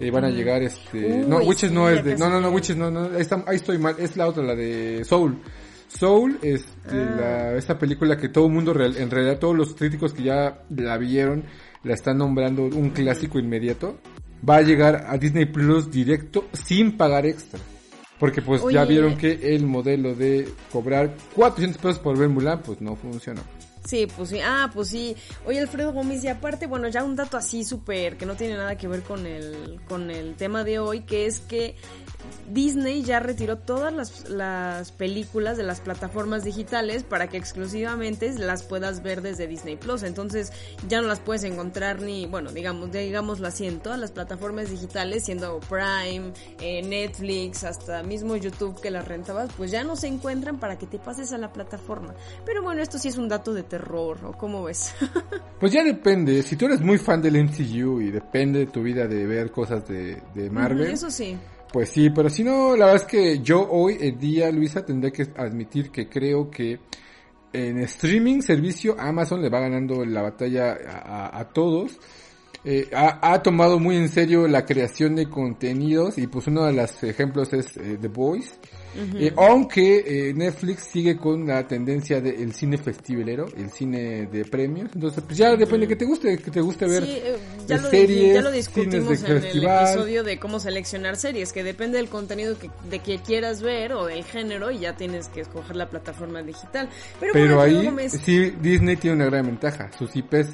eh, 0.00 0.10
van 0.10 0.24
a 0.24 0.30
llegar 0.30 0.62
este, 0.62 1.24
no, 1.26 1.38
Witches 1.38 1.70
sí, 1.70 1.74
no 1.74 1.90
es 1.90 2.04
de, 2.04 2.16
no, 2.16 2.30
no, 2.30 2.40
no. 2.40 2.50
Witches 2.50 2.76
no, 2.76 2.90
no, 2.90 3.04
ahí, 3.14 3.20
está- 3.20 3.44
ahí 3.46 3.56
estoy 3.56 3.78
mal, 3.78 3.96
es 3.98 4.16
la 4.16 4.26
otra, 4.28 4.42
la 4.44 4.54
de 4.54 5.04
Soul. 5.04 5.38
Soul, 5.88 6.38
este, 6.42 6.68
Ah. 7.00 7.16
la, 7.18 7.56
esta 7.56 7.78
película 7.78 8.16
que 8.16 8.28
todo 8.28 8.46
el 8.46 8.52
mundo, 8.52 8.72
real- 8.74 8.96
en 8.96 9.10
realidad 9.10 9.38
todos 9.38 9.56
los 9.56 9.74
críticos 9.74 10.12
que 10.12 10.22
ya 10.24 10.62
la 10.70 10.96
vieron, 10.98 11.44
la 11.82 11.94
están 11.94 12.18
nombrando 12.18 12.62
un 12.64 12.90
clásico 12.90 13.38
inmediato, 13.38 13.96
va 14.48 14.56
a 14.56 14.62
llegar 14.62 15.06
a 15.08 15.16
Disney 15.18 15.46
Plus 15.46 15.90
directo 15.90 16.46
sin 16.52 16.96
pagar 16.96 17.26
extra. 17.26 17.58
Porque 18.18 18.42
pues 18.42 18.62
ya 18.70 18.84
vieron 18.84 19.16
que 19.16 19.54
el 19.54 19.64
modelo 19.64 20.14
de 20.14 20.48
cobrar 20.72 21.14
400 21.34 21.80
pesos 21.80 21.98
por 22.00 22.18
ver 22.18 22.28
Mulan 22.28 22.62
pues 22.62 22.80
no 22.80 22.96
funcionó. 22.96 23.42
Sí, 23.84 24.06
pues 24.14 24.28
sí. 24.28 24.38
Ah, 24.44 24.70
pues 24.74 24.88
sí. 24.88 25.16
Oye, 25.46 25.60
Alfredo 25.60 25.92
Gómez, 25.92 26.22
y 26.22 26.28
aparte, 26.28 26.66
bueno, 26.66 26.88
ya 26.88 27.04
un 27.04 27.16
dato 27.16 27.38
así 27.38 27.64
súper 27.64 28.18
que 28.18 28.26
no 28.26 28.34
tiene 28.34 28.54
nada 28.54 28.76
que 28.76 28.86
ver 28.86 29.02
con 29.02 29.26
el, 29.26 29.80
con 29.88 30.10
el 30.10 30.34
tema 30.34 30.62
de 30.62 30.78
hoy, 30.78 31.00
que 31.00 31.24
es 31.24 31.40
que 31.40 31.74
Disney 32.50 33.02
ya 33.02 33.20
retiró 33.20 33.58
todas 33.58 33.92
las, 33.92 34.28
las 34.28 34.92
películas 34.92 35.56
de 35.56 35.62
las 35.62 35.80
plataformas 35.80 36.44
digitales 36.44 37.02
para 37.02 37.28
que 37.28 37.36
exclusivamente 37.36 38.32
las 38.38 38.62
puedas 38.62 39.02
ver 39.02 39.22
desde 39.22 39.46
Disney 39.46 39.76
Plus. 39.76 40.02
Entonces 40.02 40.52
ya 40.88 41.00
no 41.00 41.08
las 41.08 41.20
puedes 41.20 41.44
encontrar 41.44 42.00
ni, 42.00 42.26
bueno, 42.26 42.52
digamos, 42.52 42.90
digámoslo 42.92 43.46
así, 43.48 43.66
en 43.66 43.80
todas 43.80 43.98
las 43.98 44.12
plataformas 44.12 44.70
digitales, 44.70 45.24
siendo 45.24 45.60
Prime, 45.60 46.32
eh, 46.60 46.82
Netflix, 46.82 47.64
hasta 47.64 48.02
mismo 48.02 48.36
YouTube 48.36 48.80
que 48.80 48.90
las 48.90 49.06
rentabas, 49.06 49.50
pues 49.56 49.70
ya 49.70 49.84
no 49.84 49.96
se 49.96 50.08
encuentran 50.08 50.58
para 50.58 50.78
que 50.78 50.86
te 50.86 50.98
pases 50.98 51.32
a 51.32 51.38
la 51.38 51.52
plataforma. 51.52 52.14
Pero 52.44 52.62
bueno, 52.62 52.82
esto 52.82 52.98
sí 52.98 53.08
es 53.08 53.18
un 53.18 53.28
dato 53.28 53.52
de 53.54 53.62
terror, 53.62 54.18
¿o 54.24 54.32
cómo 54.32 54.64
ves? 54.64 54.94
Pues 55.58 55.72
ya 55.72 55.82
depende, 55.82 56.44
si 56.44 56.54
tú 56.54 56.66
eres 56.66 56.80
muy 56.80 56.98
fan 56.98 57.20
del 57.20 57.42
MCU 57.42 58.00
y 58.00 58.12
depende 58.12 58.60
de 58.60 58.66
tu 58.66 58.80
vida 58.80 59.08
de 59.08 59.26
ver 59.26 59.50
cosas 59.50 59.88
de, 59.88 60.22
de 60.32 60.50
Marvel, 60.50 60.86
Eso 60.92 61.10
sí. 61.10 61.36
Pues 61.72 61.90
sí, 61.90 62.10
pero 62.10 62.30
si 62.30 62.44
no, 62.44 62.76
la 62.76 62.86
verdad 62.86 63.02
es 63.02 63.08
que 63.08 63.40
yo 63.40 63.68
hoy, 63.70 63.96
el 64.00 64.18
día, 64.18 64.50
Luisa, 64.50 64.84
tendré 64.84 65.12
que 65.12 65.26
admitir 65.36 65.90
que 65.90 66.08
creo 66.08 66.50
que 66.50 66.80
en 67.52 67.78
streaming, 67.80 68.40
servicio, 68.40 68.96
Amazon 68.98 69.42
le 69.42 69.48
va 69.48 69.60
ganando 69.60 70.04
la 70.04 70.22
batalla 70.22 70.76
a, 71.32 71.48
todos. 71.48 71.98
Eh, 72.64 72.88
ha, 72.94 73.32
ha 73.32 73.42
tomado 73.42 73.78
muy 73.78 73.96
en 73.96 74.08
serio 74.08 74.48
la 74.48 74.64
creación 74.66 75.16
de 75.16 75.28
contenidos 75.28 76.18
y 76.18 76.26
pues 76.26 76.46
uno 76.48 76.64
de 76.64 76.72
los 76.72 77.02
ejemplos 77.02 77.52
es 77.52 77.76
eh, 77.76 77.98
The 78.00 78.08
Voice. 78.08 78.54
Eh, 78.96 79.32
aunque 79.36 80.28
eh, 80.28 80.34
Netflix 80.34 80.84
sigue 80.84 81.16
con 81.16 81.46
la 81.46 81.66
tendencia 81.66 82.20
del 82.20 82.52
cine 82.52 82.78
festivalero, 82.78 83.46
el 83.56 83.70
cine 83.70 84.26
de 84.26 84.44
premios. 84.44 84.90
Entonces, 84.94 85.22
pues 85.24 85.36
ya 85.36 85.54
depende 85.56 85.86
que 85.86 85.96
te 85.96 86.04
guste, 86.04 86.38
que 86.38 86.50
te 86.50 86.60
guste 86.60 86.86
ver 86.86 87.04
Sí, 87.04 87.12
eh, 87.12 87.36
ya, 87.66 87.76
de 87.76 87.82
lo, 87.82 87.90
series, 87.90 88.34
ya 88.34 88.42
lo 88.42 88.50
cines 88.50 88.66
discutimos 88.66 89.22
de 89.22 89.28
en 89.28 89.36
el 89.36 89.64
episodio 89.64 90.24
de 90.24 90.38
cómo 90.38 90.58
seleccionar 90.58 91.16
series, 91.16 91.52
que 91.52 91.62
depende 91.62 91.98
del 91.98 92.08
contenido 92.08 92.58
que, 92.58 92.70
de 92.90 92.98
que 93.00 93.18
quieras 93.18 93.62
ver 93.62 93.92
o 93.92 94.06
del 94.06 94.24
género 94.24 94.70
y 94.70 94.80
ya 94.80 94.96
tienes 94.96 95.28
que 95.28 95.40
escoger 95.40 95.76
la 95.76 95.88
plataforma 95.88 96.42
digital. 96.42 96.88
Pero, 97.20 97.32
Pero 97.32 97.56
bueno, 97.56 97.78
ahí 97.78 97.86
Gómez, 97.86 98.12
sí 98.24 98.52
Disney 98.60 98.96
tiene 98.96 99.16
una 99.16 99.26
gran 99.26 99.46
ventaja. 99.46 99.90
Sus 99.96 100.14
IPs, 100.16 100.48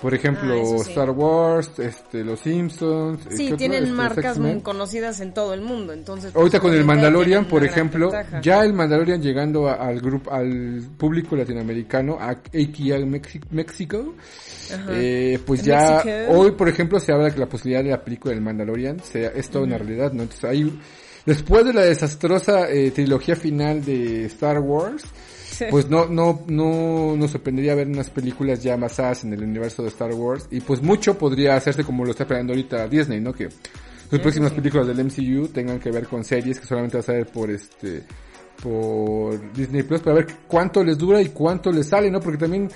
por 0.00 0.12
ejemplo, 0.14 0.54
Ah, 0.54 0.82
sí. 0.84 0.90
Star 0.90 1.10
Wars, 1.10 1.70
este, 1.78 2.22
Los 2.22 2.40
Simpsons. 2.40 3.24
eh, 3.26 3.28
¿qué 3.30 3.36
sí, 3.36 3.52
tienen 3.56 3.84
Este, 3.84 3.94
marcas 3.94 4.38
muy 4.38 4.60
conocidas 4.60 5.20
en 5.20 5.32
todo 5.32 5.54
el 5.54 5.62
mundo, 5.62 5.92
entonces... 5.92 6.32
pues, 6.32 6.36
Ahorita 6.40 6.60
con 6.60 6.74
el 6.74 6.84
Mandalorian, 6.84 7.46
por 7.46 7.64
ejemplo, 7.64 8.10
ya 8.42 8.62
el 8.62 8.72
Mandalorian 8.74 9.22
llegando 9.22 9.68
a- 9.68 9.74
al 9.74 10.00
grupo, 10.00 10.30
al 10.32 10.82
público 10.98 11.34
latinoamericano, 11.36 12.18
a, 12.20 12.30
aquí 12.30 12.92
a 12.92 12.98
Mexi- 12.98 13.42
México, 13.50 14.14
eh, 14.90 15.38
pues 15.46 15.62
ya 15.62 16.02
hoy, 16.28 16.50
por 16.52 16.68
ejemplo, 16.68 17.00
se 17.00 17.12
habla 17.12 17.30
que 17.30 17.40
la 17.40 17.48
posibilidad 17.48 17.82
de 17.84 17.90
la 17.90 18.02
película 18.04 18.34
del 18.34 18.42
Mandalorian 18.42 19.00
sea, 19.02 19.28
es 19.30 19.48
toda 19.48 19.64
una 19.64 19.78
realidad, 19.78 20.12
¿no? 20.12 20.22
Entonces 20.22 20.44
ahí, 20.44 20.78
después 21.24 21.64
de 21.64 21.72
la 21.72 21.82
desastrosa 21.82 22.70
eh, 22.70 22.90
trilogía 22.90 23.36
final 23.36 23.84
de 23.84 24.26
Star 24.26 24.58
Wars, 24.60 25.04
pues 25.70 25.88
no, 25.88 26.06
no, 26.06 26.42
no 26.46 27.16
nos 27.16 27.30
sorprendería 27.30 27.74
ver 27.74 27.86
unas 27.88 28.10
películas 28.10 28.62
ya 28.62 28.76
basadas 28.76 29.24
en 29.24 29.32
el 29.32 29.42
universo 29.42 29.82
de 29.82 29.88
Star 29.88 30.12
Wars 30.12 30.48
y 30.50 30.60
pues 30.60 30.82
mucho 30.82 31.16
podría 31.18 31.56
hacerse 31.56 31.84
como 31.84 32.04
lo 32.04 32.10
está 32.10 32.24
esperando 32.24 32.52
ahorita 32.52 32.88
Disney, 32.88 33.20
¿no? 33.20 33.32
Que 33.32 33.48
sus 34.10 34.20
próximas 34.20 34.52
películas 34.52 34.86
del 34.86 35.04
MCU 35.04 35.48
tengan 35.48 35.80
que 35.80 35.90
ver 35.90 36.06
con 36.06 36.24
series 36.24 36.60
que 36.60 36.66
solamente 36.66 36.96
vas 36.96 37.08
a 37.08 37.12
ver 37.12 37.26
por 37.26 37.50
este, 37.50 38.02
por 38.62 39.52
Disney 39.52 39.82
Plus 39.82 40.00
para 40.00 40.16
ver 40.16 40.26
cuánto 40.46 40.84
les 40.84 40.96
dura 40.96 41.20
y 41.20 41.30
cuánto 41.30 41.72
les 41.72 41.88
sale, 41.88 42.10
¿no? 42.10 42.20
Porque 42.20 42.38
también 42.38 42.70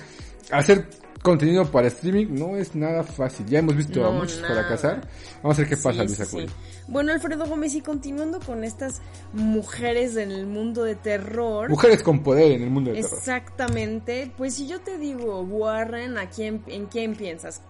hacer 0.51 0.85
contenido 1.21 1.65
para 1.71 1.87
streaming 1.87 2.27
no 2.31 2.57
es 2.57 2.75
nada 2.75 3.03
fácil. 3.03 3.45
Ya 3.47 3.59
hemos 3.59 3.75
visto 3.75 4.05
a 4.05 4.11
muchos 4.11 4.41
nada. 4.41 4.55
fracasar. 4.55 5.07
Vamos 5.41 5.57
a 5.57 5.61
ver 5.61 5.69
qué 5.69 5.75
Sí, 5.75 5.83
pasa, 5.83 6.03
Luisa 6.03 6.25
sí. 6.25 6.45
Bueno, 6.87 7.13
Alfredo 7.13 7.45
Gómez, 7.45 7.73
y 7.75 7.81
continuando 7.81 8.39
con 8.39 8.63
estas 8.63 9.01
mujeres 9.33 10.17
en 10.17 10.31
el 10.31 10.45
mundo 10.47 10.83
de 10.83 10.95
terror. 10.95 11.69
Mujeres 11.69 12.03
con 12.03 12.21
poder 12.23 12.51
en 12.53 12.63
el 12.63 12.69
mundo 12.69 12.91
del 12.91 13.01
terror. 13.01 13.17
Exactamente. 13.19 14.31
Pues 14.37 14.55
si 14.55 14.67
yo 14.67 14.81
te 14.81 14.97
digo 14.97 15.41
Warren, 15.41 16.17
¿a 16.17 16.29
quién, 16.29 16.63
¿en 16.67 16.87
quién 16.87 17.15
piensas? 17.15 17.61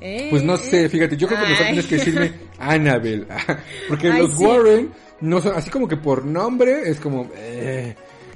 ¿Eh? 0.00 0.26
Pues 0.30 0.42
no 0.42 0.56
sé, 0.56 0.88
fíjate, 0.88 1.16
yo 1.16 1.28
creo 1.28 1.40
que 1.40 1.48
mejor 1.48 1.66
tienes 1.66 1.86
que 1.86 1.96
decirme 1.96 2.32
Annabelle. 2.58 3.26
Porque 3.88 4.10
Ay, 4.10 4.22
los 4.22 4.36
sí. 4.36 4.44
Warren 4.44 4.92
no 5.20 5.40
son, 5.40 5.54
así 5.54 5.70
como 5.70 5.86
que 5.88 5.96
por 5.96 6.24
nombre 6.24 6.90
es 6.90 6.98
como, 7.00 7.30
eh. 7.36 7.94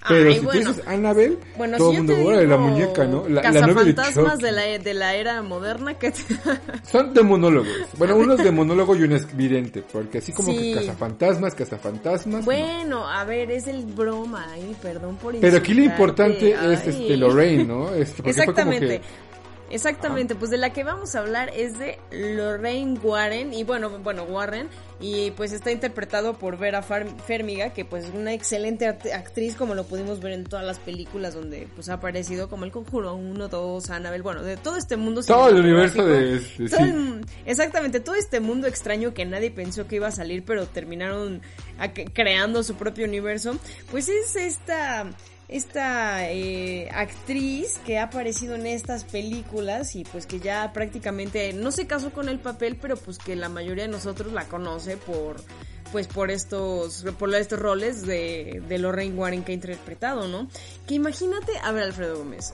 Pero 0.09 0.29
Ay, 0.31 0.39
si 0.39 0.45
bueno. 0.45 0.61
tú 0.63 0.69
dices 0.71 0.87
Annabelle, 0.89 1.39
Bueno, 1.57 1.77
todo 1.79 1.91
si 1.91 1.97
el 1.97 2.03
mundo, 2.05 2.27
órale, 2.29 2.47
la 2.47 2.57
muñeca, 2.57 3.05
¿no? 3.07 3.29
La, 3.29 3.43
de 3.43 3.53
cazafantasmas 3.61 4.33
Chucky. 4.33 4.45
de 4.45 4.53
la, 4.53 4.63
de 4.79 4.95
la 4.95 5.15
era 5.15 5.43
moderna 5.43 5.95
que 5.95 6.13
Son 6.91 7.13
de 7.15 7.23
monólogos. 7.23 7.69
Bueno, 7.97 8.17
uno 8.17 8.35
es 8.35 8.45
de 8.45 8.51
monólogo 8.51 8.97
y 8.97 9.03
uno 9.03 9.17
es 9.17 9.37
vidente. 9.37 9.83
Porque 9.93 10.19
así 10.19 10.33
como 10.33 10.51
Sí. 10.53 10.59
que 10.73 10.75
cazafantasmas, 10.81 11.55
cazafantasmas. 11.55 12.41
no. 12.41 12.45
Bueno, 12.45 13.07
a 13.09 13.25
ver, 13.25 13.51
es 13.51 13.67
el 13.67 13.85
broma, 13.87 14.47
ay, 14.53 14.75
perdón 14.83 15.17
por 15.17 15.39
Pero 15.39 15.57
aquí 15.59 15.75
lo 15.75 15.83
importante 15.83 16.51
es 16.53 16.59
ay. 16.59 16.75
este 16.87 17.17
Lorraine, 17.17 17.65
¿no? 17.65 17.95
Este, 17.95 18.23
porque 18.23 18.33
fue 18.35 18.47
como 18.47 18.73
Exactamente. 18.73 19.01
que- 19.01 19.28
Exactamente, 19.71 20.35
pues 20.35 20.51
de 20.51 20.57
la 20.57 20.73
que 20.73 20.83
vamos 20.83 21.15
a 21.15 21.19
hablar 21.19 21.51
es 21.55 21.79
de 21.79 21.99
Lorraine 22.11 22.99
Warren 23.03 23.53
y 23.53 23.65
bueno, 23.65 23.91
bueno, 23.99 24.23
Warren 24.25 24.69
y 25.01 25.31
pues 25.33 25.53
está 25.53 25.71
interpretado 25.71 26.35
por 26.39 26.57
Vera 26.59 26.83
Fermiga, 26.83 27.73
que 27.75 27.85
pues 27.85 28.05
es 28.07 28.15
una 28.15 28.33
excelente 28.33 28.87
act- 28.89 29.13
actriz 29.13 29.55
como 29.57 29.75
lo 29.75 29.85
pudimos 29.85 30.21
ver 30.21 30.33
en 30.33 30.45
todas 30.45 30.65
las 30.65 30.79
películas 30.79 31.35
donde 31.35 31.69
pues 31.75 31.89
ha 31.91 31.95
aparecido 31.95 32.49
como 32.49 32.65
El 32.65 32.73
Conjuro 32.73 33.15
1, 33.15 33.49
2, 33.49 33.91
Annabelle, 33.91 34.23
bueno, 34.23 34.43
de 34.43 34.57
todo 34.57 34.77
este 34.77 34.97
mundo 34.97 35.23
Todo 35.23 35.51
el 35.51 35.57
universo 35.61 36.05
de... 36.05 36.41
de- 36.41 36.69
Todo 36.69 36.81
sí. 36.87 37.21
exactamente, 37.47 38.01
todo 38.01 38.15
este 38.15 38.41
mundo 38.41 38.67
extraño 38.67 39.13
que 39.15 39.25
nadie 39.27 39.51
pensó 39.51 39.87
que 39.87 39.97
iba 39.97 40.09
a 40.09 40.13
salir, 40.13 40.45
pero 40.45 40.67
terminaron 40.67 41.43
creando 42.15 42.63
su 42.63 42.75
propio 42.75 43.05
universo, 43.07 43.57
pues 43.91 44.09
es 44.09 44.35
esta 44.35 45.07
esta 45.49 46.31
eh, 46.31 46.91
actriz 46.93 47.79
que 47.85 47.99
ha 47.99 48.05
aparecido 48.05 48.55
en 48.55 48.67
estas 48.67 49.05
películas 49.05 49.97
y 49.97 50.05
pues 50.05 50.27
que 50.27 50.41
ya 50.41 50.73
prácticamente 50.73 51.53
no 51.55 51.73
se 51.73 51.87
casó 51.87 52.13
con 52.13 52.29
el 52.29 52.39
papel, 52.39 52.77
pero 52.77 52.97
pues 52.97 53.19
que 53.19 53.35
la 53.35 53.49
mayoría 53.49 53.85
de 53.85 53.91
nosotros 53.91 54.33
la 54.33 54.45
conoce 54.45 54.97
por 54.97 55.37
pues 55.91 56.07
por 56.07 56.31
estos, 56.31 57.05
por 57.19 57.35
estos 57.35 57.59
roles 57.59 58.07
de, 58.07 58.63
de 58.69 58.79
Lorraine 58.79 59.17
Warren 59.17 59.43
que 59.43 59.53
ha 59.53 59.55
interpretado, 59.55 60.29
¿no? 60.29 60.49
Que 60.87 60.95
imagínate, 60.95 61.53
a 61.63 61.73
ver 61.73 61.85
Alfredo 61.85 62.19
Gómez, 62.19 62.53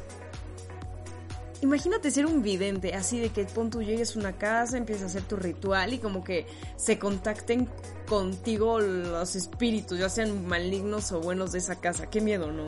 Imagínate 1.65 2.11
ser 2.11 2.27
un 2.27 2.43
vidente, 2.43 2.93
así 2.93 3.19
de 3.19 3.31
que 3.31 3.45
pon 3.45 3.71
tú 3.71 3.83
llegues 3.83 4.15
a 4.15 4.19
una 4.19 4.33
casa, 4.33 4.77
empiezas 4.77 5.05
a 5.05 5.07
hacer 5.07 5.23
tu 5.23 5.37
ritual 5.37 5.95
y 5.95 5.99
como 5.99 6.23
que 6.23 6.45
se 6.77 6.99
contacten 6.99 7.69
contigo 8.07 8.81
los 8.81 9.35
espíritus, 9.35 9.99
ya 9.99 10.11
sean 10.11 10.47
malignos 10.47 11.11
o 11.13 11.21
buenos 11.21 11.53
de 11.53 11.61
esa 11.61 11.81
casa. 11.81 12.11
Qué 12.11 12.21
miedo, 12.21 12.53
¿no? 12.53 12.67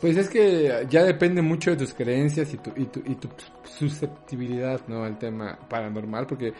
Pues 0.00 0.16
es 0.16 0.30
que 0.30 0.86
ya 0.88 1.04
depende 1.04 1.42
mucho 1.42 1.72
de 1.72 1.76
tus 1.76 1.92
creencias 1.92 2.54
y 2.54 2.56
tu, 2.56 2.70
y 2.76 2.86
tu, 2.86 3.00
y 3.00 3.14
tu 3.14 3.28
susceptibilidad, 3.78 4.80
¿no? 4.88 5.04
Al 5.04 5.18
tema 5.18 5.58
paranormal, 5.68 6.26
porque, 6.26 6.54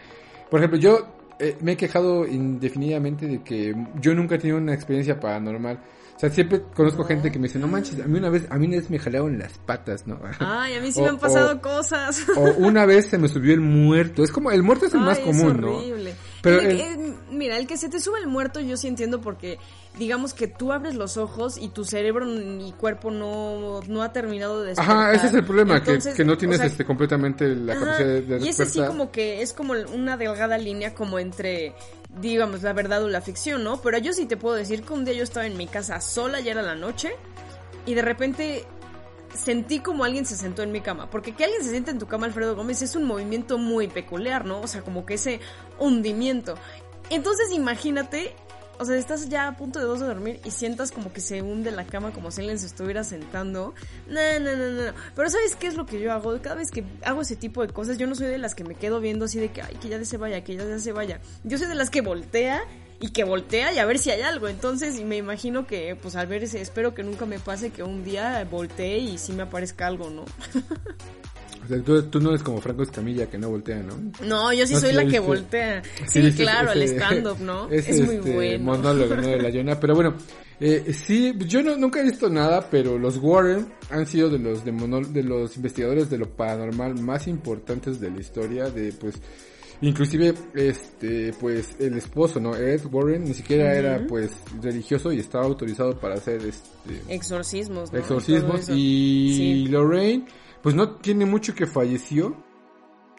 por 0.51 0.59
ejemplo, 0.59 0.77
yo 0.77 1.07
eh, 1.39 1.57
me 1.61 1.71
he 1.71 1.77
quejado 1.77 2.27
indefinidamente 2.27 3.25
de 3.25 3.41
que 3.41 3.75
yo 3.99 4.13
nunca 4.13 4.35
he 4.35 4.37
tenido 4.37 4.59
una 4.59 4.75
experiencia 4.75 5.19
paranormal. 5.19 5.79
O 6.15 6.19
sea, 6.19 6.29
siempre 6.29 6.61
conozco 6.75 7.03
gente 7.03 7.31
que 7.31 7.39
me 7.39 7.47
dice, 7.47 7.59
no 7.59 7.67
manches, 7.67 7.99
a 7.99 8.05
mí 8.07 8.17
una 8.17 8.29
vez, 8.29 8.45
a 8.49 8.57
mí 8.57 8.67
una 8.67 8.77
vez 8.77 8.89
me 8.89 8.99
jalaron 8.99 9.37
las 9.39 9.57
patas, 9.57 10.07
¿no? 10.07 10.19
Ay, 10.39 10.75
a 10.75 10.79
mí 10.81 10.91
sí 10.91 10.99
O- 11.01 11.03
me 11.03 11.09
han 11.09 11.17
pasado 11.19 11.53
o- 11.55 11.61
cosas. 11.61 12.23
O 12.37 12.43
una 12.65 12.85
vez 12.85 13.07
se 13.07 13.17
me 13.17 13.27
subió 13.27 13.53
el 13.53 13.61
muerto. 13.61 14.23
Es 14.23 14.31
como, 14.31 14.51
el 14.51 14.63
muerto 14.63 14.85
es 14.85 14.93
el 14.93 15.01
más 15.01 15.19
común, 15.19 15.51
es 15.55 15.57
¿no? 15.61 15.75
horrible. 15.77 16.15
Pero 16.41 16.59
El- 16.59 16.65
el- 16.67 16.79
eh, 16.81 17.15
mira, 17.31 17.57
el 17.57 17.67
que 17.67 17.77
se 17.77 17.89
te 17.89 17.99
sube 17.99 18.19
el 18.19 18.27
muerto 18.27 18.59
yo 18.59 18.77
sí 18.77 18.87
entiendo 18.87 19.19
porque 19.21 19.57
digamos 19.97 20.33
que 20.33 20.47
tú 20.47 20.71
abres 20.71 20.95
los 20.95 21.17
ojos 21.17 21.57
y 21.57 21.69
tu 21.69 21.85
cerebro 21.85 22.27
y 22.27 22.71
cuerpo 22.73 23.11
no, 23.11 23.81
no 23.87 24.01
ha 24.01 24.11
terminado 24.11 24.61
de 24.61 24.69
despertar. 24.69 24.97
Ajá, 24.97 25.13
ese 25.13 25.27
es 25.27 25.33
el 25.33 25.45
problema, 25.45 25.77
Entonces, 25.77 26.13
que, 26.13 26.17
que 26.17 26.25
no 26.25 26.33
o 26.33 26.37
tienes 26.37 26.57
sea, 26.57 26.65
este 26.65 26.83
completamente 26.85 27.47
la 27.55 27.73
Ajá, 27.73 27.85
capacidad 27.85 28.07
de, 28.07 28.37
y 28.39 28.49
ese 28.49 28.65
sí 28.65 28.79
despertar. 28.79 28.87
como 28.87 29.11
que 29.11 29.41
es 29.41 29.53
como 29.53 29.73
una 29.93 30.17
delgada 30.17 30.57
línea 30.57 30.95
como 30.95 31.19
entre, 31.19 31.75
digamos, 32.19 32.63
la 32.63 32.73
verdad 32.73 33.03
o 33.03 33.07
la 33.07 33.21
ficción, 33.21 33.63
¿no? 33.63 33.81
Pero 33.81 33.99
yo 33.99 34.13
sí 34.13 34.25
te 34.25 34.35
puedo 34.35 34.55
decir 34.55 34.81
que 34.83 34.93
un 34.93 35.05
día 35.05 35.13
yo 35.13 35.23
estaba 35.23 35.45
en 35.45 35.57
mi 35.57 35.67
casa 35.67 36.01
sola, 36.01 36.39
ya 36.39 36.51
era 36.53 36.63
la 36.63 36.75
noche, 36.75 37.11
y 37.85 37.93
de 37.93 38.01
repente 38.01 38.65
sentí 39.35 39.79
como 39.79 40.03
alguien 40.03 40.25
se 40.25 40.35
sentó 40.35 40.63
en 40.63 40.71
mi 40.71 40.81
cama. 40.81 41.09
Porque 41.09 41.33
que 41.33 41.43
alguien 41.43 41.63
se 41.63 41.69
siente 41.69 41.91
en 41.91 41.99
tu 41.99 42.07
cama, 42.07 42.25
Alfredo 42.25 42.55
Gómez, 42.55 42.81
es 42.81 42.95
un 42.95 43.03
movimiento 43.03 43.59
muy 43.59 43.87
peculiar, 43.87 44.45
¿no? 44.45 44.61
O 44.61 44.67
sea, 44.67 44.81
como 44.81 45.05
que 45.05 45.15
ese 45.15 45.39
hundimiento. 45.77 46.55
Entonces 47.11 47.51
imagínate... 47.51 48.35
O 48.79 48.85
sea, 48.85 48.97
estás 48.97 49.29
ya 49.29 49.47
a 49.47 49.55
punto 49.55 49.79
de 49.79 49.85
dos 49.85 49.99
de 49.99 50.07
dormir 50.07 50.39
y 50.43 50.51
sientas 50.51 50.91
como 50.91 51.13
que 51.13 51.21
se 51.21 51.41
hunde 51.41 51.71
la 51.71 51.85
cama 51.85 52.11
como 52.11 52.31
si 52.31 52.41
alguien 52.41 52.59
se 52.59 52.65
estuviera 52.65 53.03
sentando. 53.03 53.73
No, 54.07 54.39
no, 54.39 54.55
no, 54.55 54.69
no. 54.69 54.93
Pero 55.15 55.29
¿sabes 55.29 55.55
qué 55.55 55.67
es 55.67 55.75
lo 55.75 55.85
que 55.85 55.99
yo 55.99 56.11
hago? 56.11 56.39
Cada 56.41 56.55
vez 56.55 56.71
que 56.71 56.83
hago 57.03 57.21
ese 57.21 57.35
tipo 57.35 57.65
de 57.65 57.71
cosas, 57.71 57.97
yo 57.97 58.07
no 58.07 58.15
soy 58.15 58.27
de 58.27 58.37
las 58.37 58.55
que 58.55 58.63
me 58.63 58.75
quedo 58.75 58.99
viendo 58.99 59.25
así 59.25 59.39
de 59.39 59.51
que, 59.51 59.61
ay, 59.61 59.75
que 59.75 59.89
ya 59.89 60.03
se 60.03 60.17
vaya, 60.17 60.43
que 60.43 60.55
ya 60.55 60.79
se 60.79 60.91
vaya. 60.91 61.19
Yo 61.43 61.57
soy 61.57 61.67
de 61.67 61.75
las 61.75 61.89
que 61.89 62.01
voltea 62.01 62.63
y 62.99 63.09
que 63.09 63.23
voltea 63.23 63.73
y 63.73 63.79
a 63.79 63.85
ver 63.85 63.99
si 63.99 64.11
hay 64.11 64.21
algo. 64.21 64.47
Entonces, 64.47 64.99
me 65.03 65.17
imagino 65.17 65.67
que, 65.67 65.95
pues 66.01 66.15
al 66.15 66.27
ver 66.27 66.43
ese, 66.43 66.61
espero 66.61 66.93
que 66.93 67.03
nunca 67.03 67.25
me 67.25 67.39
pase 67.39 67.69
que 67.69 67.83
un 67.83 68.03
día 68.03 68.45
voltee 68.49 68.97
y 68.97 69.17
sí 69.17 69.33
me 69.33 69.43
aparezca 69.43 69.87
algo, 69.87 70.09
¿no? 70.09 70.25
O 71.63 71.67
sea, 71.67 71.81
tú, 71.81 72.01
tú 72.03 72.19
no 72.19 72.29
eres 72.29 72.43
como 72.43 72.59
Franco 72.59 72.83
Escamilla 72.83 73.27
que 73.27 73.37
no 73.37 73.49
voltea, 73.49 73.81
¿no? 73.81 73.93
No, 74.25 74.51
yo 74.51 74.67
sí 74.67 74.73
No, 74.73 74.79
soy 74.81 74.89
sí, 74.89 74.95
la 74.95 75.05
que 75.05 75.19
voltea. 75.19 75.81
Sí, 76.07 76.21
viste 76.21 76.43
claro, 76.43 76.71
el 76.73 76.81
ese- 76.81 76.95
stand-up, 76.97 77.39
¿no? 77.39 77.69
ese, 77.71 77.91
es 77.91 78.01
muy 78.05 78.15
este, 78.15 78.33
bueno. 78.33 78.63
monólogo, 78.65 79.15
¿no? 79.15 79.21
De 79.27 79.41
la 79.41 79.49
Yona. 79.51 79.79
Pero 79.79 79.95
bueno, 79.95 80.15
eh, 80.59 80.93
sí, 80.93 81.33
yo 81.47 81.63
no, 81.63 81.77
nunca 81.77 82.01
he 82.01 82.03
visto 82.03 82.29
nada, 82.29 82.67
pero 82.69 82.97
los 82.99 83.17
Warren 83.17 83.67
han 83.89 84.05
sido 84.05 84.29
de 84.29 84.39
los, 84.39 84.65
de, 84.65 84.71
mono- 84.73 85.07
de 85.07 85.23
los 85.23 85.55
investigadores 85.55 86.09
de 86.09 86.17
lo 86.17 86.29
paranormal 86.29 86.99
más 87.01 87.27
importantes 87.27 87.99
de 87.99 88.11
la 88.11 88.19
historia, 88.19 88.69
de 88.69 88.91
pues... 88.93 89.15
Inclusive, 89.81 90.33
este, 90.53 91.33
pues, 91.41 91.75
el 91.77 91.97
esposo, 91.97 92.39
¿no? 92.39 92.55
Ed 92.55 92.81
Warren 92.89 93.25
ni 93.25 93.33
siquiera 93.33 93.73
era, 93.73 94.05
pues, 94.07 94.31
religioso 94.61 95.11
y 95.11 95.19
estaba 95.19 95.43
autorizado 95.43 95.99
para 95.99 96.15
hacer, 96.15 96.41
este, 96.45 97.01
Exorcismos, 97.09 97.91
¿no? 97.91 97.99
exorcismos 97.99 98.61
eso. 98.61 98.73
y 98.75 99.33
Sí. 99.65 99.67
Lorraine 99.69 100.25
pues 100.63 100.73
no 100.73 100.95
tiene 100.95 101.25
mucho 101.27 101.53
que 101.53 101.67
falleció 101.67 102.35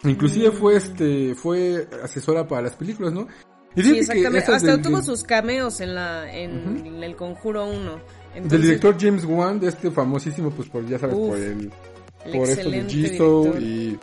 inclusive 0.03 0.51
Mm. 0.51 0.53
fue 0.55 0.77
este 0.77 1.35
fue 1.37 1.89
asesora 2.03 2.49
para 2.49 2.63
las 2.63 2.75
películas 2.75 3.13
no 3.13 3.29
y 3.77 3.83
Sí, 3.83 3.89
fíjate 3.91 3.97
que 3.97 3.99
exactamente. 4.39 4.53
Hasta 4.53 4.71
del, 4.73 4.83
tuvo 4.83 4.97
del- 4.97 5.05
sus 5.05 5.23
cameos 5.25 5.81
en 5.81 5.95
la 5.95 6.33
en 6.37 7.03
el 7.03 7.15
Conjuro 7.17 7.67
1. 7.67 8.01
del 8.49 8.63
director 8.63 8.97
James 8.99 9.25
Wan 9.25 9.61
de 9.61 9.69
este 9.69 9.91
famosísimo 9.91 10.51
pues 10.51 10.69
por 10.69 10.85
ya 10.87 10.99
sabes 10.99 11.15
Uf, 11.17 11.29
por 11.29 11.39
el 11.39 11.73
el 12.25 12.33
por 12.39 12.49
esto 12.49 12.71
de 12.71 12.83
director. 12.85 13.61
y 13.63 13.99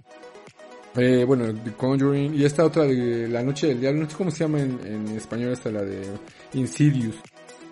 eh, 0.97 1.23
bueno 1.25 1.54
The 1.63 1.71
Conjuring 1.71 2.34
y 2.36 2.43
esta 2.45 2.65
otra 2.65 2.84
de 2.84 3.27
La 3.30 3.41
Noche 3.43 3.67
del 3.67 3.80
Diablo 3.80 4.01
no 4.04 4.10
sé 4.10 4.15
cómo 4.17 4.30
se 4.32 4.39
llama 4.39 4.60
en, 4.60 4.77
en 4.86 5.08
español 5.15 5.54
esta 5.54 5.71
la 5.71 5.84
de 5.84 6.01
Insidious 6.54 7.15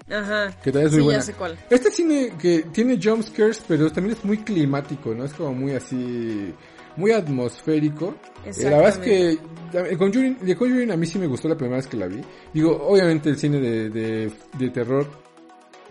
Ajá. 0.10 0.52
que 0.64 0.72
también 0.72 0.88
es 0.88 0.92
muy 0.94 1.00
sí, 1.00 1.06
buena 1.06 1.20
ya 1.20 1.26
sé 1.26 1.34
cuál. 1.34 1.58
Este 1.70 1.92
cine 1.92 2.34
que 2.40 2.64
tiene 2.72 3.00
jump 3.02 3.24
scares, 3.24 3.64
pero 3.68 3.92
también 3.92 4.18
es 4.18 4.26
muy 4.26 4.40
climático, 4.40 5.14
¿no? 5.14 5.26
Es 5.26 5.34
como 5.34 5.54
muy 5.54 5.74
así, 5.74 6.54
muy 6.96 7.12
atmosférico. 7.12 8.16
Eh, 8.46 8.52
la 8.64 8.78
verdad 8.78 8.90
es 8.90 8.98
que 8.98 9.40
el 9.74 9.98
Conjuring, 9.98 10.38
The 10.38 10.56
Conjuring 10.56 10.92
a 10.92 10.98
mí 10.98 11.06
sí 11.06 11.20
me 11.20 11.28
gustó 11.28 11.48
la 11.48 11.56
primera 11.56 11.78
vez 11.78 11.88
que 11.88 11.98
la 11.98 12.08
vi. 12.08 12.22
Digo, 12.54 12.72
obviamente 12.88 13.30
el 13.30 13.38
cine 13.38 13.60
de, 13.60 13.90
de, 13.90 14.32
de 14.58 14.70
terror 14.70 15.08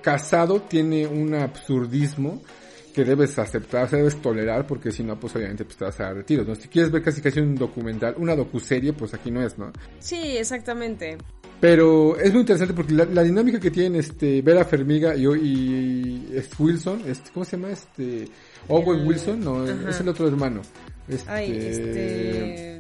casado 0.03 0.63
tiene 0.63 1.07
un 1.07 1.35
absurdismo 1.35 2.43
que 2.95 3.05
debes 3.05 3.39
aceptar, 3.39 3.89
debes 3.91 4.17
tolerar, 4.21 4.67
porque 4.67 4.91
si 4.91 5.03
no, 5.05 5.19
pues 5.19 5.35
obviamente 5.37 5.65
pues, 5.65 5.77
te 5.77 5.85
vas 5.85 6.01
a 6.01 6.13
retiros, 6.13 6.47
¿no? 6.47 6.55
Si 6.55 6.69
quieres 6.69 6.91
ver 6.91 7.03
casi 7.03 7.21
casi 7.21 7.41
un 7.41 7.55
documental, 7.55 8.15
una 8.19 8.35
docuserie, 8.35 8.93
pues 8.93 9.15
aquí 9.15 9.31
no 9.31 9.43
es, 9.45 9.57
¿no? 9.59 9.73
Sí, 10.01 10.37
exactamente. 10.37 11.17
Pero 11.61 12.17
es 12.19 12.31
muy 12.33 12.41
interesante 12.43 12.73
porque 12.75 12.93
la, 12.95 13.05
la 13.05 13.23
dinámica 13.25 13.59
que 13.59 13.71
tienen 13.71 13.97
este 13.97 14.43
Vera 14.43 14.65
Fermiga 14.65 15.15
y, 15.17 15.27
y, 15.27 16.43
Wilson, 16.59 17.03
este, 17.07 17.31
¿cómo 17.33 17.45
se 17.45 17.57
llama? 17.57 17.71
Este 17.73 18.29
Owen 18.69 19.01
El- 19.01 19.07
Wilson, 19.09 19.41
no, 19.41 19.65
ajá. 19.65 19.91
es 19.91 20.01
el 20.01 20.09
otro 20.09 20.29
hermano. 20.29 20.63
Este, 21.09 21.31
Ay, 21.31 21.57
este 21.57 22.79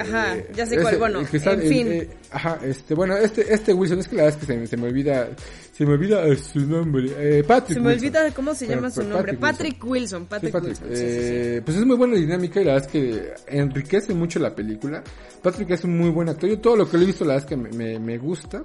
Ajá, 0.00 0.36
eh, 0.36 0.50
ya 0.54 0.66
sé 0.66 0.74
ese- 0.74 0.82
cuál. 0.82 0.98
Bueno, 0.98 1.20
el 1.20 1.26
que 1.28 1.36
está- 1.38 1.52
en 1.52 1.60
el- 1.62 1.68
fin. 1.68 1.92
eh, 1.92 2.10
ajá, 2.30 2.58
este, 2.64 2.94
bueno, 2.94 3.16
este, 3.16 3.52
este 3.54 3.72
Wilson, 3.72 4.00
es 4.00 4.08
que 4.08 4.16
la 4.16 4.24
verdad 4.24 4.40
es 4.42 4.46
que 4.46 4.66
se 4.66 4.76
me 4.76 4.86
olvida, 4.88 5.28
se 5.76 5.84
me 5.84 5.92
olvida 5.92 6.24
eh, 6.26 6.36
su 6.36 6.60
nombre, 6.60 7.10
eh, 7.18 7.44
Patrick 7.44 7.74
Se 7.76 7.80
me 7.80 7.88
Wilson. 7.90 8.06
olvida 8.08 8.34
cómo 8.34 8.54
se 8.54 8.66
llama 8.66 8.88
su 8.90 8.96
pues, 8.96 9.08
nombre. 9.08 9.34
Patrick 9.34 9.74
Patrick 9.78 9.84
Wilson. 9.84 10.22
Sí, 10.22 10.26
Patrick. 10.30 10.54
Wilson. 10.54 10.88
sí, 10.88 10.96
sí, 10.96 11.02
sí. 11.02 11.06
Eh, 11.10 11.62
Pues 11.64 11.76
es 11.76 11.84
muy 11.84 11.96
buena 11.96 12.14
dinámica 12.16 12.60
y 12.60 12.64
la 12.64 12.72
verdad 12.74 12.86
es 12.86 12.92
que 12.92 13.34
enriquece 13.46 14.14
mucho 14.14 14.38
la 14.38 14.54
película. 14.54 15.02
Patrick 15.42 15.70
es 15.70 15.84
un 15.84 15.98
muy 15.98 16.08
buen 16.10 16.28
actor. 16.28 16.48
Yo 16.48 16.58
todo 16.60 16.76
lo 16.76 16.88
que 16.88 16.96
le 16.96 17.04
he 17.04 17.06
visto 17.06 17.24
la 17.24 17.34
verdad 17.34 17.44
es 17.44 17.48
que 17.48 17.56
me, 17.56 17.70
me, 17.76 17.98
me 17.98 18.16
gusta. 18.18 18.64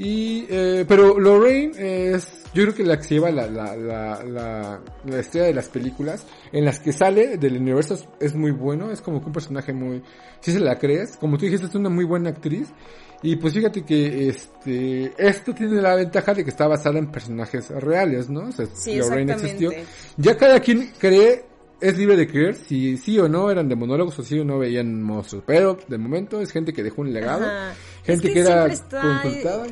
Y, 0.00 0.46
eh, 0.48 0.84
pero 0.86 1.18
Lorraine 1.18 1.72
es, 1.76 2.44
yo 2.54 2.62
creo 2.62 2.74
que 2.74 2.84
la 2.84 2.98
que 2.98 3.02
se 3.02 3.14
lleva 3.14 3.32
la, 3.32 3.48
la, 3.48 3.74
la, 3.76 4.22
la, 4.22 4.80
la 5.04 5.18
estrella 5.18 5.46
de 5.48 5.54
las 5.54 5.68
películas, 5.68 6.24
en 6.52 6.64
las 6.64 6.78
que 6.78 6.92
sale 6.92 7.36
del 7.36 7.56
universo 7.56 7.94
es, 7.94 8.08
es 8.20 8.34
muy 8.36 8.52
bueno, 8.52 8.92
es 8.92 9.00
como 9.00 9.18
que 9.20 9.26
un 9.26 9.32
personaje 9.32 9.72
muy, 9.72 10.00
si 10.40 10.52
se 10.52 10.60
la 10.60 10.78
crees, 10.78 11.16
como 11.16 11.36
tú 11.36 11.46
dijiste, 11.46 11.66
es 11.66 11.74
una 11.74 11.88
muy 11.90 12.04
buena 12.04 12.30
actriz. 12.30 12.68
Y 13.22 13.34
pues 13.36 13.52
fíjate 13.54 13.84
que 13.84 14.28
este, 14.28 15.12
esto 15.18 15.52
tiene 15.52 15.80
la 15.82 15.96
ventaja 15.96 16.34
de 16.34 16.44
que 16.44 16.50
está 16.50 16.68
basada 16.68 16.98
en 16.98 17.10
personajes 17.10 17.68
reales, 17.70 18.28
¿no? 18.30 18.48
O 18.48 18.52
sea, 18.52 18.66
Sí, 18.72 18.96
Lorraine 18.96 19.32
existió. 19.32 19.70
Ya 20.16 20.36
cada 20.36 20.60
quien 20.60 20.92
cree, 20.98 21.44
es 21.80 21.96
libre 21.98 22.16
de 22.16 22.28
creer 22.28 22.54
si 22.54 22.96
sí 22.96 23.18
o 23.18 23.28
no 23.28 23.50
eran 23.50 23.68
demonólogos 23.68 24.18
o 24.18 24.22
sí 24.22 24.38
o 24.38 24.44
no 24.44 24.58
veían 24.58 25.02
monstruos. 25.02 25.42
Pero 25.46 25.78
de 25.88 25.98
momento 25.98 26.40
es 26.40 26.52
gente 26.52 26.72
que 26.72 26.82
dejó 26.82 27.02
un 27.02 27.12
legado, 27.12 27.44
Ajá. 27.44 27.74
gente 28.04 28.28
Es 28.28 28.34
que, 28.34 28.40
era 28.40 28.66
está- 28.66 29.00
consultada. 29.22 29.66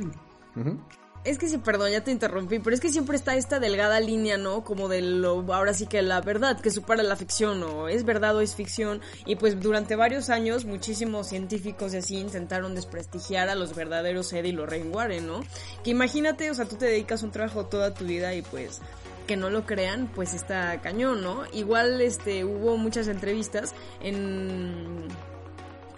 Es 1.26 1.38
que 1.38 1.48
sí, 1.48 1.58
perdón, 1.58 1.90
ya 1.90 2.04
te 2.04 2.12
interrumpí, 2.12 2.60
pero 2.60 2.72
es 2.72 2.80
que 2.80 2.88
siempre 2.88 3.16
está 3.16 3.34
esta 3.34 3.58
delgada 3.58 3.98
línea, 3.98 4.38
¿no? 4.38 4.62
Como 4.62 4.86
de 4.86 5.02
lo, 5.02 5.44
ahora 5.52 5.74
sí 5.74 5.86
que 5.86 6.00
la 6.00 6.20
verdad, 6.20 6.60
que 6.60 6.70
supera 6.70 7.02
la 7.02 7.16
ficción, 7.16 7.64
o 7.64 7.88
es 7.88 8.04
verdad 8.04 8.36
o 8.36 8.40
es 8.40 8.54
ficción. 8.54 9.00
Y 9.24 9.34
pues 9.34 9.60
durante 9.60 9.96
varios 9.96 10.30
años 10.30 10.64
muchísimos 10.64 11.26
científicos 11.26 11.94
y 11.94 11.96
así 11.96 12.16
intentaron 12.18 12.76
desprestigiar 12.76 13.48
a 13.48 13.56
los 13.56 13.74
verdaderos 13.74 14.32
Ed 14.32 14.44
y 14.44 14.52
Lorraine 14.52 14.90
Warren, 14.90 15.26
¿no? 15.26 15.40
Que 15.82 15.90
imagínate, 15.90 16.48
o 16.48 16.54
sea, 16.54 16.66
tú 16.66 16.76
te 16.76 16.86
dedicas 16.86 17.24
un 17.24 17.32
trabajo 17.32 17.66
toda 17.66 17.92
tu 17.92 18.04
vida 18.04 18.32
y 18.32 18.42
pues 18.42 18.80
que 19.26 19.36
no 19.36 19.50
lo 19.50 19.66
crean, 19.66 20.08
pues 20.14 20.32
está 20.32 20.80
cañón, 20.80 21.22
¿no? 21.22 21.42
Igual, 21.52 22.00
este, 22.00 22.44
hubo 22.44 22.76
muchas 22.76 23.08
entrevistas 23.08 23.74
en 24.00 24.95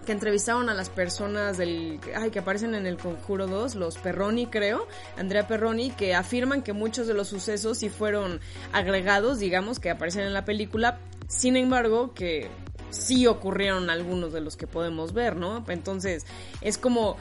que 0.09 0.13
entrevistaron 0.13 0.71
a 0.71 0.75
las 0.75 0.89
personas 0.89 1.59
del 1.59 2.01
ay 2.17 2.31
que 2.31 2.39
aparecen 2.39 2.75
en 2.75 2.87
el 2.87 2.97
Conjuro 2.97 3.47
2, 3.47 3.75
los 3.75 3.99
Perroni 3.99 4.47
creo, 4.47 4.89
Andrea 5.19 5.47
Perroni, 5.47 5.91
que 5.91 6.15
afirman 6.15 6.63
que 6.63 6.73
muchos 6.73 7.07
de 7.07 7.13
los 7.13 7.29
sucesos 7.29 7.77
sí 7.77 7.91
fueron 7.91 8.41
agregados, 8.73 9.39
digamos, 9.39 9.79
que 9.79 9.91
aparecen 9.91 10.23
en 10.23 10.33
la 10.33 10.47
película, 10.47 10.99
sin 11.27 11.59
embargo, 11.59 12.15
que 12.15 12.49
sí 12.89 13.27
ocurrieron 13.27 13.91
algunos 13.91 14.33
de 14.33 14.41
los 14.41 14.57
que 14.57 14.67
podemos 14.67 15.13
ver, 15.13 15.37
¿no? 15.37 15.63
Entonces, 15.69 16.25
es 16.63 16.79
como 16.79 17.19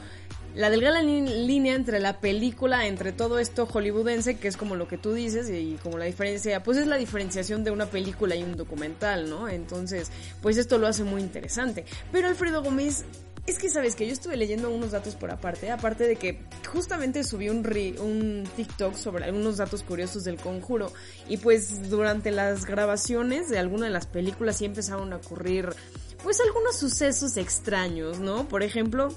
la 0.54 0.70
delgada 0.70 1.02
línea 1.02 1.74
entre 1.74 2.00
la 2.00 2.20
película, 2.20 2.86
entre 2.86 3.12
todo 3.12 3.38
esto 3.38 3.66
hollywoodense, 3.66 4.38
que 4.38 4.48
es 4.48 4.56
como 4.56 4.74
lo 4.74 4.88
que 4.88 4.98
tú 4.98 5.12
dices, 5.12 5.48
y 5.50 5.78
como 5.82 5.98
la 5.98 6.06
diferencia, 6.06 6.62
pues 6.62 6.78
es 6.78 6.86
la 6.86 6.96
diferenciación 6.96 7.62
de 7.64 7.70
una 7.70 7.86
película 7.86 8.34
y 8.34 8.42
un 8.42 8.56
documental, 8.56 9.30
¿no? 9.30 9.48
Entonces, 9.48 10.10
pues 10.42 10.56
esto 10.56 10.78
lo 10.78 10.86
hace 10.86 11.04
muy 11.04 11.20
interesante. 11.20 11.84
Pero 12.10 12.28
Alfredo 12.28 12.62
Gómez, 12.62 13.04
Es 13.46 13.58
que 13.58 13.70
sabes 13.70 13.96
que 13.96 14.06
yo 14.06 14.12
estuve 14.12 14.36
leyendo 14.36 14.68
unos 14.68 14.90
datos 14.90 15.14
por 15.14 15.30
aparte, 15.30 15.70
aparte 15.70 16.06
de 16.06 16.16
que 16.16 16.38
justamente 16.70 17.24
subí 17.24 17.48
un, 17.48 17.66
un 17.98 18.44
TikTok 18.56 18.94
sobre 18.94 19.24
algunos 19.24 19.56
datos 19.56 19.82
curiosos 19.82 20.24
del 20.24 20.36
conjuro 20.36 20.92
y 21.30 21.38
pues 21.38 21.88
durante 21.88 22.30
las 22.30 22.66
grabaciones 22.66 23.48
de 23.48 23.58
alguna 23.58 23.86
de 23.86 23.92
las 23.92 24.06
películas 24.06 24.58
sí 24.58 24.66
empezaron 24.66 25.14
a 25.14 25.16
ocurrir 25.16 25.70
pues 26.22 26.40
algunos 26.40 26.76
sucesos 26.76 27.38
extraños, 27.38 28.18
¿no? 28.18 28.46
Por 28.48 28.62
ejemplo, 28.62 29.14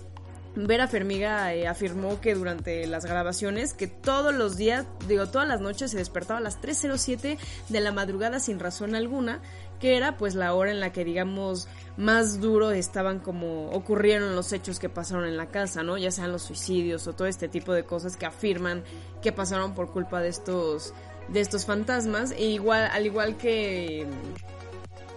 Vera 0.56 0.88
Fermiga 0.88 1.54
eh, 1.54 1.66
afirmó 1.68 2.20
que 2.20 2.36
durante 2.36 2.86
las 2.86 3.06
grabaciones 3.06 3.74
que 3.74 3.88
todos 3.88 4.34
los 4.34 4.58
días, 4.58 4.86
digo, 5.08 5.28
todas 5.28 5.48
las 5.48 5.62
noches 5.62 5.92
se 5.92 5.98
despertaba 5.98 6.40
a 6.40 6.42
las 6.42 6.62
3.07 6.62 7.38
de 7.70 7.80
la 7.80 7.94
madrugada 7.94 8.40
sin 8.42 8.60
razón 8.60 8.94
alguna, 8.94 9.42
que 9.80 9.96
era 9.96 10.18
pues 10.18 10.36
la 10.36 10.54
hora 10.54 10.72
en 10.72 10.82
la 10.82 10.92
que 10.92 11.06
digamos 11.06 11.70
más 11.96 12.42
duro 12.42 12.72
estaban 12.72 13.20
como 13.20 13.70
ocurrieron 13.72 14.36
los 14.36 14.52
hechos 14.52 14.78
que 14.78 14.90
pasaron 14.90 15.26
en 15.26 15.38
la 15.38 15.48
casa, 15.48 15.84
¿no? 15.84 15.98
Ya 15.98 16.12
sean 16.12 16.34
los 16.34 16.44
suicidios 16.44 17.08
o 17.08 17.14
todo 17.14 17.28
este 17.28 17.48
tipo 17.48 17.74
de 17.74 17.86
cosas 17.86 18.18
que 18.18 18.26
afirman 18.26 18.84
que 19.22 19.32
pasaron 19.32 19.74
por 19.74 19.92
culpa 19.92 20.22
de 20.22 20.30
estos 20.30 20.94
de 21.30 21.40
estos 21.40 21.66
fantasmas 21.66 22.32
e 22.32 22.44
igual 22.46 22.90
al 22.92 23.06
igual 23.06 23.38
que 23.38 24.06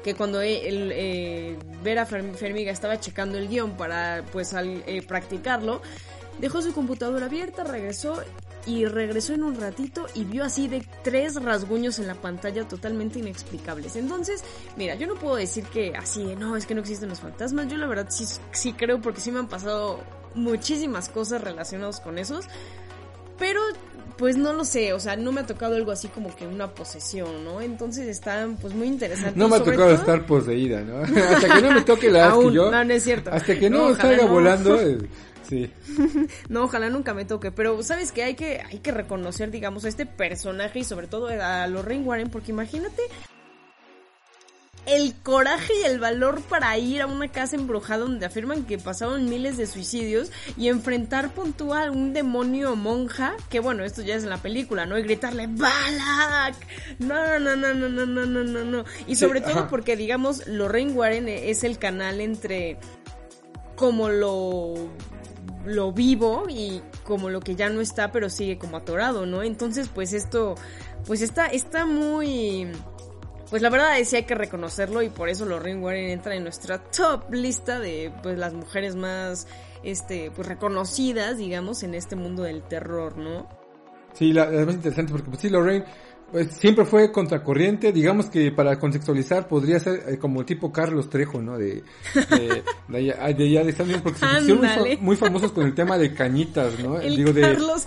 que 0.04 0.14
cuando 0.14 0.40
e- 0.42 0.68
el, 0.68 0.92
eh, 0.94 1.58
Vera 1.82 2.06
Fer- 2.06 2.34
Fermiga 2.34 2.70
estaba 2.70 3.00
checando 3.00 3.38
el 3.38 3.48
guion 3.48 3.76
para 3.76 4.22
pues 4.32 4.52
eh, 4.54 5.02
practicarlo, 5.08 5.82
dejó 6.38 6.62
su 6.62 6.72
computadora 6.72 7.26
abierta, 7.26 7.64
regresó 7.64 8.22
y 8.66 8.86
regresó 8.86 9.34
en 9.34 9.42
un 9.42 9.60
ratito 9.60 10.06
y 10.14 10.24
vio 10.24 10.44
así 10.44 10.68
de 10.68 10.86
tres 11.02 11.34
rasguños 11.42 11.98
en 11.98 12.06
la 12.06 12.14
pantalla 12.14 12.66
totalmente 12.66 13.18
inexplicables. 13.18 13.96
Entonces, 13.96 14.42
mira, 14.76 14.94
yo 14.94 15.06
no 15.06 15.14
puedo 15.16 15.36
decir 15.36 15.64
que 15.64 15.94
así, 15.96 16.22
no, 16.36 16.56
es 16.56 16.64
que 16.66 16.74
no 16.74 16.80
existen 16.80 17.08
los 17.10 17.20
fantasmas. 17.20 17.68
Yo 17.68 17.76
la 17.76 17.86
verdad 17.86 18.06
sí, 18.10 18.24
sí 18.52 18.72
creo 18.72 19.00
porque 19.02 19.20
sí 19.20 19.30
me 19.30 19.38
han 19.40 19.48
pasado 19.48 20.00
muchísimas 20.34 21.08
cosas 21.08 21.42
relacionadas 21.42 22.00
con 22.00 22.18
esos. 22.18 22.46
Pero, 23.38 23.60
pues 24.16 24.36
no 24.36 24.52
lo 24.52 24.64
sé, 24.64 24.92
o 24.92 25.00
sea, 25.00 25.16
no 25.16 25.32
me 25.32 25.40
ha 25.40 25.46
tocado 25.46 25.74
algo 25.76 25.90
así 25.90 26.08
como 26.08 26.34
que 26.36 26.46
una 26.46 26.72
posesión, 26.74 27.44
¿no? 27.44 27.60
Entonces 27.60 28.06
está, 28.06 28.48
pues 28.60 28.72
muy 28.74 28.86
interesante. 28.86 29.38
No 29.38 29.48
me 29.48 29.56
ha 29.56 29.58
tocado 29.58 29.86
todo- 29.86 29.94
estar 29.94 30.24
poseída, 30.26 30.80
¿no? 30.82 30.98
hasta 31.34 31.54
que 31.56 31.62
no 31.62 31.72
me 31.72 31.80
toque 31.82 32.10
la 32.10 32.30
Aún, 32.30 32.48
que 32.50 32.54
yo. 32.54 32.70
no, 32.70 32.84
no 32.84 32.92
es 32.94 33.02
cierto. 33.02 33.30
Hasta 33.32 33.58
que 33.58 33.68
no, 33.70 33.94
salga 33.96 34.24
no. 34.24 34.28
volando. 34.28 34.80
eh, 34.80 34.98
sí. 35.48 35.70
No, 36.48 36.64
ojalá 36.64 36.90
nunca 36.90 37.12
me 37.14 37.24
toque, 37.24 37.50
pero 37.50 37.82
sabes 37.82 38.12
que 38.12 38.22
hay 38.22 38.34
que 38.34 38.60
hay 38.60 38.78
que 38.78 38.92
reconocer, 38.92 39.50
digamos, 39.50 39.84
a 39.84 39.88
este 39.88 40.06
personaje 40.06 40.80
y 40.80 40.84
sobre 40.84 41.06
todo 41.08 41.28
a 41.28 41.66
Lorraine 41.66 42.04
Warren, 42.04 42.30
porque 42.30 42.52
imagínate 42.52 43.02
el 44.86 45.14
coraje 45.22 45.72
y 45.82 45.84
el 45.84 45.98
valor 45.98 46.42
para 46.42 46.76
ir 46.78 47.02
a 47.02 47.06
una 47.06 47.28
casa 47.28 47.56
embrujada 47.56 48.00
donde 48.00 48.26
afirman 48.26 48.64
que 48.64 48.78
pasaron 48.78 49.28
miles 49.28 49.56
de 49.56 49.66
suicidios 49.66 50.30
y 50.56 50.68
enfrentar 50.68 51.32
puntual 51.32 51.88
a 51.88 51.90
un 51.92 52.12
demonio 52.12 52.76
monja, 52.76 53.34
que 53.48 53.60
bueno, 53.60 53.84
esto 53.84 54.02
ya 54.02 54.14
es 54.14 54.24
en 54.24 54.30
la 54.30 54.38
película, 54.38 54.86
¿no? 54.86 54.98
Y 54.98 55.02
gritarle 55.02 55.46
¡Balak! 55.46 56.54
No, 56.98 57.38
no, 57.38 57.56
no, 57.56 57.74
no, 57.74 57.88
no, 57.88 58.06
no, 58.06 58.26
no, 58.26 58.44
no, 58.44 58.64
no. 58.64 58.84
Y 59.06 59.16
Sí, 59.16 59.20
sobre 59.26 59.40
todo 59.40 59.60
ajá. 59.60 59.68
porque, 59.68 59.96
digamos, 59.96 60.46
Lorraine 60.46 60.92
Warren 60.92 61.28
es 61.28 61.64
el 61.64 61.78
canal 61.78 62.20
entre 62.20 62.78
como 63.76 64.08
lo 64.08 64.74
lo 65.66 65.92
vivo 65.92 66.44
y 66.48 66.82
como 67.04 67.30
lo 67.30 67.40
que 67.40 67.54
ya 67.56 67.70
no 67.70 67.80
está 67.80 68.12
pero 68.12 68.28
sigue 68.28 68.58
como 68.58 68.76
atorado, 68.76 69.24
¿no? 69.24 69.42
Entonces 69.42 69.88
pues 69.88 70.12
esto 70.12 70.54
pues 71.06 71.22
está 71.22 71.46
está 71.46 71.86
muy 71.86 72.68
pues 73.50 73.62
la 73.62 73.70
verdad 73.70 73.98
es 73.98 74.10
que 74.10 74.16
hay 74.16 74.22
que 74.24 74.34
reconocerlo 74.34 75.02
y 75.02 75.08
por 75.08 75.28
eso 75.28 75.44
Lorraine 75.44 75.80
Warren 75.80 76.10
entra 76.10 76.34
en 76.34 76.42
nuestra 76.42 76.78
top 76.78 77.32
lista 77.32 77.78
de 77.78 78.12
pues 78.22 78.38
las 78.38 78.52
mujeres 78.54 78.96
más 78.96 79.46
este 79.82 80.30
pues 80.34 80.48
reconocidas, 80.48 81.38
digamos, 81.38 81.82
en 81.82 81.94
este 81.94 82.16
mundo 82.16 82.42
del 82.42 82.62
terror, 82.62 83.16
¿no? 83.16 83.48
Sí, 84.14 84.32
la, 84.32 84.46
más 84.46 84.74
interesante 84.74 85.12
porque 85.12 85.28
pues 85.28 85.40
sí, 85.40 85.50
Lorraine 85.50 85.84
pues, 86.30 86.50
siempre 86.52 86.84
fue 86.84 87.12
contracorriente, 87.12 87.92
digamos 87.92 88.26
que 88.26 88.50
para 88.50 88.78
contextualizar 88.78 89.46
podría 89.46 89.78
ser 89.78 90.04
eh, 90.08 90.18
como 90.18 90.44
tipo 90.44 90.72
Carlos 90.72 91.10
Trejo, 91.10 91.40
¿no? 91.40 91.58
De, 91.58 91.84
de, 92.30 92.62
de 92.88 92.98
allá 92.98 93.34
de, 93.34 93.44
allá 93.44 93.64
de 93.64 93.70
Estados 93.70 93.92
Unidos, 93.92 94.02
porque 94.02 94.18
se 94.18 94.40
hicieron 94.40 95.04
muy, 95.04 95.16
famosos 95.16 95.52
con 95.52 95.66
el 95.66 95.74
tema 95.74 95.98
de 95.98 96.14
cañitas, 96.14 96.78
¿no? 96.80 96.98
El 96.98 97.16
Digo, 97.16 97.32
de, 97.32 97.40
Carlos 97.42 97.86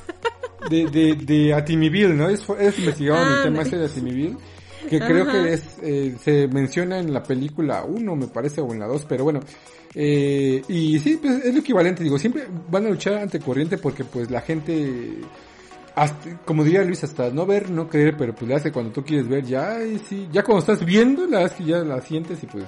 de, 0.69 0.85
de, 0.85 1.15
de 1.15 1.53
Atimiville, 1.53 2.13
¿no? 2.13 2.29
Es, 2.29 2.45
es 2.59 2.79
investigaron 2.79 3.27
el 3.27 3.43
tema 3.43 3.61
Ándale. 3.61 3.67
ese 3.67 3.77
de 3.77 3.85
Atimiville, 3.85 4.37
que 4.87 4.99
creo 4.99 5.25
que 5.27 5.53
es, 5.53 5.63
eh, 5.81 6.15
se 6.23 6.47
menciona 6.47 6.99
en 6.99 7.13
la 7.13 7.21
película 7.23 7.83
1, 7.83 8.15
me 8.15 8.27
parece, 8.27 8.61
o 8.61 8.73
en 8.73 8.79
la 8.79 8.87
2, 8.87 9.05
pero 9.07 9.23
bueno. 9.25 9.39
Eh, 9.95 10.61
y 10.67 10.99
sí, 10.99 11.17
pues 11.21 11.43
es 11.45 11.53
lo 11.53 11.59
equivalente, 11.61 12.03
digo, 12.03 12.17
siempre 12.19 12.45
van 12.69 12.85
a 12.85 12.89
luchar 12.89 13.15
ante 13.15 13.39
corriente 13.39 13.77
porque 13.77 14.03
pues 14.03 14.29
la 14.29 14.41
gente, 14.41 15.13
hasta- 15.95 16.37
como 16.45 16.63
diría 16.63 16.83
Luis, 16.83 17.03
hasta 17.03 17.29
no 17.31 17.45
ver, 17.45 17.69
no 17.69 17.87
creer, 17.89 18.15
pero 18.17 18.33
pues 18.35 18.47
le 18.47 18.55
hace 18.55 18.71
cuando 18.71 18.91
tú 18.91 19.03
quieres 19.03 19.27
ver, 19.27 19.43
ya, 19.45 19.83
y 19.83 19.97
sí, 19.99 20.27
ya 20.31 20.43
cuando 20.43 20.59
estás 20.59 20.85
viendo, 20.85 21.25
la 21.25 21.43
es 21.43 21.53
que 21.53 21.63
ya 21.63 21.77
la 21.79 22.01
sientes 22.01 22.43
y 22.43 22.45
pues, 22.45 22.65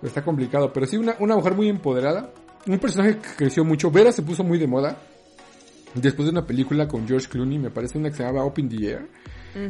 pues 0.00 0.10
está 0.10 0.24
complicado, 0.24 0.72
pero 0.72 0.86
sí 0.86 0.96
una, 0.96 1.14
una 1.20 1.36
mujer 1.36 1.54
muy 1.54 1.68
empoderada, 1.68 2.30
un 2.66 2.78
personaje 2.78 3.18
que 3.18 3.28
creció 3.36 3.64
mucho, 3.64 3.90
Vera 3.90 4.10
se 4.10 4.22
puso 4.22 4.42
muy 4.42 4.58
de 4.58 4.66
moda, 4.66 4.96
después 5.94 6.26
de 6.26 6.32
una 6.32 6.46
película 6.46 6.86
con 6.88 7.06
George 7.06 7.28
Clooney, 7.28 7.58
me 7.58 7.70
parece 7.70 7.98
una 7.98 8.10
que 8.10 8.16
se 8.16 8.22
llamaba 8.24 8.44
Up 8.46 8.54
in 8.58 8.68
the 8.68 8.86
Air. 8.86 9.08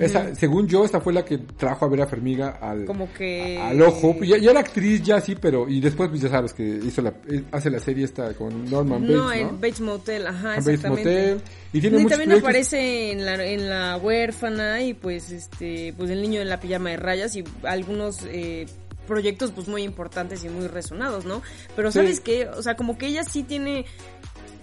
Esa, 0.00 0.34
según 0.34 0.66
yo, 0.68 0.84
esta 0.84 1.00
fue 1.00 1.14
la 1.14 1.24
que 1.24 1.38
trajo 1.38 1.86
a 1.86 1.88
Vera 1.88 2.06
Fermiga 2.06 2.58
al, 2.60 2.84
como 2.84 3.10
que 3.14 3.56
al 3.58 3.80
ojo. 3.80 4.16
Ya, 4.22 4.36
ya 4.36 4.50
era 4.50 4.60
actriz, 4.60 5.02
ya 5.02 5.18
sí, 5.20 5.34
pero, 5.40 5.66
y 5.66 5.80
después, 5.80 6.10
pues 6.10 6.20
ya 6.20 6.28
sabes 6.28 6.52
que 6.52 6.62
hizo 6.62 7.00
la, 7.00 7.14
eh, 7.30 7.44
hace 7.52 7.70
la 7.70 7.78
serie 7.78 8.04
esta 8.04 8.34
con 8.34 8.68
Norman 8.68 9.00
Bates, 9.02 9.16
no, 9.16 9.22
¿no? 9.24 9.32
en 9.32 9.60
Bates 9.60 9.80
Motel, 9.80 10.26
ajá, 10.26 10.48
Bates 10.48 10.66
exactamente. 10.68 11.10
Motel. 11.34 11.42
Y 11.72 11.80
tiene 11.80 11.96
y 11.96 12.06
también 12.06 12.18
proyectos. 12.28 12.42
aparece 12.42 13.12
en 13.12 13.24
la, 13.24 13.42
en 13.46 13.70
la 13.70 13.96
huérfana 13.96 14.82
y 14.82 14.92
pues 14.92 15.30
este 15.30 15.94
pues 15.96 16.10
el 16.10 16.20
niño 16.20 16.42
en 16.42 16.50
la 16.50 16.60
pijama 16.60 16.90
de 16.90 16.96
rayas 16.98 17.34
y 17.36 17.44
algunos 17.62 18.24
eh, 18.24 18.66
proyectos 19.06 19.52
pues 19.52 19.68
muy 19.68 19.84
importantes 19.84 20.44
y 20.44 20.50
muy 20.50 20.66
resonados, 20.66 21.24
¿no? 21.24 21.40
Pero 21.76 21.92
Sí. 21.92 22.00
sabes 22.00 22.20
qué, 22.20 22.46
o 22.48 22.62
sea, 22.62 22.74
como 22.76 22.98
que 22.98 23.06
ella 23.06 23.24
sí 23.24 23.42
tiene 23.42 23.86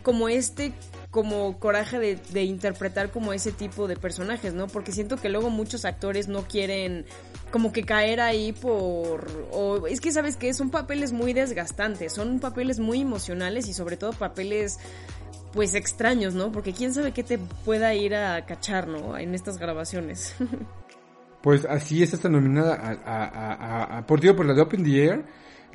como 0.04 0.30
este 0.30 0.74
como 1.16 1.58
coraje 1.60 1.98
de, 1.98 2.44
interpretar 2.44 3.10
como 3.10 3.32
ese 3.32 3.54
tipo 3.54 3.88
de 3.88 3.96
personajes, 3.96 4.54
¿no? 4.54 4.68
Porque 4.68 4.92
siento 4.92 5.16
que 5.16 5.30
luego 5.30 5.50
muchos 5.50 5.86
actores 5.86 6.28
no 6.28 6.42
quieren 6.42 7.06
como 7.52 7.72
que 7.72 7.86
caer 7.86 8.20
ahí 8.20 8.52
por... 8.52 9.26
O 9.54 9.88
es 9.88 10.02
que 10.02 10.12
sabes 10.12 10.36
que 10.36 10.54
son 10.54 10.72
papeles 10.72 11.14
muy 11.14 11.32
desgastantes, 11.32 12.12
son 12.12 12.42
papeles 12.42 12.82
muy 12.82 13.00
emocionales 13.00 13.70
y 13.70 13.74
sobre 13.74 13.96
todo 13.96 14.12
papeles 14.12 14.78
pues 15.54 15.74
extraños, 15.74 16.34
¿no? 16.34 16.52
Porque 16.52 16.74
quién 16.74 16.94
sabe 16.94 17.14
qué 17.14 17.24
te 17.24 17.38
pueda 17.38 17.94
ir 17.94 18.14
a 18.14 18.46
cachar, 18.46 18.90
¿no? 18.90 19.18
En 19.18 19.34
estas 19.36 19.58
grabaciones. 19.58 20.36
Pues 21.42 21.64
así 21.66 22.02
es 22.02 22.12
esta 22.12 22.28
nominada 22.28 22.74
a, 23.06 24.00
a, 24.00 24.08
por 24.08 24.20
por 24.36 24.46
la 24.48 24.56
de 24.56 24.62
Open 24.64 24.84
the 24.84 25.06
Air. 25.06 25.26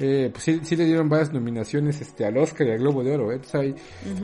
Eh, 0.02 0.30
pues 0.32 0.44
sí, 0.44 0.60
sí 0.64 0.76
le 0.76 0.86
dieron 0.86 1.08
varias 1.10 1.30
nominaciones 1.32 2.00
este 2.00 2.24
al 2.24 2.36
Oscar 2.38 2.66
y 2.66 2.70
al 2.70 2.78
Globo 2.78 3.04
de 3.04 3.12
Oro. 3.14 3.32
¿eh? 3.32 3.40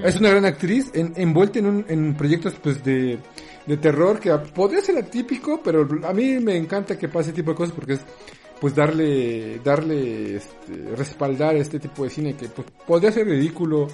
Es 0.05 0.17
una 0.19 0.31
gran 0.31 0.47
actriz 0.47 0.91
en- 0.95 1.13
envuelta 1.17 1.59
en, 1.59 1.67
un- 1.67 1.85
en 1.89 2.15
proyectos 2.17 2.55
pues 2.63 2.83
de, 2.83 3.19
de 3.67 3.77
terror 3.77 4.19
que 4.19 4.31
podría 4.55 4.81
ser 4.81 4.97
atípico, 4.97 5.61
pero 5.63 5.87
a 6.05 6.13
mí 6.15 6.39
me 6.41 6.57
encanta 6.57 6.97
que 6.99 7.09
pase 7.09 7.29
este 7.31 7.43
tipo 7.43 7.51
de 7.51 7.57
cosas 7.59 7.75
porque 7.75 7.93
es 7.95 8.01
pues 8.59 8.75
darle 8.75 9.61
darle 9.63 10.37
este, 10.37 10.97
respaldar 10.97 11.57
este 11.57 11.79
tipo 11.79 12.05
de 12.05 12.11
cine 12.11 12.35
que 12.35 12.49
pues 12.49 12.67
podría 12.87 13.13
ser 13.13 13.27
ridículo 13.27 13.87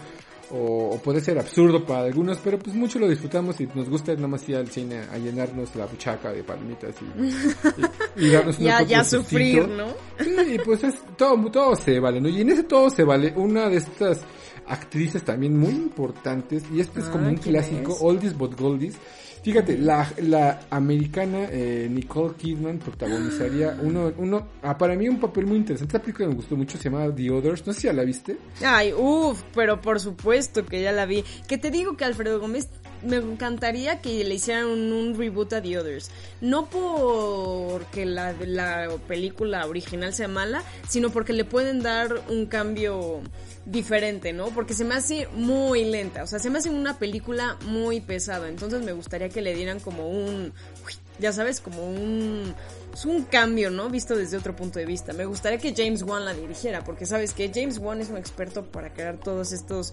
o, 0.53 0.91
o 0.95 0.99
puede 0.99 1.21
ser 1.21 1.39
absurdo 1.39 1.85
para 1.85 2.05
algunos, 2.05 2.39
pero 2.45 2.59
pues 2.59 2.77
mucho 2.77 2.99
lo 2.99 3.09
disfrutamos 3.09 3.61
y 3.61 3.69
nos 3.75 3.89
gusta 3.89 4.15
nada 4.15 4.29
más 4.29 4.47
ir 4.49 4.57
al 4.57 4.69
cine 4.69 5.01
a 5.13 5.17
llenarnos 5.19 5.75
la 5.77 5.87
buchaca 5.87 6.31
de 6.33 6.45
palomitas 6.45 6.95
y, 7.01 8.21
y- 8.23 8.27
y 8.27 8.31
darnos 8.31 8.59
ya, 8.59 8.83
ya 8.83 9.03
sufrir, 9.05 9.67
¿no? 9.69 9.87
Sí, 10.19 10.59
pues 10.65 10.85
es, 10.85 10.95
todo, 11.17 11.37
todo 11.51 11.75
se 11.77 11.99
vale, 11.99 12.21
¿no? 12.21 12.29
Y 12.29 12.43
en 12.43 12.51
ese 12.51 12.65
todo 12.65 12.91
se 12.91 13.03
vale 13.05 13.33
una 13.37 13.69
de 13.69 13.79
estas 13.79 14.21
actrices 14.67 15.23
también 15.25 15.59
muy 15.59 15.71
importantes, 15.73 16.65
y 16.73 16.81
este 16.81 17.01
es 17.01 17.07
como 17.07 17.27
Ah, 17.27 17.31
un 17.31 17.37
¿quién 17.37 17.55
clásico, 17.57 17.93
es? 17.93 17.99
Oldies 18.01 18.37
but 18.37 18.59
Goldies. 18.59 18.97
Fíjate, 19.43 19.77
la, 19.77 20.09
la 20.19 20.61
americana 20.71 21.49
eh, 21.51 21.89
Nicole 21.91 22.35
Kidman 22.37 22.79
protagonizaría 22.79 23.77
uno, 23.83 24.13
uno, 24.17 24.47
ah, 24.63 24.79
para 24.79 24.95
mí 24.95 25.09
un 25.09 25.19
papel 25.19 25.47
muy 25.47 25.57
interesante. 25.57 25.97
Esta 25.97 26.01
película 26.05 26.29
me 26.29 26.35
gustó 26.37 26.55
mucho, 26.57 26.79
se 26.79 26.85
llama 26.85 27.13
The 27.13 27.29
Others. 27.31 27.67
No 27.67 27.73
sé 27.73 27.81
si 27.81 27.87
ya 27.89 27.93
la 27.93 28.05
viste. 28.05 28.37
Ay, 28.65 28.93
uff, 28.97 29.43
pero 29.53 29.81
por 29.81 29.99
supuesto 29.99 30.65
que 30.65 30.81
ya 30.81 30.93
la 30.93 31.07
vi. 31.07 31.25
Que 31.49 31.59
te 31.59 31.73
digo 31.73 31.97
que 31.97 32.05
Alfredo 32.05 32.39
Gómez 32.39 32.69
me 33.05 33.17
encantaría 33.17 34.01
que 34.01 34.23
le 34.23 34.33
hicieran 34.37 34.67
un, 34.67 34.93
un 34.93 35.19
reboot 35.19 35.53
a 35.55 35.61
The 35.61 35.77
Others. 35.77 36.11
No 36.41 36.67
porque 36.71 38.07
la, 38.07 38.35
la 38.47 38.89
película 39.09 39.67
original 39.67 40.13
sea 40.15 40.29
mala, 40.29 40.63
sino 40.89 41.11
porque 41.11 41.33
le 41.33 41.45
pueden 41.45 41.83
dar 41.83 42.15
un 42.29 42.47
cambio 42.47 43.23
diferente, 43.65 44.33
¿no? 44.33 44.47
Porque 44.49 44.75
se 44.75 44.85
me 44.85 44.95
hace 44.95 45.29
muy 45.35 45.85
lenta, 45.85 46.23
o 46.23 46.27
sea, 46.27 46.39
se 46.39 46.51
me 46.51 46.59
hace 46.59 46.71
una 46.71 46.99
película 46.99 47.57
muy 47.67 48.01
pesada, 48.01 48.49
entonces 48.49 48.83
me 48.83 48.93
gustaría 48.93 49.29
que 49.29 49.41
le 49.41 49.55
dieran 49.55 49.79
como 49.79 50.09
un, 50.09 50.53
uy, 50.85 50.93
ya 51.19 51.33
sabes, 51.33 51.61
como 51.61 51.85
un, 51.85 52.55
es 52.93 53.05
un 53.05 53.23
cambio, 53.25 53.71
¿no? 53.71 53.89
Visto 53.89 54.17
desde 54.17 54.37
otro 54.37 54.57
punto 54.57 54.79
de 54.79 54.87
vista. 54.87 55.13
Me 55.13 55.25
gustaría 55.25 55.59
que 55.59 55.75
James 55.77 56.03
Wan 56.03 56.25
la 56.25 56.35
dirigiera, 56.35 56.83
porque 56.83 57.07
sabes 57.07 57.33
que 57.33 57.51
James 57.55 57.79
Wan 57.79 58.01
es 58.01 58.11
un 58.11 58.17
experto 58.17 58.65
para 58.65 58.93
crear 58.93 59.19
todos 59.19 59.53
estos 59.53 59.93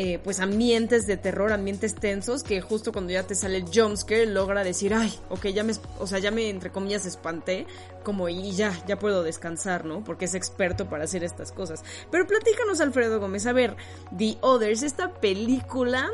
eh, 0.00 0.20
pues 0.22 0.38
ambientes 0.38 1.08
de 1.08 1.16
terror, 1.16 1.52
ambientes 1.52 1.96
tensos, 1.96 2.44
que 2.44 2.60
justo 2.60 2.92
cuando 2.92 3.10
ya 3.10 3.24
te 3.24 3.34
sale 3.34 3.56
el 3.56 3.64
jumpscare 3.64 4.26
logra 4.26 4.62
decir, 4.62 4.94
ay, 4.94 5.12
ok, 5.28 5.46
ya 5.48 5.64
me, 5.64 5.72
o 5.98 6.06
sea, 6.06 6.20
ya 6.20 6.30
me 6.30 6.48
entre 6.50 6.70
comillas 6.70 7.04
espanté, 7.04 7.66
como 8.04 8.28
y 8.28 8.52
ya, 8.52 8.80
ya 8.86 8.96
puedo 8.96 9.24
descansar, 9.24 9.84
¿no? 9.84 10.04
Porque 10.04 10.26
es 10.26 10.36
experto 10.36 10.88
para 10.88 11.02
hacer 11.02 11.24
estas 11.24 11.50
cosas. 11.50 11.82
Pero 12.12 12.28
platícanos, 12.28 12.80
Alfredo 12.80 13.18
Gómez, 13.18 13.44
a 13.46 13.52
ver, 13.52 13.76
The 14.16 14.38
Others, 14.40 14.84
esta 14.84 15.14
película 15.14 16.08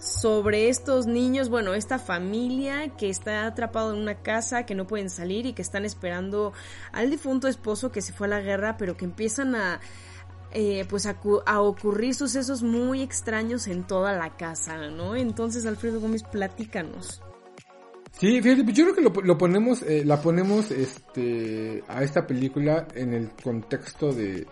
sobre 0.00 0.68
estos 0.68 1.06
niños, 1.06 1.48
bueno, 1.48 1.74
esta 1.74 2.00
familia 2.00 2.88
que 2.96 3.08
está 3.08 3.46
atrapado 3.46 3.94
en 3.94 4.00
una 4.00 4.16
casa, 4.16 4.66
que 4.66 4.74
no 4.74 4.88
pueden 4.88 5.10
salir 5.10 5.46
y 5.46 5.52
que 5.52 5.62
están 5.62 5.84
esperando 5.84 6.52
al 6.90 7.08
difunto 7.08 7.46
esposo 7.46 7.92
que 7.92 8.02
se 8.02 8.12
fue 8.12 8.26
a 8.26 8.30
la 8.30 8.40
guerra, 8.40 8.76
pero 8.76 8.96
que 8.96 9.04
empiezan 9.04 9.54
a 9.54 9.80
eh, 10.58 10.86
pues 10.88 11.04
a, 11.04 11.20
a 11.44 11.60
ocurrir 11.60 12.14
sucesos 12.14 12.62
muy 12.62 13.02
extraños 13.02 13.66
en 13.66 13.86
toda 13.86 14.14
la 14.14 14.38
casa, 14.38 14.88
¿no? 14.88 15.14
Entonces, 15.14 15.66
Alfredo 15.66 16.00
Gómez, 16.00 16.22
platícanos. 16.22 17.20
Sí, 18.18 18.40
fíjate, 18.40 18.64
pues 18.64 18.74
yo 18.74 18.84
creo 18.84 18.94
que 18.94 19.02
lo, 19.02 19.10
lo 19.22 19.36
ponemos, 19.36 19.82
eh, 19.82 20.02
la 20.06 20.22
ponemos, 20.22 20.70
este, 20.70 21.84
a 21.88 22.02
esta 22.02 22.26
película 22.26 22.88
en 22.94 23.12
el 23.12 23.32
contexto 23.32 24.14
de, 24.14 24.46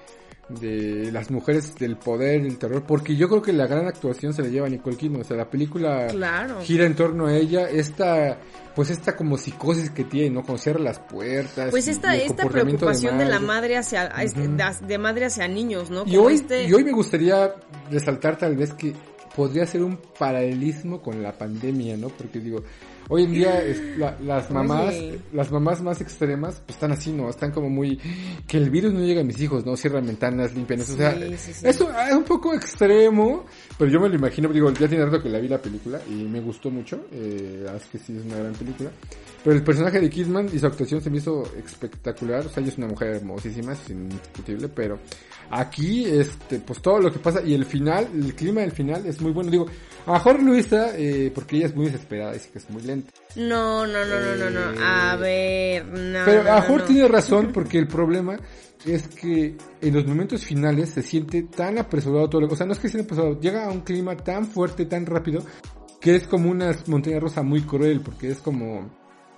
de 0.55 1.11
las 1.12 1.31
mujeres 1.31 1.75
del 1.77 1.97
poder, 1.97 2.43
del 2.43 2.59
terror, 2.59 2.85
porque 2.87 3.17
yo 3.17 3.29
creo 3.29 3.43
que 3.43 3.53
la 3.53 3.67
gran 3.67 3.87
actuación 3.87 4.33
se 4.33 4.43
la 4.43 4.49
lleva 4.49 4.67
a 4.67 4.71
Nicole 4.71 4.97
Kidman, 4.97 5.21
o 5.21 5.25
sea, 5.25 5.37
la 5.37 5.49
película 5.51 6.07
Claro. 6.09 6.61
gira 6.62 6.85
en 6.87 6.95
torno 6.95 7.27
a 7.27 7.35
ella, 7.37 7.69
esta, 7.69 8.38
pues 8.75 8.90
esta 8.90 9.17
como 9.17 9.37
psicosis 9.37 9.90
que 9.90 10.05
tiene, 10.05 10.31
¿no? 10.31 10.43
Con 10.43 10.59
cerrar 10.59 10.81
las 10.81 10.99
puertas. 10.99 11.71
Pues 11.71 11.88
esta, 11.88 12.17
esta 12.17 12.47
preocupación 12.49 13.19
de, 13.19 13.25
la 13.27 13.40
madre. 13.40 13.77
hacia, 13.77 14.11
Ujú. 14.25 14.87
de, 14.87 14.99
madre 14.99 15.27
hacia 15.27 15.47
niños, 15.49 15.90
¿no? 15.90 16.05
Y 16.07 16.17
hoy, 16.17 16.35
este- 16.35 16.64
y 16.64 16.73
hoy 16.73 16.85
me 16.85 16.93
gustaría 16.93 17.55
resaltar 17.90 18.37
tal 18.38 18.57
vez 18.57 18.73
que 18.75 18.93
podría 19.35 19.66
ser 19.66 19.83
un 19.83 19.99
paralelismo 20.18 21.01
con 21.03 21.23
la 21.23 21.33
pandemia, 21.33 21.97
¿no? 21.97 22.09
Porque 22.09 22.38
digo, 22.40 22.62
hoy 23.09 23.25
en 23.25 23.33
día 23.33 23.61
es- 23.62 23.99
la- 23.99 24.16
las 24.25 24.51
mamás, 24.51 24.94
Oye. 24.94 25.18
las 25.33 25.51
mamás 25.51 25.83
más 25.83 26.01
extremas, 26.01 26.61
pues 26.64 26.77
están 26.77 26.92
así, 26.92 27.12
¿no? 27.12 27.29
Están 27.29 27.51
como 27.51 27.68
muy, 27.68 27.99
que 28.47 28.57
el 28.59 28.70
virus 28.70 28.92
no 28.92 29.01
llega 29.01 29.20
a 29.20 29.25
mis 29.25 29.40
hijos, 29.40 29.66
¿no? 29.66 29.77
Cierran 29.77 30.07
ventanas, 30.07 30.55
limpian 30.55 30.81
eso. 30.81 30.94
o 30.94 30.97
sea, 30.97 31.12
Sí, 31.14 31.37
sí, 31.37 31.53
sí. 31.53 31.66
eso 31.66 31.90
es 31.90 32.14
un 32.14 32.25
poco 32.25 32.55
extremo, 32.55 33.44
pero 33.79 33.90
yo 33.90 34.01
me 34.01 34.09
lo 34.09 34.14
imagino, 34.16 34.49
digo, 34.51 34.70
ya 34.73 34.88
tiene 34.88 35.05
rato 35.05 35.23
que 35.23 35.29
la 35.29 35.38
vi 35.40 35.49
la 35.49 35.59
película 35.61 36.01
y 36.09 36.25
me 36.25 36.40
gustó 36.40 36.70
mucho, 36.70 37.07
eh, 37.12 37.66
es 37.77 37.85
que 37.87 37.99
sí 37.99 38.16
es 38.16 38.25
una 38.25 38.37
gran 38.38 38.53
película. 38.53 38.90
Pero 39.42 39.57
el 39.57 39.62
personaje 39.62 40.01
de 40.01 40.09
Kidman 40.09 40.49
y 40.55 40.59
su 40.59 40.66
actuación 40.66 41.03
se 41.03 41.11
me 41.11 41.18
hizo 41.18 41.42
espectacular, 41.57 42.47
o 42.47 42.49
sea, 42.49 42.62
ella 42.62 42.73
es 42.73 42.79
una 42.79 42.87
mujer 42.87 43.09
hermosísima, 43.16 43.73
es 43.75 43.90
indiscutible, 43.90 44.68
pero 44.68 44.99
aquí, 45.51 46.05
este, 46.05 46.59
pues 46.61 46.81
todo 46.81 46.99
lo 47.01 47.13
que 47.13 47.19
pasa 47.19 47.43
y 47.43 47.55
el 47.55 47.65
final, 47.65 48.09
el 48.15 48.35
clima 48.35 48.63
del 48.63 48.73
final 48.73 49.07
es 49.07 49.21
muy 49.21 49.33
bueno, 49.33 49.51
digo, 49.51 49.67
a 50.07 50.13
mejor 50.13 50.43
Luisa, 50.43 50.97
eh, 50.97 51.31
porque 51.35 51.57
ella 51.57 51.67
es 51.67 51.75
muy 51.75 51.87
desesperada, 51.87 52.33
dice 52.33 52.51
que 52.51 52.59
es 52.59 52.69
muy 52.71 52.83
lenta. 52.83 53.11
No, 53.37 53.87
no, 53.87 54.05
no, 54.05 54.21
no, 54.21 54.37
no, 54.37 54.51
no. 54.51 54.73
Eh, 54.73 54.85
A 54.85 55.17
ver, 55.17 55.87
no. 55.87 56.21
Pero 56.25 56.41
a 56.43 56.45
no, 56.45 56.55
mejor 56.61 56.81
no. 56.81 56.87
tiene 56.87 57.09
razón 57.09 57.51
porque 57.53 57.79
el 57.79 57.87
problema 57.89 58.39
es 58.85 59.09
que 59.09 59.57
en 59.81 59.95
los 59.95 60.07
momentos 60.07 60.45
finales 60.45 60.91
se 60.91 61.03
siente 61.03 61.43
tan 61.45 61.79
apresurado 61.79 62.29
todo 62.29 62.43
lo 62.43 62.49
o 62.49 62.57
sea, 62.57 62.67
no 62.67 62.73
es 62.73 62.79
que 62.79 62.89
sea 62.89 63.03
apresurado, 63.03 63.41
llega 63.41 63.65
a 63.65 63.71
un 63.71 63.81
clima 63.81 64.17
tan 64.17 64.47
fuerte, 64.47 64.85
tan 64.87 65.07
rápido, 65.07 65.43
que 66.01 66.17
es 66.17 66.27
como 66.27 66.51
una 66.51 66.77
montaña 66.87 67.19
rusa 67.19 67.43
muy 67.43 67.63
cruel, 67.63 68.03
porque 68.03 68.31
es 68.31 68.39
como, 68.39 68.91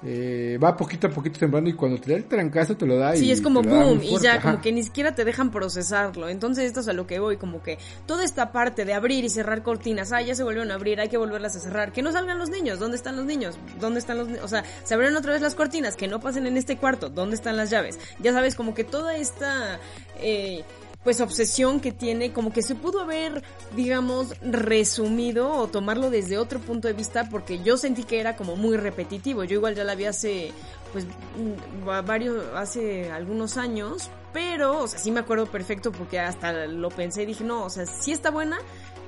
eh, 0.05 0.59
va 0.63 0.77
poquito 0.77 1.07
a 1.07 1.11
poquito 1.11 1.39
sembrando 1.39 1.71
y 1.71 1.73
cuando 1.73 1.99
te 2.01 2.11
da 2.11 2.17
el 2.19 2.25
trancazo 2.25 2.77
te 2.77 2.87
lo 2.87 2.97
da 2.99 3.17
y 3.17 3.19
Sí, 3.21 3.33
es 3.33 3.41
como 3.41 3.63
boom 3.63 4.03
y 4.03 4.19
ya 4.21 4.35
ajá. 4.35 4.43
como 4.53 4.61
que 4.63 4.71
ni 4.71 4.83
siquiera 4.83 5.15
te 5.15 5.25
dejan 5.25 5.51
procesarlo. 5.51 6.29
Entonces 6.29 6.65
esto 6.67 6.81
es 6.81 6.89
a 6.89 6.93
lo 6.93 7.07
que 7.07 7.19
voy, 7.19 7.37
como 7.39 7.63
que 7.63 7.79
toda 8.07 8.25
esta 8.25 8.53
parte 8.53 8.85
de 8.85 8.93
abrir 8.95 9.25
y 9.25 9.31
cerrar 9.31 9.63
cortinas, 9.63 10.13
ah, 10.13 10.21
ya 10.21 10.35
se 10.35 10.43
volvieron 10.45 10.71
a 10.71 10.75
abrir, 10.75 11.01
hay 11.01 11.09
que 11.09 11.17
volverlas 11.17 11.57
a 11.57 11.61
cerrar. 11.61 11.93
Que 11.93 12.03
no 12.03 12.13
salgan 12.13 12.39
los 12.39 12.51
niños, 12.51 12.79
¿dónde 12.79 12.97
están 12.97 13.17
los 13.17 13.25
niños? 13.25 13.59
¿Dónde 13.81 13.99
están 14.01 14.19
los 14.19 14.29
ni- 14.29 14.39
O 14.39 14.49
sea, 14.49 14.65
se 14.85 14.95
abrieron 14.95 15.17
otra 15.17 15.33
vez 15.33 15.41
las 15.41 15.55
cortinas, 15.55 15.97
que 15.97 16.09
no 16.09 16.21
pasen 16.21 16.47
en 16.47 16.57
este 16.57 16.77
cuarto, 16.77 17.09
¿dónde 17.09 17.35
están 17.37 17.57
las 17.57 17.71
llaves? 17.71 17.99
Ya 18.21 18.33
sabes, 18.33 18.55
como 18.55 18.75
que 18.75 18.85
toda 18.85 19.17
esta... 19.17 19.79
Eh, 20.21 20.63
pues 21.07 21.21
obsesión 21.21 21.79
que 21.79 21.93
tiene, 21.93 22.33
como 22.33 22.53
que 22.53 22.63
se 22.63 22.75
pudo 22.75 23.01
haber, 23.01 23.45
digamos, 23.77 24.35
resumido 24.43 25.49
o 25.53 25.69
tomarlo 25.69 26.11
desde 26.11 26.37
otro 26.37 26.59
punto 26.59 26.89
de 26.89 26.95
vista, 26.95 27.29
porque 27.31 27.63
yo 27.63 27.77
sentí 27.77 28.03
que 28.03 28.19
era 28.19 28.35
como 28.35 28.57
muy 28.57 28.77
repetitivo. 28.77 29.45
Yo 29.45 29.55
igual 29.55 29.77
ya 29.77 29.85
la 29.85 29.95
vi 29.95 30.07
hace, 30.07 30.51
pues, 30.93 31.05
mm, 31.05 31.89
va- 31.89 32.03
varios, 32.03 32.45
hace 32.57 33.09
algunos 33.13 33.57
años, 33.57 34.11
pero, 34.33 34.83
o 34.83 34.89
sea, 34.89 34.99
sí 34.99 35.13
me 35.13 35.21
acuerdo 35.21 35.47
perfecto 35.47 35.93
porque 35.93 36.19
hasta 36.19 36.67
lo 36.67 36.89
pensé 36.91 37.23
y 37.23 37.27
dije, 37.27 37.45
no, 37.45 37.65
o 37.67 37.71
sea, 37.71 37.87
sí 37.87 38.11
está 38.11 38.33
buena, 38.33 38.59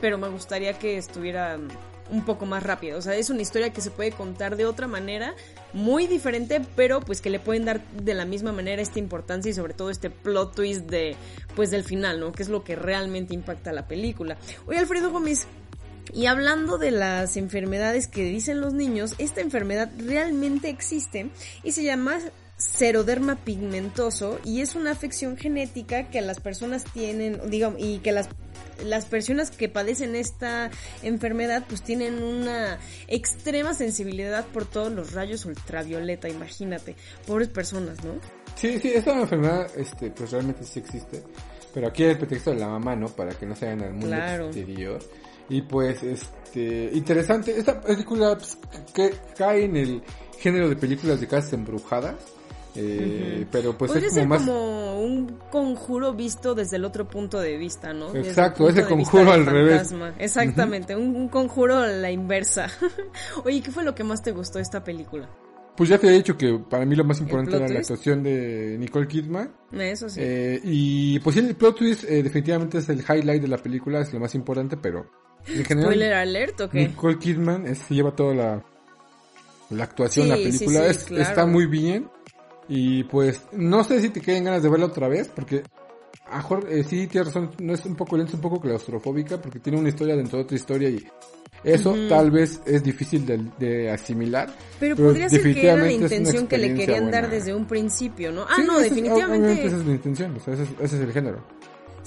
pero 0.01 0.19
me 0.19 0.29
gustaría 0.29 0.79
que 0.79 0.99
estuviera 0.99 1.59
un 2.11 2.25
poco 2.25 2.47
más 2.47 2.63
rápido. 2.63 2.99
O 2.99 3.03
sea, 3.03 3.15
es 3.15 3.31
una 3.31 3.43
historia 3.43 3.73
que 3.73 3.81
se 3.81 3.91
puede 3.91 4.13
contar 4.13 4.57
de 4.57 4.67
otra 4.67 4.87
manera, 4.87 5.35
muy 5.73 6.07
diferente, 6.07 6.61
pero 6.77 7.01
pues 7.01 7.21
que 7.21 7.31
le 7.31 7.41
pueden 7.41 7.65
dar 7.65 7.87
de 7.91 8.15
la 8.15 8.25
misma 8.25 8.53
manera 8.53 8.83
esta 8.83 8.99
importancia 8.99 9.51
y 9.51 9.55
sobre 9.55 9.75
todo 9.75 9.91
este 9.91 10.11
plot 10.11 10.55
twist 10.55 10.87
de, 10.87 11.17
pues 11.55 11.71
del 11.71 11.85
final, 11.85 12.21
¿no? 12.21 12.33
Que 12.33 12.43
es 12.43 12.49
lo 12.49 12.65
que 12.65 12.77
realmente 12.77 13.35
impacta 13.35 13.73
la 13.73 13.87
película. 13.87 14.37
Oye, 14.67 14.79
Alfredo 14.79 15.11
Gómez, 15.11 15.47
y 16.13 16.27
hablando 16.27 16.79
de 16.79 16.91
las 16.91 17.37
enfermedades 17.37 18.09
que 18.09 18.25
dicen 18.25 18.61
los 18.61 18.73
niños, 18.73 19.15
esta 19.19 19.41
enfermedad 19.41 19.91
realmente 19.99 20.69
existe 20.69 21.31
y 21.63 21.73
se 21.73 21.85
llama 21.85 22.19
seroderma 22.57 23.37
pigmentoso 23.37 24.41
y 24.45 24.63
es 24.63 24.75
una 24.75 24.91
afección 24.91 25.37
genética 25.37 26.11
que 26.11 26.21
las 26.21 26.41
personas 26.41 26.85
tienen, 26.85 27.41
digamos, 27.51 27.81
y 27.81 27.99
que 27.99 28.11
las 28.11 28.29
las 28.85 29.07
personas 29.07 29.51
que 29.51 29.69
padecen 29.69 30.15
esta 30.15 30.71
enfermedad 31.03 31.65
pues 31.69 31.83
tienen 31.83 32.23
una 32.23 32.79
extrema 33.07 33.75
sensibilidad 33.75 34.47
por 34.47 34.65
todos 34.65 34.93
los 34.93 35.13
rayos 35.13 35.45
ultravioleta, 35.45 36.29
imagínate, 36.29 36.97
pobres 37.27 37.49
personas, 37.49 38.03
¿no? 38.05 38.13
Sí, 38.57 38.79
sí, 38.81 38.93
esta 38.95 39.13
enfermedad, 39.13 39.71
este, 39.77 40.11
pues 40.11 40.31
realmente 40.33 40.65
sí 40.65 40.81
existe. 40.81 41.23
Pero 41.75 41.89
aquí 41.89 42.05
hay 42.05 42.11
el 42.11 42.19
pretexto 42.19 42.51
de 42.51 42.57
la 42.57 42.69
mamá, 42.69 42.97
¿no? 42.97 43.09
Para 43.09 43.33
que 43.35 43.47
no 43.47 43.55
se 43.55 43.67
vayan 43.67 43.83
al 43.83 43.93
mundo 43.93 44.07
Claro. 44.09 44.47
exterior. 44.47 44.99
Y 45.49 45.63
pues, 45.63 46.03
este, 46.03 46.91
interesante. 46.93 47.59
Esta 47.59 47.81
película 47.81 48.37
pues, 48.37 48.59
que 48.93 49.15
cae 49.37 49.65
en 49.65 49.77
el 49.77 50.03
género 50.39 50.69
de 50.69 50.77
películas 50.77 51.21
de 51.21 51.27
casas 51.29 51.53
embrujadas. 51.53 52.17
Eh, 52.81 53.47
Pero 53.51 53.77
pues 53.77 53.91
Podría 53.91 54.07
es 54.07 54.13
como 54.15 54.21
ser 54.21 54.29
más... 54.29 54.39
como 54.41 55.03
un 55.03 55.39
conjuro 55.51 56.13
visto 56.15 56.55
desde 56.55 56.77
el 56.77 56.85
otro 56.85 57.09
punto 57.09 57.41
de 57.41 57.57
vista, 57.57 57.93
¿no? 57.93 58.15
Exacto, 58.15 58.69
ese 58.69 58.85
conjuro 58.85 59.33
al 59.33 59.47
revés. 59.47 59.93
Exactamente, 60.19 60.95
un, 60.95 61.17
un 61.17 61.29
conjuro 61.29 61.79
a 61.79 61.87
la 61.89 62.11
inversa. 62.11 62.69
Oye, 63.45 63.61
¿qué 63.63 63.71
fue 63.73 63.83
lo 63.85 63.95
que 63.95 64.05
más 64.05 64.23
te 64.23 64.31
gustó 64.33 64.59
de 64.59 64.63
esta 64.63 64.85
película? 64.85 65.29
Pues 65.77 65.91
ya 65.91 65.99
te 65.99 66.09
he 66.09 66.13
dicho 66.13 66.37
que 66.37 66.59
para 66.69 66.85
mí 66.85 66.95
lo 66.97 67.05
más 67.05 67.21
importante 67.21 67.57
era 67.57 67.69
la 67.69 67.79
actuación 67.81 68.23
de 68.23 68.77
Nicole 68.79 69.07
Kidman. 69.07 69.53
Eso 69.73 70.09
sí. 70.09 70.21
Eh, 70.23 70.61
y 70.65 71.19
pues 71.21 71.35
sí, 71.37 71.41
el 71.41 71.55
plot 71.55 71.77
twist 71.79 72.05
eh, 72.05 72.23
definitivamente 72.23 72.79
es 72.79 72.89
el 72.89 72.99
highlight 73.01 73.43
de 73.43 73.49
la 73.49 73.59
película, 73.59 74.01
es 74.01 74.13
lo 74.13 74.19
más 74.21 74.35
importante, 74.35 74.77
pero 74.77 75.09
en 75.47 75.65
general... 75.65 75.91
¿Spoiler 75.93 76.13
alert 76.15 76.61
o 76.63 76.69
qué? 76.69 76.89
Nicole 76.89 77.19
Kidman 77.19 77.75
se 77.77 77.95
lleva 77.95 78.11
toda 78.11 78.35
la, 78.35 78.65
la 79.71 79.85
actuación, 79.85 80.25
Sí, 80.27 80.31
la 80.31 80.37
sí, 80.37 80.43
película 80.45 80.81
sí, 80.85 80.91
es- 80.91 81.05
claro. 81.05 81.23
está 81.23 81.47
muy 81.47 81.67
bien. 81.67 82.09
Y 82.69 83.05
pues, 83.05 83.41
no 83.53 83.83
sé 83.85 84.01
si 84.01 84.11
te 84.11 84.21
queden 84.21 84.45
ganas 84.45 84.63
de 84.63 84.69
verla 84.69 84.87
otra 84.87 85.09
vez, 85.09 85.29
porque 85.35 85.63
a 86.27 86.33
lo 86.33 86.37
mejor 86.39 86.67
eh, 86.71 86.85
sí 86.85 87.07
tienes 87.07 87.29
razón, 87.29 87.51
no 87.61 87.73
es 87.73 87.85
un 87.87 87.97
poco 87.97 88.17
lento, 88.17 88.31
es 88.33 88.35
un 88.37 88.41
poco 88.43 88.61
claustrofóbica, 88.61 89.41
porque 89.41 89.59
tiene 89.61 89.79
una 89.79 89.89
historia 89.89 90.15
dentro 90.17 90.39
de 90.39 90.45
otra 90.45 90.57
historia 90.57 90.91
y 90.91 91.03
eso 91.65 91.97
tal 92.09 92.31
vez 92.31 92.61
es 92.67 92.83
difícil 92.85 93.25
de, 93.27 93.41
de 93.59 93.91
asimilar. 93.91 94.49
Pero, 94.79 94.95
pero 94.97 95.09
podría 95.09 95.29
ser 95.29 95.43
que 95.43 95.63
era 95.63 95.77
la 95.77 95.91
intención 95.91 96.47
que 96.47 96.59
le 96.59 96.75
querían 96.75 97.11
dar 97.11 97.31
desde 97.31 97.55
un 97.55 97.67
principio, 97.67 98.31
¿no? 98.31 98.43
Ah, 98.43 98.53
Sí, 98.57 98.63
no, 98.67 98.79
es- 98.79 98.91
definitivamente. 98.91 99.35
obviamente 99.47 99.67
esa 99.67 99.77
es 99.79 99.87
la 99.87 99.93
intención, 99.93 100.37
o 100.37 100.41
sea, 100.41 100.55
ese 100.55 100.63
es, 100.65 100.69
ese 100.81 100.97
es 100.97 101.03
el 101.03 101.13
género. 101.13 101.43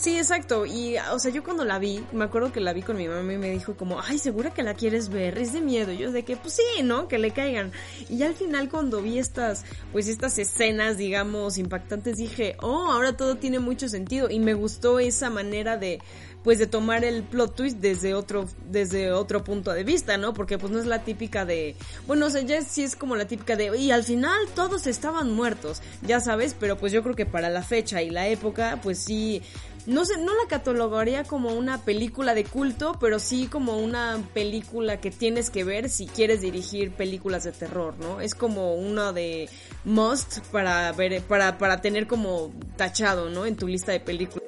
Sí, 0.02 0.18
exacto. 0.18 0.66
Y, 0.66 0.98
o 0.98 1.20
sea, 1.20 1.32
yo 1.32 1.44
cuando 1.44 1.64
la 1.64 1.78
vi, 1.78 2.04
me 2.12 2.24
acuerdo 2.24 2.52
que 2.52 2.60
la 2.60 2.74
vi 2.74 2.82
con 2.82 2.98
mi 2.98 3.08
mamá 3.08 3.34
y 3.34 3.38
me 3.38 3.52
dijo 3.52 3.78
como, 3.78 4.02
ay, 4.02 4.18
¿segura 4.18 4.50
que 4.50 4.64
la 4.64 4.74
quieres 4.74 5.10
ver? 5.10 5.38
Es 5.38 5.54
de 5.54 5.62
miedo. 5.62 5.92
Y 5.92 6.00
yo 6.00 6.12
de 6.12 6.24
que, 6.24 6.38
pues 6.38 6.56
sí, 6.56 6.82
¿no? 6.82 7.08
Que 7.08 7.20
le 7.20 7.30
caigan. 7.30 7.72
Y 8.10 8.18
ya 8.18 8.26
al 8.26 8.34
final 8.34 8.68
cuando 8.68 9.04
vi 9.04 9.20
estas, 9.20 9.64
pues 9.92 10.08
estas 10.08 10.40
escenas, 10.40 10.98
digamos, 10.98 11.60
impactantes, 11.60 12.18
dije, 12.18 12.56
oh, 12.62 12.92
ahora 12.92 13.16
todo 13.16 13.38
tiene 13.38 13.60
mucho 13.60 13.88
sentido. 13.90 14.32
Y 14.32 14.40
me 14.40 14.56
gustó 14.56 14.98
esa 14.98 15.30
manera 15.30 15.78
de, 15.78 16.00
pues 16.44 16.58
de 16.58 16.68
tomar 16.68 17.04
el 17.04 17.24
plot 17.24 17.56
twist 17.56 17.78
desde 17.78 18.14
otro, 18.14 18.48
desde 18.70 19.12
otro 19.12 19.44
punto 19.44 19.72
de 19.72 19.84
vista, 19.84 20.18
¿no? 20.18 20.34
Porque 20.34 20.58
pues 20.58 20.72
no 20.72 20.80
es 20.80 20.86
la 20.86 21.04
típica 21.04 21.46
de, 21.46 21.76
bueno, 22.08 22.26
o 22.26 22.30
sea, 22.30 22.42
ya 22.42 22.62
sí 22.62 22.84
es 22.84 22.96
como 22.96 23.16
la 23.16 23.26
típica 23.26 23.56
de, 23.56 23.78
y 23.78 23.92
al 23.92 24.04
final 24.04 24.40
todos 24.56 24.88
estaban 24.88 25.32
muertos, 25.32 25.82
ya 26.02 26.20
sabes, 26.20 26.56
pero 26.60 26.78
pues 26.78 26.92
yo 26.92 27.04
creo 27.04 27.16
que 27.16 27.26
para 27.26 27.50
la 27.50 27.62
fecha 27.62 28.02
y 28.02 28.10
la 28.10 28.28
época, 28.28 28.80
pues 28.82 29.00
sí, 29.00 29.42
no 29.88 30.06
sé, 30.06 30.18
no 30.18 30.36
la 30.36 30.48
catalogaría 30.48 31.24
como 31.24 31.54
una 31.54 31.80
película 31.80 32.34
de 32.34 32.44
culto, 32.44 32.98
pero 33.00 33.20
sí 33.20 33.48
como 33.48 33.78
una 33.78 34.20
película 34.34 34.98
que 35.00 35.12
tienes 35.12 35.50
que 35.50 35.64
ver 35.64 35.90
si 35.90 36.08
quieres 36.08 36.42
dirigir 36.42 36.92
películas 36.92 37.44
de 37.44 37.52
terror, 37.52 37.96
¿no? 38.00 38.22
Es 38.22 38.36
como 38.36 38.76
una 38.76 39.12
de 39.12 39.50
must 39.84 40.40
para 40.52 40.92
ver, 40.92 41.22
para, 41.24 41.58
para 41.58 41.82
tener 41.82 42.08
como 42.08 42.52
tachado, 42.78 43.30
¿no? 43.30 43.46
En 43.46 43.56
tu 43.56 43.68
lista 43.68 43.92
de 43.92 44.00
películas. 44.00 44.42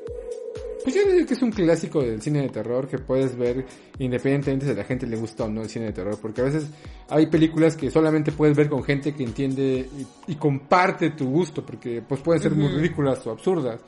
Pues 0.84 0.96
yo 0.96 1.06
diría 1.06 1.26
que 1.26 1.34
es 1.34 1.42
un 1.42 1.52
clásico 1.52 2.02
del 2.02 2.22
cine 2.22 2.42
de 2.42 2.50
terror 2.50 2.90
que 2.90 2.98
puedes 2.98 3.38
ver 3.38 3.66
independientemente 4.00 4.66
si 4.66 4.74
a 4.74 4.76
la 4.76 4.84
gente 4.84 5.08
le 5.08 5.16
gusta 5.16 5.46
o 5.46 5.50
no 5.50 5.62
el 5.62 5.70
cine 5.70 5.86
de 5.86 5.94
terror. 5.94 6.20
Porque 6.22 6.42
a 6.42 6.44
veces 6.44 6.66
hay 7.08 7.28
películas 7.28 7.78
que 7.78 7.90
solamente 7.90 8.34
puedes 8.34 8.58
ver 8.58 8.68
con 8.68 8.84
gente 8.84 9.14
que 9.14 9.24
entiende 9.24 9.88
y, 9.98 10.32
y 10.34 10.36
comparte 10.36 11.12
tu 11.12 11.30
gusto, 11.30 11.66
porque 11.66 12.04
pues 12.06 12.20
pueden 12.20 12.42
ser 12.44 12.52
muy 12.52 12.68
ridículas 12.68 13.26
o 13.26 13.32
absurdas. 13.32 13.80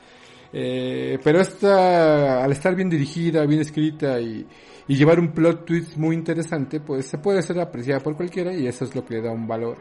Eh, 0.52 1.18
pero 1.22 1.40
esta, 1.40 2.44
al 2.44 2.52
estar 2.52 2.74
bien 2.74 2.88
dirigida, 2.88 3.44
bien 3.46 3.60
escrita 3.60 4.20
y, 4.20 4.46
llevar 4.88 5.18
un 5.18 5.32
plot 5.32 5.64
twist 5.64 5.96
muy 5.96 6.14
interesante, 6.14 6.78
pues 6.78 7.06
se 7.06 7.18
puede 7.18 7.42
ser 7.42 7.58
apreciada 7.58 8.00
por 8.00 8.16
cualquiera 8.16 8.54
y 8.54 8.68
eso 8.68 8.84
es 8.84 8.94
lo 8.94 9.04
que 9.04 9.14
le 9.14 9.22
da 9.22 9.32
un 9.32 9.48
valor 9.48 9.78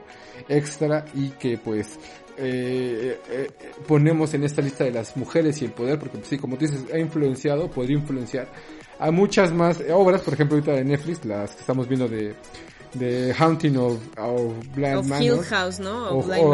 extra 0.50 1.06
y 1.14 1.30
que 1.30 1.60
pues 1.60 2.00
eh, 2.38 3.20
eh, 3.30 3.48
ponemos 3.88 4.34
en 4.34 4.44
esta 4.44 4.64
lista 4.64 4.84
de 4.84 4.92
las 4.92 5.16
mujeres 5.16 5.62
y 5.62 5.66
el 5.66 5.72
poder, 5.72 6.00
porque 6.00 6.18
pues, 6.18 6.30
sí, 6.30 6.38
como 6.40 6.58
tú 6.58 6.66
dices, 6.66 6.86
ha 6.92 6.98
influenciado, 6.98 7.70
podría 7.70 8.00
influenciar 8.00 8.48
a 8.98 9.12
muchas 9.12 9.54
más 9.54 9.80
obras, 9.94 10.22
por 10.22 10.34
ejemplo 10.34 10.58
ahorita 10.58 10.74
de 10.74 10.84
Netflix, 10.84 11.24
las 11.24 11.54
que 11.54 11.62
estamos 11.62 11.88
viendo 11.88 12.08
de 12.08 12.34
de 12.96 13.34
Haunting 13.38 13.78
of, 13.78 13.98
of 14.18 14.54
Blind 14.76 14.98
Of 14.98 15.08
Manor, 15.08 15.24
Hill 15.24 15.44
House, 15.44 15.80
¿no? 15.80 16.10
o, 16.10 16.20
O 16.20 16.24
Blind 16.24 16.44
o- 16.44 16.52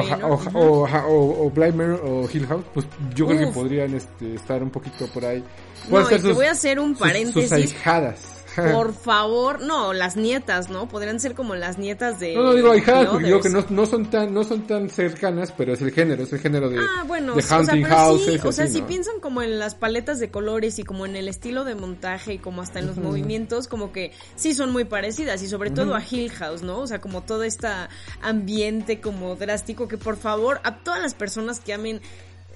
o- 0.53 1.45
o- 1.45 1.49
Blind 1.49 1.75
Manor 1.75 2.01
o 2.03 2.29
Hill 2.31 2.47
House, 2.47 2.63
pues 2.73 2.85
yo 3.15 3.27
creo 3.27 3.39
que 3.39 3.45
Uf. 3.45 3.53
podrían 3.53 3.93
este, 3.95 4.35
estar 4.35 4.61
un 4.63 4.69
poquito 4.69 5.07
por 5.07 5.23
ahí. 5.25 5.43
No, 5.89 6.01
y 6.01 6.05
ser 6.05 6.21
te 6.21 6.33
voy 6.33 6.45
a 6.45 6.51
hacer 6.51 6.79
un 6.79 6.89
sus- 6.91 6.99
paréntesis. 6.99 7.43
Sus 7.43 7.51
ahijadas. 7.51 8.40
Por 8.55 8.93
favor, 9.01 9.61
no, 9.61 9.93
las 9.93 10.15
nietas, 10.15 10.69
¿no? 10.69 10.87
Podrían 10.87 11.19
ser 11.19 11.35
como 11.35 11.55
las 11.55 11.77
nietas 11.77 12.19
de... 12.19 12.35
No, 12.35 12.43
no 12.43 12.53
digo 12.53 12.71
ahijadas 12.71 13.07
porque 13.07 13.25
digo 13.25 13.41
que 13.41 13.49
no, 13.49 13.65
no 13.69 13.85
son 13.85 14.09
tan, 14.09 14.33
no 14.33 14.43
son 14.43 14.67
tan 14.67 14.89
cercanas, 14.89 15.51
pero 15.51 15.73
es 15.73 15.81
el 15.81 15.91
género, 15.91 16.23
es 16.23 16.33
el 16.33 16.39
género 16.39 16.69
de, 16.69 16.79
Ah, 16.79 17.03
bueno, 17.05 17.35
de 17.35 17.41
sí, 17.41 17.53
o 17.53 17.63
sea, 17.63 17.87
Houses. 17.87 18.41
sí, 18.41 18.47
o 18.47 18.51
sea, 18.51 18.65
así, 18.65 18.75
si 18.75 18.81
piensan 18.81 19.19
como 19.19 19.41
en 19.41 19.59
las 19.59 19.75
paletas 19.75 20.19
de 20.19 20.29
colores 20.31 20.79
y 20.79 20.83
como 20.83 21.05
en 21.05 21.15
el 21.15 21.27
estilo 21.27 21.63
de 21.63 21.75
montaje 21.75 22.33
y 22.33 22.37
como 22.37 22.61
hasta 22.61 22.79
en 22.79 22.87
los 22.87 22.97
movimientos, 22.97 23.67
como 23.67 23.91
que 23.91 24.11
sí 24.35 24.53
son 24.53 24.71
muy 24.71 24.85
parecidas 24.85 25.41
y 25.43 25.47
sobre 25.47 25.69
todo 25.69 25.95
a 25.95 26.03
Hill 26.07 26.31
House, 26.31 26.61
¿no? 26.61 26.79
O 26.79 26.87
sea, 26.87 26.99
como 27.01 27.21
todo 27.21 27.43
este 27.43 27.67
ambiente 28.21 29.01
como 29.01 29.35
drástico 29.35 29.87
que 29.87 29.97
por 29.97 30.17
favor 30.17 30.59
a 30.63 30.77
todas 30.77 31.01
las 31.01 31.13
personas 31.13 31.59
que 31.59 31.73
amen 31.73 32.01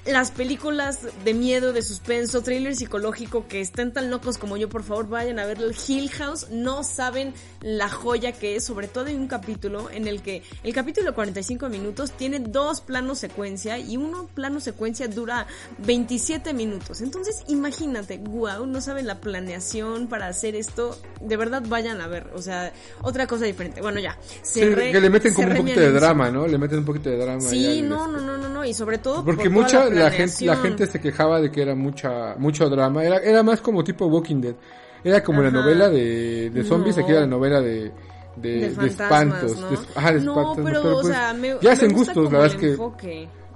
las 0.05 0.29
películas 0.31 0.99
de 1.23 1.33
miedo, 1.33 1.73
de 1.73 1.81
suspenso, 1.81 2.41
thriller 2.43 2.75
psicológico 2.75 3.47
que 3.47 3.59
estén 3.61 3.91
tan 3.91 4.11
locos 4.11 4.37
como 4.37 4.55
yo, 4.55 4.69
por 4.69 4.83
favor 4.83 5.07
vayan 5.09 5.39
a 5.39 5.45
ver 5.45 5.59
el 5.61 5.75
Hill 5.87 6.09
House. 6.11 6.47
No 6.51 6.83
saben 6.83 7.33
la 7.61 7.89
joya 7.89 8.31
que 8.31 8.55
es, 8.55 8.63
sobre 8.63 8.87
todo 8.87 9.05
hay 9.05 9.15
un 9.15 9.27
capítulo 9.27 9.89
en 9.89 10.07
el 10.07 10.21
que 10.21 10.43
el 10.63 10.73
capítulo 10.73 11.07
de 11.09 11.13
45 11.15 11.69
minutos 11.69 12.11
tiene 12.11 12.39
dos 12.39 12.81
planos 12.81 13.17
secuencia 13.19 13.79
y 13.79 13.97
uno 13.97 14.27
plano 14.33 14.59
secuencia 14.59 15.07
dura 15.07 15.47
27 15.79 16.53
minutos. 16.53 17.01
Entonces 17.01 17.43
imagínate, 17.47 18.17
wow, 18.19 18.65
no 18.67 18.81
saben 18.81 19.07
la 19.07 19.19
planeación 19.21 20.07
para 20.07 20.27
hacer 20.27 20.55
esto. 20.55 20.97
De 21.21 21.35
verdad 21.37 21.63
vayan 21.67 22.01
a 22.01 22.07
ver, 22.07 22.27
o 22.35 22.41
sea, 22.41 22.71
otra 23.01 23.25
cosa 23.27 23.45
diferente. 23.45 23.81
Bueno, 23.81 23.99
ya. 23.99 24.17
Sí, 24.43 24.59
cerré- 24.61 24.91
que 24.91 25.01
le 25.01 25.09
meten 25.09 25.33
como 25.33 25.47
un 25.47 25.57
poquito 25.57 25.79
de 25.79 25.91
drama, 25.91 26.29
¿no? 26.29 26.47
Le 26.47 26.57
meten 26.57 26.79
un 26.79 26.85
poquito 26.85 27.09
de 27.09 27.17
drama. 27.17 27.41
Sí, 27.41 27.81
no, 27.81 28.07
no, 28.07 28.21
no, 28.21 28.37
no, 28.37 28.49
no, 28.49 28.63
y 28.65 28.73
sobre 28.73 28.97
todo 28.99 29.23
Porque 29.25 29.49
por 29.49 29.63
mucha, 29.63 29.89
la, 29.95 30.11
gente, 30.11 30.45
la 30.45 30.55
gente 30.57 30.85
se 30.87 30.99
quejaba 31.01 31.41
de 31.41 31.51
que 31.51 31.61
era 31.61 31.75
mucha, 31.75 32.35
mucho 32.37 32.69
drama. 32.69 33.03
Era, 33.03 33.17
era 33.17 33.41
más 33.43 33.61
como 33.61 33.83
tipo 33.83 34.05
Walking 34.07 34.41
Dead. 34.41 34.55
Era 35.03 35.23
como 35.23 35.41
la 35.43 35.51
novela 35.51 35.89
de, 35.89 36.49
de 36.49 36.63
zombies, 36.63 36.97
No. 36.97 37.03
aquí 37.03 37.11
era 37.11 37.21
la 37.21 37.27
novela 37.27 37.61
de, 37.61 37.91
de, 38.35 38.49
de 38.51 38.69
de 38.69 38.69
fantasmas, 38.71 39.43
espantos. 39.43 39.59
¿no? 39.61 39.69
de- 39.69 39.77
ajá, 39.95 40.13
de 40.13 40.19
no, 40.21 40.31
espantos. 40.31 40.65
pero, 40.65 40.81
pero, 40.81 40.97
o 40.97 41.01
pues, 41.01 41.13
sea, 41.15 41.33
me, 41.33 41.47
ya 41.49 41.57
me 41.61 41.69
hacen 41.69 41.93
gustos, 41.93 42.31
la 42.31 42.39
verdad 42.39 42.55
es 42.55 42.61
que. 42.61 42.75
O 42.81 42.95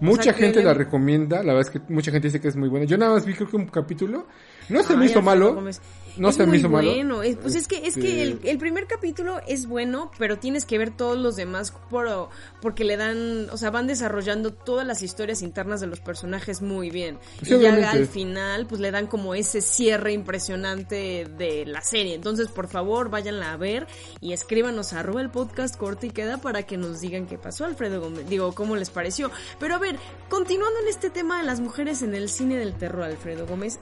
mucha 0.01 0.23
sea, 0.23 0.33
gente 0.33 0.59
le- 0.59 0.65
la 0.65 0.73
recomienda, 0.73 1.37
la 1.43 1.53
verdad 1.53 1.61
es 1.61 1.69
que 1.81 1.81
mucha 1.93 2.11
gente 2.11 2.27
dice 2.27 2.39
que 2.39 2.47
es 2.47 2.55
muy 2.55 2.69
buena. 2.69 2.85
Yo 2.85 2.97
nada 2.97 3.13
más 3.13 3.25
vi 3.25 3.33
creo 3.33 3.49
que 3.49 3.55
un 3.57 3.65
capítulo, 3.65 4.27
no 4.69 4.83
se 4.83 4.95
me 4.95 5.01
Ay, 5.03 5.09
hizo 5.09 5.19
Alfredo 5.19 5.21
malo, 5.23 5.55
Gómez. 5.55 5.81
No 6.17 6.29
Es 6.29 6.35
se 6.35 6.41
me 6.43 6.47
muy 6.49 6.57
hizo 6.59 6.69
malo. 6.69 6.89
bueno. 6.91 7.23
Es- 7.23 7.37
pues 7.37 7.55
es 7.55 7.67
que 7.67 7.85
es 7.87 7.95
que 7.95 8.21
el, 8.21 8.39
el 8.43 8.57
primer 8.57 8.87
capítulo 8.87 9.39
es 9.47 9.67
bueno, 9.67 10.11
pero 10.17 10.37
tienes 10.39 10.65
que 10.65 10.77
ver 10.77 10.91
todos 10.95 11.17
los 11.17 11.35
demás 11.35 11.73
por, 11.89 12.29
porque 12.61 12.83
le 12.83 12.97
dan, 12.97 13.49
o 13.51 13.57
sea, 13.57 13.69
van 13.71 13.87
desarrollando 13.87 14.51
todas 14.53 14.85
las 14.87 15.01
historias 15.01 15.41
internas 15.41 15.81
de 15.81 15.87
los 15.87 15.99
personajes 15.99 16.61
muy 16.61 16.89
bien. 16.89 17.19
Sí, 17.43 17.55
y 17.55 17.59
ya 17.61 17.91
al 17.91 18.07
final, 18.07 18.65
pues 18.67 18.81
le 18.81 18.91
dan 18.91 19.07
como 19.07 19.35
ese 19.35 19.61
cierre 19.61 20.13
impresionante 20.13 21.25
de 21.37 21.65
la 21.65 21.81
serie. 21.81 22.15
Entonces, 22.15 22.47
por 22.47 22.67
favor, 22.67 23.09
váyanla 23.09 23.53
a 23.53 23.57
ver 23.57 23.87
y 24.21 24.33
escríbanos 24.33 24.93
a 24.93 24.99
arroba 24.99 25.21
el 25.21 25.29
podcast 25.29 25.77
corte 25.77 26.07
y 26.07 26.09
queda 26.11 26.37
para 26.39 26.63
que 26.63 26.77
nos 26.77 27.01
digan 27.01 27.27
qué 27.27 27.37
pasó, 27.37 27.65
Alfredo 27.65 28.01
Gómez. 28.01 28.27
Digo, 28.29 28.53
cómo 28.53 28.75
les 28.75 28.89
pareció. 28.89 29.31
Pero 29.59 29.75
a 29.75 29.77
ver, 29.79 29.97
continuando 30.29 30.79
en 30.81 30.87
este 30.87 31.09
tema 31.09 31.39
de 31.39 31.45
las 31.45 31.59
mujeres 31.59 32.01
en 32.01 32.15
el 32.15 32.29
cine 32.29 32.57
del 32.57 32.73
terror, 32.73 33.03
Alfredo 33.03 33.45
Gómez, 33.47 33.79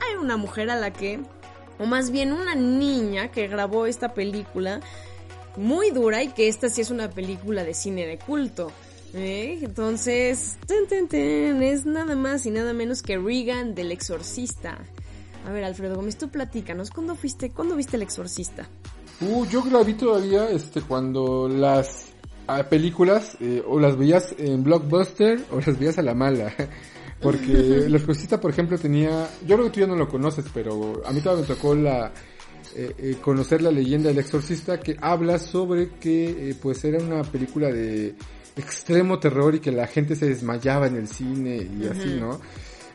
hay 0.00 0.16
una 0.16 0.36
mujer 0.36 0.70
a 0.70 0.76
la 0.76 0.92
que, 0.92 1.20
o 1.78 1.86
más 1.86 2.10
bien 2.10 2.32
una 2.32 2.54
niña 2.54 3.30
que 3.30 3.48
grabó 3.48 3.86
esta 3.86 4.14
película 4.14 4.80
muy 5.56 5.90
dura 5.90 6.22
y 6.22 6.28
que 6.28 6.48
esta 6.48 6.68
sí 6.68 6.80
es 6.80 6.90
una 6.90 7.10
película 7.10 7.64
de 7.64 7.74
cine 7.74 8.06
de 8.06 8.18
culto. 8.18 8.70
¿eh? 9.14 9.58
Entonces, 9.62 10.58
ten, 10.66 10.86
ten, 10.86 11.08
ten, 11.08 11.62
es 11.62 11.86
nada 11.86 12.14
más 12.14 12.46
y 12.46 12.50
nada 12.50 12.72
menos 12.72 13.02
que 13.02 13.18
Regan 13.18 13.74
del 13.74 13.92
Exorcista. 13.92 14.78
A 15.46 15.52
ver, 15.52 15.64
Alfredo 15.64 15.96
Gómez, 15.96 16.18
tú 16.18 16.28
platícanos, 16.28 16.90
¿cuándo 16.90 17.14
fuiste, 17.14 17.50
cuándo 17.50 17.76
viste 17.76 17.96
El 17.96 18.02
Exorcista? 18.02 18.68
Uh, 19.20 19.46
yo 19.46 19.64
la 19.70 19.82
vi 19.82 19.94
todavía 19.94 20.50
este, 20.50 20.82
cuando 20.82 21.48
las 21.48 22.08
ah, 22.48 22.64
películas 22.64 23.36
eh, 23.40 23.62
o 23.66 23.78
las 23.78 23.96
veías 23.96 24.34
en 24.38 24.62
Blockbuster 24.62 25.40
o 25.52 25.60
las 25.60 25.78
veías 25.78 25.98
a 25.98 26.02
la 26.02 26.14
mala. 26.14 26.52
Porque 27.20 27.52
El 27.86 27.94
Exorcista, 27.94 28.40
por 28.40 28.50
ejemplo, 28.50 28.78
tenía... 28.78 29.28
Yo 29.46 29.56
creo 29.56 29.64
que 29.66 29.70
tú 29.74 29.80
ya 29.80 29.86
no 29.86 29.96
lo 29.96 30.08
conoces, 30.08 30.44
pero 30.52 31.02
a 31.04 31.12
mí 31.12 31.20
todavía 31.20 31.42
me 31.48 31.54
tocó 31.54 31.74
la... 31.74 32.12
eh, 32.74 32.92
eh, 32.98 33.16
conocer 33.20 33.62
la 33.62 33.70
leyenda 33.70 34.08
del 34.08 34.18
exorcista 34.18 34.78
que 34.80 34.96
habla 35.00 35.38
sobre 35.38 35.90
que 36.00 36.50
eh, 36.50 36.54
pues 36.60 36.84
era 36.84 36.98
una 37.02 37.22
película 37.22 37.68
de 37.68 38.14
extremo 38.56 39.18
terror 39.18 39.54
y 39.54 39.60
que 39.60 39.70
la 39.72 39.86
gente 39.86 40.16
se 40.16 40.26
desmayaba 40.28 40.86
en 40.86 40.96
el 40.96 41.08
cine 41.08 41.56
y 41.56 41.86
así, 41.86 42.16
¿no? 42.20 42.40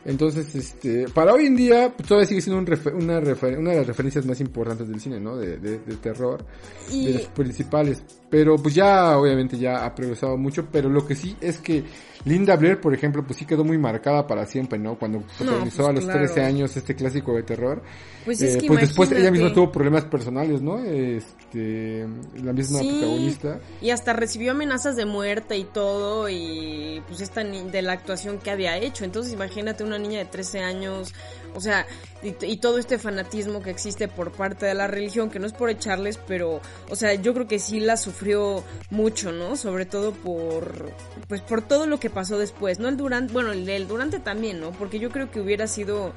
Entonces, 0.04 0.52
este, 0.56 1.06
para 1.10 1.32
hoy 1.32 1.46
en 1.46 1.54
día, 1.54 1.92
pues, 1.96 2.08
todavía 2.08 2.26
sigue 2.26 2.40
siendo 2.40 2.58
un 2.58 2.66
refer- 2.66 2.92
una, 2.92 3.20
refer- 3.20 3.56
una 3.56 3.70
de 3.70 3.76
las 3.76 3.86
referencias 3.86 4.26
más 4.26 4.40
importantes 4.40 4.88
del 4.88 5.00
cine, 5.00 5.20
¿no? 5.20 5.36
De, 5.36 5.58
de, 5.58 5.78
de 5.78 5.96
terror, 5.98 6.44
Y- 6.90 7.06
de 7.06 7.12
los 7.12 7.22
principales. 7.28 8.02
Pero 8.28 8.56
pues 8.56 8.74
ya, 8.74 9.16
obviamente, 9.16 9.56
ya 9.56 9.84
ha 9.84 9.94
progresado 9.94 10.36
mucho, 10.36 10.66
pero 10.72 10.88
lo 10.88 11.06
que 11.06 11.14
sí 11.14 11.36
es 11.40 11.58
que 11.58 11.84
Linda 12.24 12.56
Blair, 12.56 12.80
por 12.80 12.94
ejemplo, 12.94 13.24
pues 13.26 13.38
sí 13.38 13.44
quedó 13.46 13.64
muy 13.64 13.78
marcada 13.78 14.26
para 14.26 14.46
siempre, 14.46 14.78
¿no? 14.78 14.96
Cuando 14.98 15.22
protagonizó 15.38 15.78
pues, 15.78 15.88
a 15.88 15.92
los 15.92 16.04
claro. 16.04 16.20
13 16.20 16.40
años 16.42 16.76
este 16.76 16.94
clásico 16.94 17.34
de 17.34 17.42
terror. 17.42 17.82
Pues 18.24 18.40
es 18.40 18.54
Eh, 18.54 18.58
que 18.58 18.66
pues 18.68 18.80
después 18.80 19.10
ella 19.12 19.30
misma 19.32 19.52
tuvo 19.52 19.72
problemas 19.72 20.04
personales, 20.04 20.62
¿no? 20.62 20.78
Este, 20.78 22.06
la 22.42 22.52
misma 22.52 22.78
Sí, 22.78 22.88
protagonista. 22.90 23.60
Y 23.80 23.90
hasta 23.90 24.12
recibió 24.12 24.52
amenazas 24.52 24.94
de 24.96 25.04
muerte 25.06 25.56
y 25.56 25.64
todo, 25.64 26.28
y 26.28 27.02
pues 27.08 27.20
esta 27.20 27.42
ni- 27.42 27.68
de 27.70 27.82
la 27.82 27.92
actuación 27.94 28.38
que 28.38 28.50
había 28.50 28.76
hecho. 28.78 29.04
Entonces 29.04 29.32
imagínate 29.32 29.82
una 29.82 29.98
niña 29.98 30.18
de 30.20 30.26
13 30.26 30.60
años, 30.60 31.12
o 31.54 31.60
sea, 31.60 31.86
y, 32.22 32.34
y 32.44 32.56
todo 32.58 32.78
este 32.78 32.98
fanatismo 32.98 33.62
que 33.62 33.70
existe 33.70 34.08
por 34.08 34.32
parte 34.32 34.66
de 34.66 34.74
la 34.74 34.86
religión, 34.86 35.30
que 35.30 35.38
no 35.38 35.46
es 35.46 35.52
por 35.52 35.70
echarles, 35.70 36.18
pero, 36.26 36.60
o 36.88 36.96
sea, 36.96 37.14
yo 37.14 37.34
creo 37.34 37.48
que 37.48 37.58
sí 37.58 37.80
la 37.80 37.96
sufrió 37.96 38.64
mucho, 38.90 39.32
¿no? 39.32 39.56
Sobre 39.56 39.86
todo 39.86 40.12
por, 40.12 40.92
pues 41.28 41.40
por 41.40 41.62
todo 41.62 41.86
lo 41.86 41.98
que 42.00 42.10
pasó 42.10 42.38
después, 42.38 42.78
¿no? 42.78 42.88
El 42.88 42.96
durante, 42.96 43.32
bueno, 43.32 43.52
el 43.52 43.66
del 43.66 43.88
durante 43.88 44.18
también, 44.18 44.60
¿no? 44.60 44.70
Porque 44.72 44.98
yo 44.98 45.10
creo 45.10 45.30
que 45.30 45.40
hubiera 45.40 45.66
sido 45.66 46.12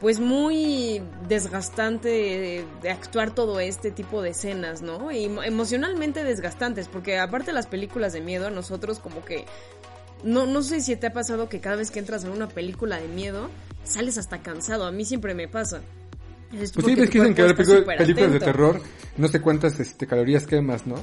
pues 0.00 0.20
muy 0.20 1.02
desgastante 1.28 2.08
de, 2.82 2.90
actuar 2.90 3.34
todo 3.34 3.58
este 3.60 3.90
tipo 3.90 4.20
de 4.20 4.30
escenas, 4.30 4.82
¿no? 4.82 5.10
Y 5.10 5.26
emo- 5.26 5.44
emocionalmente 5.44 6.24
desgastantes, 6.24 6.88
porque 6.88 7.18
aparte 7.18 7.46
de 7.46 7.54
las 7.54 7.66
películas 7.66 8.12
de 8.12 8.20
miedo, 8.20 8.48
a 8.48 8.50
nosotros 8.50 8.98
como 8.98 9.24
que... 9.24 9.46
No, 10.22 10.46
no 10.46 10.62
sé 10.62 10.80
si 10.80 10.96
te 10.96 11.06
ha 11.06 11.12
pasado 11.12 11.48
que 11.48 11.60
cada 11.60 11.76
vez 11.76 11.90
que 11.90 11.98
entras 11.98 12.24
en 12.24 12.30
una 12.30 12.48
película 12.48 12.98
de 12.98 13.08
miedo, 13.08 13.48
sales 13.84 14.18
hasta 14.18 14.42
cansado. 14.42 14.86
A 14.86 14.92
mí 14.92 15.04
siempre 15.04 15.34
me 15.34 15.48
pasa. 15.48 15.82
Es 16.52 16.72
Pues 16.72 16.86
sí, 16.86 16.94
ves 16.94 17.10
que 17.10 17.18
dicen 17.18 17.34
que 17.34 17.42
ver 17.42 17.56
películas, 17.56 18.32
de 18.32 18.38
terror, 18.38 18.80
no 19.16 19.28
sé 19.28 19.40
cuántas 19.40 19.80
este, 19.80 20.06
calorías 20.06 20.46
quemas, 20.46 20.86
¿no? 20.86 20.96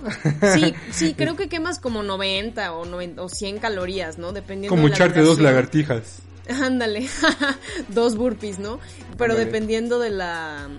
Sí, 0.54 0.74
sí, 0.92 1.14
creo 1.18 1.36
que 1.36 1.50
quemas 1.50 1.80
como 1.80 2.04
90 2.04 2.74
o, 2.74 2.86
90 2.86 3.22
o 3.22 3.28
100 3.28 3.60
calorías, 3.60 4.18
¿no? 4.18 4.32
Dependiendo 4.32 4.70
Como 4.70 4.84
de 4.84 4.90
la 4.90 4.96
echarte 4.96 5.22
dos 5.22 5.40
lagartijas. 5.40 6.20
Ándale, 6.50 7.08
dos 7.90 8.16
burpees, 8.16 8.60
¿no? 8.60 8.80
Pero 9.18 9.36
dependiendo 9.36 10.00
de 10.00 10.10
la 10.10 10.70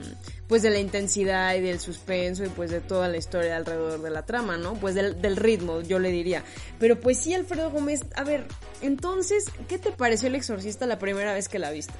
pues 0.52 0.60
de 0.60 0.68
la 0.68 0.80
intensidad 0.80 1.54
y 1.54 1.62
del 1.62 1.80
suspenso 1.80 2.44
y 2.44 2.48
pues 2.48 2.70
de 2.70 2.82
toda 2.82 3.08
la 3.08 3.16
historia 3.16 3.56
alrededor 3.56 4.02
de 4.02 4.10
la 4.10 4.26
trama, 4.26 4.58
¿no? 4.58 4.74
Pues 4.74 4.94
del, 4.94 5.18
del 5.22 5.36
ritmo, 5.36 5.80
yo 5.80 5.98
le 5.98 6.10
diría. 6.10 6.44
Pero 6.78 7.00
pues 7.00 7.16
sí, 7.16 7.32
Alfredo 7.32 7.70
Gómez, 7.70 8.02
a 8.16 8.22
ver, 8.22 8.44
entonces, 8.82 9.46
¿qué 9.66 9.78
te 9.78 9.92
pareció 9.92 10.28
El 10.28 10.34
Exorcista 10.34 10.84
la 10.84 10.98
primera 10.98 11.32
vez 11.32 11.48
que 11.48 11.58
la 11.58 11.70
viste? 11.70 11.94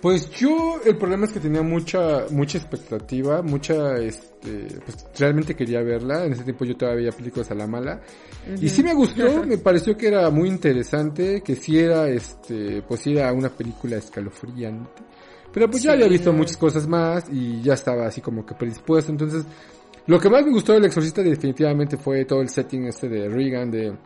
Pues 0.00 0.30
yo, 0.30 0.80
el 0.86 0.96
problema 0.96 1.26
es 1.26 1.32
que 1.32 1.40
tenía 1.40 1.60
mucha, 1.60 2.24
mucha 2.30 2.56
expectativa, 2.56 3.42
mucha, 3.42 3.98
este, 3.98 4.68
pues 4.82 5.06
realmente 5.18 5.54
quería 5.54 5.82
verla. 5.82 6.24
En 6.24 6.32
ese 6.32 6.44
tiempo 6.44 6.64
yo 6.64 6.78
todavía 6.78 7.12
películas 7.12 7.50
a 7.50 7.54
la 7.54 7.66
mala. 7.66 8.00
Y 8.58 8.70
sí 8.70 8.82
me 8.82 8.94
gustó, 8.94 9.42
me 9.46 9.58
pareció 9.58 9.98
que 9.98 10.08
era 10.08 10.30
muy 10.30 10.48
interesante, 10.48 11.42
que 11.42 11.54
sí 11.56 11.78
era, 11.78 12.08
este, 12.08 12.80
pues 12.88 13.00
sí 13.00 13.18
era 13.18 13.30
una 13.34 13.50
película 13.50 13.98
escalofriante. 13.98 15.05
Pero 15.56 15.70
pues 15.70 15.84
ya 15.84 15.92
había 15.92 16.06
visto 16.06 16.32
no. 16.32 16.36
muchas 16.36 16.58
cosas 16.58 16.86
más 16.86 17.30
y 17.32 17.62
ya 17.62 17.72
estaba 17.72 18.06
así 18.06 18.20
como 18.20 18.44
que 18.44 18.54
predispuesto. 18.54 19.10
Entonces, 19.10 19.46
lo 20.06 20.20
que 20.20 20.28
más 20.28 20.44
me 20.44 20.52
gustó 20.52 20.74
del 20.74 20.84
Exorcista 20.84 21.22
definitivamente 21.22 21.96
fue 21.96 22.26
todo 22.26 22.42
el 22.42 22.50
setting 22.50 22.84
este 22.84 23.08
de 23.08 23.26
Regan, 23.26 23.70
de 23.70 23.96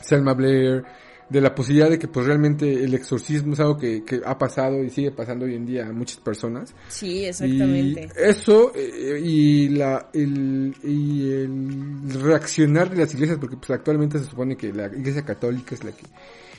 Selma 0.00 0.34
Blair, 0.34 0.82
de 1.28 1.40
la 1.40 1.54
posibilidad 1.54 1.90
de 1.90 1.98
que 1.98 2.06
pues 2.08 2.26
realmente 2.26 2.84
el 2.84 2.94
exorcismo 2.94 3.54
es 3.54 3.60
algo 3.60 3.76
que, 3.76 4.04
que 4.04 4.20
ha 4.24 4.38
pasado 4.38 4.82
y 4.82 4.90
sigue 4.90 5.10
pasando 5.10 5.44
hoy 5.44 5.54
en 5.54 5.66
día 5.66 5.88
a 5.88 5.92
muchas 5.92 6.18
personas. 6.18 6.74
Sí, 6.88 7.24
exactamente. 7.24 8.08
Y 8.16 8.30
eso 8.30 8.72
eh, 8.74 9.20
y 9.20 9.68
la 9.70 10.08
el, 10.12 10.74
y 10.84 11.32
el 11.32 12.22
reaccionar 12.22 12.90
de 12.90 12.98
las 12.98 13.14
iglesias 13.14 13.38
porque 13.40 13.56
pues 13.56 13.70
actualmente 13.70 14.18
se 14.18 14.26
supone 14.26 14.56
que 14.56 14.72
la 14.72 14.86
iglesia 14.86 15.24
católica 15.24 15.74
es 15.74 15.82
la 15.82 15.92
que 15.92 16.06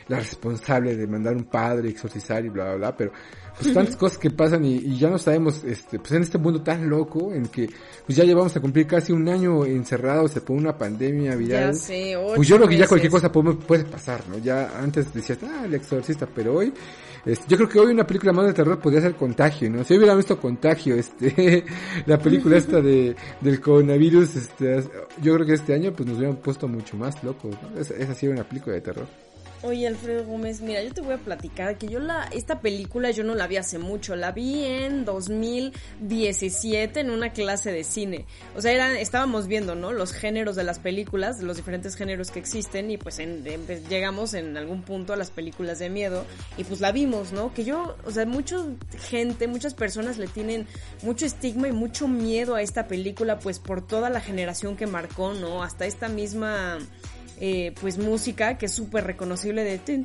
la 0.08 0.20
responsable 0.20 0.96
de 0.96 1.08
mandar 1.08 1.36
un 1.36 1.46
padre 1.46 1.90
exorcizar 1.90 2.44
y 2.46 2.50
bla 2.50 2.66
bla 2.66 2.76
bla 2.76 2.98
pero 2.98 3.12
pues 3.60 3.74
tantas 3.74 3.96
cosas 3.96 4.18
que 4.18 4.30
pasan 4.30 4.64
y, 4.64 4.76
y 4.76 4.98
ya 4.98 5.10
no 5.10 5.18
sabemos 5.18 5.64
este 5.64 6.00
pues 6.00 6.12
en 6.14 6.22
este 6.22 6.38
mundo 6.38 6.62
tan 6.62 6.88
loco 6.88 7.34
en 7.34 7.48
que 7.48 7.68
pues 8.06 8.18
ya 8.18 8.24
llevamos 8.24 8.56
a 8.56 8.62
cumplir 8.62 8.88
casi 8.88 9.12
un 9.12 9.28
año 9.28 9.66
encerrados 9.66 10.32
por 10.40 10.56
una 10.56 10.78
pandemia 10.78 11.36
viral 11.36 11.74
Ya 11.74 11.74
sé, 11.74 12.16
pues 12.36 12.48
yo 12.48 12.56
creo 12.58 12.70
que 12.70 12.78
ya 12.78 12.88
cualquier 12.88 13.12
cosa 13.12 13.32
puede, 13.32 13.54
puede 13.56 13.84
pasar, 13.84 14.24
¿no? 14.30 14.38
Ya 14.38 14.57
antes 14.66 15.14
decías, 15.14 15.40
ah, 15.44 15.64
el 15.66 15.74
exorcista, 15.74 16.28
pero 16.28 16.56
hoy, 16.56 16.74
este, 17.26 17.46
yo 17.48 17.58
creo 17.58 17.70
que 17.70 17.80
hoy 17.80 17.94
una 17.94 18.06
película 18.06 18.34
más 18.34 18.48
de 18.48 18.54
terror 18.54 18.80
podría 18.80 19.02
ser 19.02 19.16
Contagio, 19.16 19.70
¿no? 19.70 19.84
Si 19.84 19.96
hubiera 19.96 20.16
visto 20.16 20.40
Contagio, 20.40 20.96
este, 20.96 21.66
la 22.06 22.18
película 22.18 22.58
esta 22.58 22.82
de, 22.82 23.16
del 23.42 23.62
coronavirus, 23.62 24.36
este, 24.36 24.84
yo 25.22 25.34
creo 25.36 25.46
que 25.46 25.54
este 25.54 25.74
año 25.74 25.94
pues 25.94 26.08
nos 26.08 26.18
hubieran 26.18 26.38
puesto 26.38 26.68
mucho 26.68 26.98
más 26.98 27.24
locos, 27.24 27.56
¿no? 27.62 27.80
Esa, 27.80 27.96
esa 27.96 28.14
sí 28.14 28.28
una 28.28 28.44
película 28.44 28.76
de 28.76 28.82
terror. 28.82 29.27
Oye, 29.68 29.86
Alfredo 29.86 30.24
Gómez, 30.24 30.62
mira, 30.62 30.82
yo 30.82 30.94
te 30.94 31.02
voy 31.02 31.16
a 31.16 31.18
platicar 31.18 31.78
que 31.78 31.90
yo 31.90 32.00
la, 32.00 32.24
esta 32.32 32.62
película 32.62 33.12
yo 33.12 33.26
no 33.26 33.36
la 33.36 33.48
vi 33.48 33.58
hace 33.58 33.78
mucho, 33.80 34.16
la 34.16 34.32
vi 34.32 34.64
en 34.64 35.04
2017 35.04 37.02
en 37.02 37.10
una 37.10 37.34
clase 37.34 37.74
de 37.74 37.84
cine. 37.84 38.26
O 38.56 38.62
sea, 38.62 38.72
era, 38.72 38.98
estábamos 38.98 39.48
viendo, 39.48 39.76
¿no? 39.76 39.92
Los 39.92 40.14
géneros 40.14 40.56
de 40.56 40.64
las 40.64 40.80
películas, 40.80 41.42
los 41.42 41.58
diferentes 41.58 41.96
géneros 41.98 42.32
que 42.32 42.40
existen 42.40 42.90
y 42.92 42.98
pues 42.98 43.20
en- 43.20 43.44
pues, 43.66 43.90
llegamos 43.90 44.34
en 44.36 44.56
algún 44.56 44.84
punto 44.84 45.12
a 45.12 45.18
las 45.18 45.32
películas 45.32 45.80
de 45.80 45.90
miedo 45.90 46.24
y 46.58 46.64
pues 46.64 46.80
la 46.80 46.94
vimos, 46.94 47.34
¿no? 47.34 47.54
Que 47.54 47.66
yo, 47.66 47.98
o 48.06 48.12
sea, 48.12 48.26
mucha 48.26 48.56
gente, 49.10 49.48
muchas 49.48 49.74
personas 49.74 50.18
le 50.18 50.28
tienen 50.28 50.66
mucho 51.02 51.26
estigma 51.26 51.68
y 51.68 51.74
mucho 51.74 52.08
miedo 52.08 52.56
a 52.56 52.62
esta 52.62 52.88
película 52.88 53.40
pues 53.40 53.60
por 53.60 53.86
toda 53.86 54.10
la 54.10 54.22
generación 54.22 54.78
que 54.78 54.88
marcó, 54.88 55.34
¿no? 55.34 55.62
Hasta 55.62 55.86
esta 55.86 56.08
misma 56.08 56.78
eh, 57.40 57.74
pues 57.80 57.98
música 57.98 58.58
que 58.58 58.66
es 58.66 58.72
súper 58.72 59.06
reconocible 59.06 59.64
de 59.64 59.78
tin, 59.78 60.04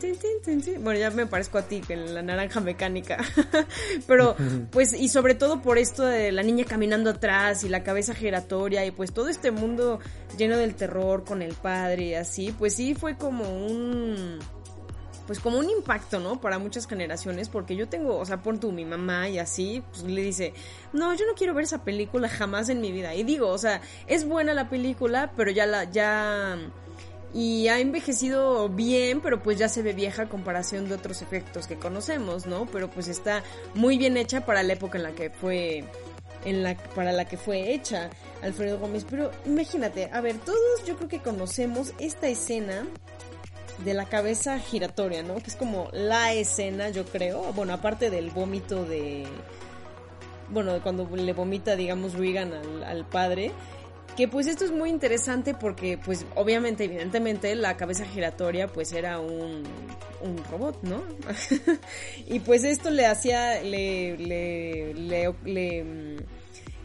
bueno 0.80 0.98
ya 0.98 1.10
me 1.10 1.26
parezco 1.26 1.58
a 1.58 1.62
ti 1.62 1.80
que 1.80 1.96
la 1.96 2.22
naranja 2.22 2.60
mecánica 2.60 3.24
pero 4.06 4.36
pues 4.70 4.92
y 4.92 5.08
sobre 5.08 5.34
todo 5.34 5.62
por 5.62 5.78
esto 5.78 6.04
de 6.04 6.30
la 6.30 6.42
niña 6.42 6.64
caminando 6.64 7.10
atrás 7.10 7.64
y 7.64 7.68
la 7.68 7.82
cabeza 7.82 8.14
giratoria 8.14 8.84
y 8.84 8.90
pues 8.90 9.12
todo 9.12 9.28
este 9.28 9.50
mundo 9.50 9.98
lleno 10.36 10.58
del 10.58 10.74
terror 10.74 11.24
con 11.24 11.40
el 11.40 11.54
padre 11.54 12.04
y 12.04 12.14
así 12.14 12.54
pues 12.58 12.74
sí 12.74 12.94
fue 12.94 13.16
como 13.16 13.44
un 13.44 14.38
pues 15.26 15.38
como 15.38 15.58
un 15.58 15.70
impacto, 15.70 16.20
¿no? 16.20 16.40
Para 16.40 16.58
muchas 16.58 16.86
generaciones, 16.86 17.48
porque 17.48 17.76
yo 17.76 17.88
tengo, 17.88 18.18
o 18.18 18.26
sea, 18.26 18.42
pon 18.42 18.58
tú, 18.58 18.72
mi 18.72 18.84
mamá 18.84 19.28
y 19.28 19.38
así, 19.38 19.82
pues 19.90 20.02
le 20.02 20.20
dice, 20.20 20.52
no, 20.92 21.14
yo 21.14 21.26
no 21.26 21.34
quiero 21.34 21.54
ver 21.54 21.64
esa 21.64 21.84
película 21.84 22.28
jamás 22.28 22.68
en 22.68 22.80
mi 22.80 22.92
vida. 22.92 23.14
Y 23.14 23.22
digo, 23.22 23.48
o 23.48 23.58
sea, 23.58 23.80
es 24.06 24.26
buena 24.26 24.52
la 24.54 24.68
película, 24.68 25.32
pero 25.36 25.50
ya 25.50 25.66
la, 25.66 25.84
ya, 25.84 26.58
y 27.34 27.68
ha 27.68 27.80
envejecido 27.80 28.68
bien, 28.68 29.20
pero 29.20 29.42
pues 29.42 29.58
ya 29.58 29.68
se 29.68 29.82
ve 29.82 29.92
vieja 29.92 30.22
a 30.22 30.28
comparación 30.28 30.88
de 30.88 30.94
otros 30.94 31.22
efectos 31.22 31.66
que 31.66 31.76
conocemos, 31.76 32.46
¿no? 32.46 32.66
Pero 32.66 32.90
pues 32.90 33.08
está 33.08 33.42
muy 33.74 33.98
bien 33.98 34.16
hecha 34.16 34.44
para 34.44 34.62
la 34.62 34.74
época 34.74 34.98
en 34.98 35.04
la 35.04 35.12
que 35.12 35.30
fue 35.30 35.84
en 36.44 36.62
la 36.62 36.76
para 36.76 37.12
la 37.12 37.26
que 37.26 37.36
fue 37.36 37.72
hecha 37.72 38.10
Alfredo 38.42 38.78
Gómez, 38.78 39.06
pero 39.08 39.30
imagínate, 39.46 40.10
a 40.12 40.20
ver, 40.20 40.36
todos 40.38 40.84
yo 40.84 40.96
creo 40.96 41.08
que 41.08 41.20
conocemos 41.20 41.94
esta 41.98 42.28
escena 42.28 42.86
de 43.84 43.94
la 43.94 44.06
cabeza 44.06 44.58
giratoria, 44.58 45.22
¿no? 45.22 45.36
Que 45.36 45.50
es 45.50 45.56
como 45.56 45.88
la 45.92 46.32
escena, 46.32 46.90
yo 46.90 47.04
creo, 47.06 47.52
bueno, 47.52 47.72
aparte 47.72 48.10
del 48.10 48.30
vómito 48.30 48.84
de 48.84 49.26
bueno, 50.52 50.78
cuando 50.82 51.08
le 51.16 51.32
vomita, 51.32 51.76
digamos, 51.76 52.12
Regan 52.12 52.52
al 52.84 53.06
padre, 53.06 53.52
que 54.16 54.28
pues 54.28 54.46
esto 54.46 54.64
es 54.64 54.70
muy 54.70 54.90
interesante 54.90 55.54
porque 55.54 55.98
pues 55.98 56.26
obviamente, 56.34 56.84
evidentemente, 56.84 57.54
la 57.54 57.76
cabeza 57.76 58.04
giratoria 58.04 58.68
pues 58.68 58.92
era 58.92 59.20
un, 59.20 59.62
un 60.20 60.44
robot, 60.50 60.82
¿no? 60.82 61.02
y 62.26 62.40
pues 62.40 62.64
esto 62.64 62.90
le 62.90 63.06
hacía, 63.06 63.62
le, 63.62 64.16
le, 64.18 64.94
le, 64.94 65.34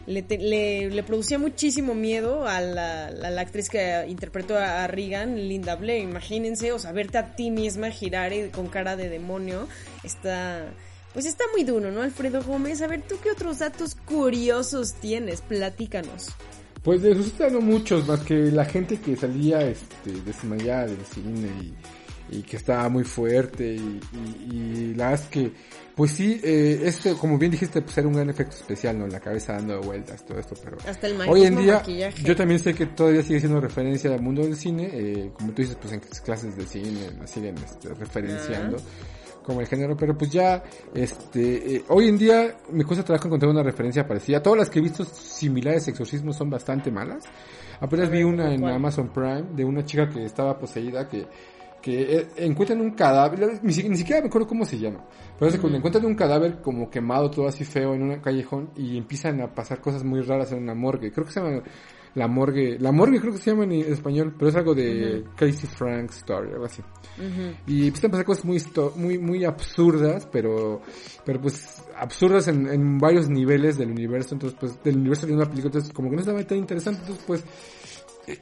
le, 0.06 0.88
le, 0.88 1.02
producía 1.02 1.38
muchísimo 1.38 1.94
miedo 1.94 2.46
a 2.46 2.60
la, 2.60 3.08
a 3.08 3.30
la 3.30 3.40
actriz 3.40 3.68
que 3.68 4.06
interpretó 4.08 4.56
a, 4.56 4.86
Regan, 4.86 5.36
Linda 5.48 5.76
Blair. 5.76 6.02
Imagínense, 6.02 6.72
o 6.72 6.78
sea, 6.78 6.92
verte 6.92 7.18
a 7.18 7.36
ti 7.36 7.50
misma 7.50 7.90
girar 7.90 8.32
y 8.32 8.48
con 8.48 8.68
cara 8.68 8.96
de 8.96 9.08
demonio, 9.08 9.68
está... 10.02 10.66
Pues 11.12 11.24
está 11.24 11.44
muy 11.52 11.64
duro, 11.64 11.90
¿no, 11.90 12.02
Alfredo 12.02 12.42
Gómez? 12.42 12.80
A 12.82 12.86
ver, 12.86 13.02
¿tú 13.02 13.16
qué 13.20 13.30
otros 13.30 13.58
datos 13.58 13.94
curiosos 13.94 14.94
tienes? 14.94 15.40
Platícanos. 15.40 16.28
Pues 16.88 17.02
de 17.02 17.10
Exorcista 17.10 17.50
no 17.50 17.60
muchos, 17.60 18.08
más 18.08 18.20
que 18.20 18.50
la 18.50 18.64
gente 18.64 18.96
que 18.98 19.14
salía 19.14 19.60
este, 19.60 20.10
desmayada 20.24 20.86
del 20.86 21.04
cine 21.04 21.50
y, 22.30 22.38
y 22.38 22.42
que 22.42 22.56
estaba 22.56 22.88
muy 22.88 23.04
fuerte 23.04 23.74
y, 23.74 24.00
y, 24.50 24.56
y 24.56 24.94
la 24.94 25.10
verdad 25.10 25.22
es 25.26 25.28
que, 25.28 25.52
pues 25.94 26.12
sí, 26.12 26.40
eh, 26.42 26.80
este, 26.84 27.12
como 27.12 27.36
bien 27.36 27.52
dijiste, 27.52 27.82
pues 27.82 27.98
era 27.98 28.08
un 28.08 28.14
gran 28.14 28.30
efecto 28.30 28.56
especial, 28.56 28.98
¿no? 28.98 29.06
La 29.06 29.20
cabeza 29.20 29.52
dando 29.52 29.82
vueltas, 29.82 30.24
todo 30.24 30.38
esto, 30.38 30.54
pero... 30.64 30.78
Hasta 30.88 31.08
el 31.08 31.20
Hoy 31.28 31.44
en 31.44 31.56
día, 31.56 31.74
maquillaje. 31.74 32.22
yo 32.22 32.34
también 32.34 32.58
sé 32.58 32.72
que 32.72 32.86
todavía 32.86 33.22
sigue 33.22 33.40
siendo 33.40 33.60
referencia 33.60 34.10
al 34.14 34.22
mundo 34.22 34.40
del 34.44 34.56
cine, 34.56 34.88
eh, 34.90 35.30
como 35.34 35.52
tú 35.52 35.60
dices, 35.60 35.76
pues 35.78 35.92
en 35.92 36.00
clases 36.24 36.56
de 36.56 36.64
cine 36.64 37.10
la 37.20 37.26
siguen 37.26 37.54
este, 37.58 37.92
referenciando 37.92 38.78
como 39.48 39.60
el 39.62 39.66
género, 39.66 39.96
pero 39.96 40.16
pues 40.16 40.30
ya, 40.30 40.62
este, 40.94 41.76
eh, 41.76 41.84
hoy 41.88 42.08
en 42.08 42.18
día 42.18 42.56
me 42.70 42.84
cuesta 42.84 43.04
trabajo 43.04 43.26
encontrar 43.26 43.50
una 43.50 43.62
referencia 43.64 44.06
parecida. 44.06 44.40
Todas 44.42 44.58
las 44.60 44.70
que 44.70 44.78
he 44.78 44.82
visto 44.82 45.04
similares 45.04 45.88
a 45.88 45.90
exorcismos 45.90 46.36
son 46.36 46.50
bastante 46.50 46.90
malas. 46.92 47.24
Apenas 47.80 48.10
vi 48.10 48.22
una 48.22 48.52
en. 48.54 48.64
Amazon 48.64 49.08
Prime 49.08 49.44
de 49.56 49.64
una 49.64 49.84
chica 49.84 50.08
que 50.08 50.24
estaba 50.24 50.58
poseída 50.58 51.08
que 51.08 51.26
que 51.80 52.02
eh, 52.18 52.26
encuentran 52.38 52.80
un 52.80 52.90
cadáver, 52.90 53.60
ni, 53.62 53.72
si- 53.72 53.88
ni 53.88 53.96
siquiera 53.96 54.20
me 54.20 54.26
acuerdo 54.26 54.48
cómo 54.48 54.64
se 54.64 54.76
llama, 54.80 54.98
pero 55.38 55.48
es 55.48 55.54
que 55.54 55.60
cuando 55.60 55.78
encuentran 55.78 56.04
un 56.06 56.16
cadáver 56.16 56.60
como 56.60 56.90
quemado, 56.90 57.30
todo 57.30 57.46
así 57.46 57.64
feo 57.64 57.94
en 57.94 58.02
un 58.02 58.18
callejón 58.18 58.70
y 58.76 58.98
empiezan 58.98 59.40
a 59.40 59.54
pasar 59.54 59.80
cosas 59.80 60.02
muy 60.02 60.20
raras 60.22 60.50
en 60.50 60.58
una 60.64 60.74
morgue, 60.74 61.12
creo 61.12 61.24
que 61.24 61.30
se 61.32 61.40
llama 61.40 61.62
la 62.14 62.26
morgue, 62.28 62.78
la 62.78 62.92
morgue 62.92 63.20
creo 63.20 63.32
que 63.32 63.38
se 63.38 63.50
llama 63.50 63.64
en 63.64 63.72
español, 63.72 64.34
pero 64.38 64.48
es 64.50 64.56
algo 64.56 64.74
de 64.74 65.24
Crazy 65.36 65.66
Frank 65.66 66.10
Story, 66.10 66.52
algo 66.52 66.64
así. 66.64 66.82
Ujú. 67.18 67.54
Y 67.66 67.86
empiezan 67.86 68.10
a 68.10 68.12
pasar 68.12 68.24
cosas 68.26 68.44
muy, 68.44 68.62
muy, 68.96 69.18
muy 69.18 69.44
absurdas, 69.44 70.26
pero, 70.30 70.80
pero 71.24 71.40
pues 71.40 71.82
absurdas 71.96 72.48
en, 72.48 72.66
en 72.68 72.98
varios 72.98 73.28
niveles 73.28 73.76
del 73.78 73.90
universo, 73.90 74.34
entonces 74.34 74.56
pues 74.58 74.82
del 74.82 74.96
universo 74.98 75.26
de 75.26 75.34
una 75.34 75.44
película, 75.46 75.68
entonces 75.68 75.92
como 75.92 76.10
que 76.10 76.16
no 76.16 76.20
estaba 76.22 76.42
tan 76.44 76.58
interesante, 76.58 77.00
entonces 77.02 77.24
pues 77.26 77.44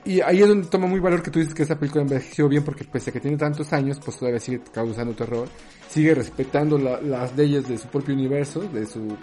y 0.04 0.20
ahí 0.20 0.42
es 0.42 0.48
donde 0.48 0.66
toma 0.66 0.88
muy 0.88 0.98
valor 0.98 1.22
que 1.22 1.30
tú 1.30 1.38
dices 1.38 1.54
que 1.54 1.62
esa 1.62 1.78
película 1.78 2.02
envejeció 2.02 2.48
bien 2.48 2.64
porque 2.64 2.82
pese 2.84 3.10
a 3.10 3.12
que 3.12 3.20
tiene 3.20 3.36
tantos 3.36 3.72
años, 3.72 4.00
pues 4.04 4.18
todavía 4.18 4.40
sigue 4.40 4.60
causando 4.72 5.14
terror, 5.14 5.48
sigue 5.88 6.12
respetando 6.12 6.76
la- 6.76 7.00
las 7.00 7.36
leyes 7.36 7.68
de 7.68 7.78
su 7.78 7.86
propio 7.86 8.12
universo, 8.14 8.60
de 8.62 8.84
su 8.84 9.16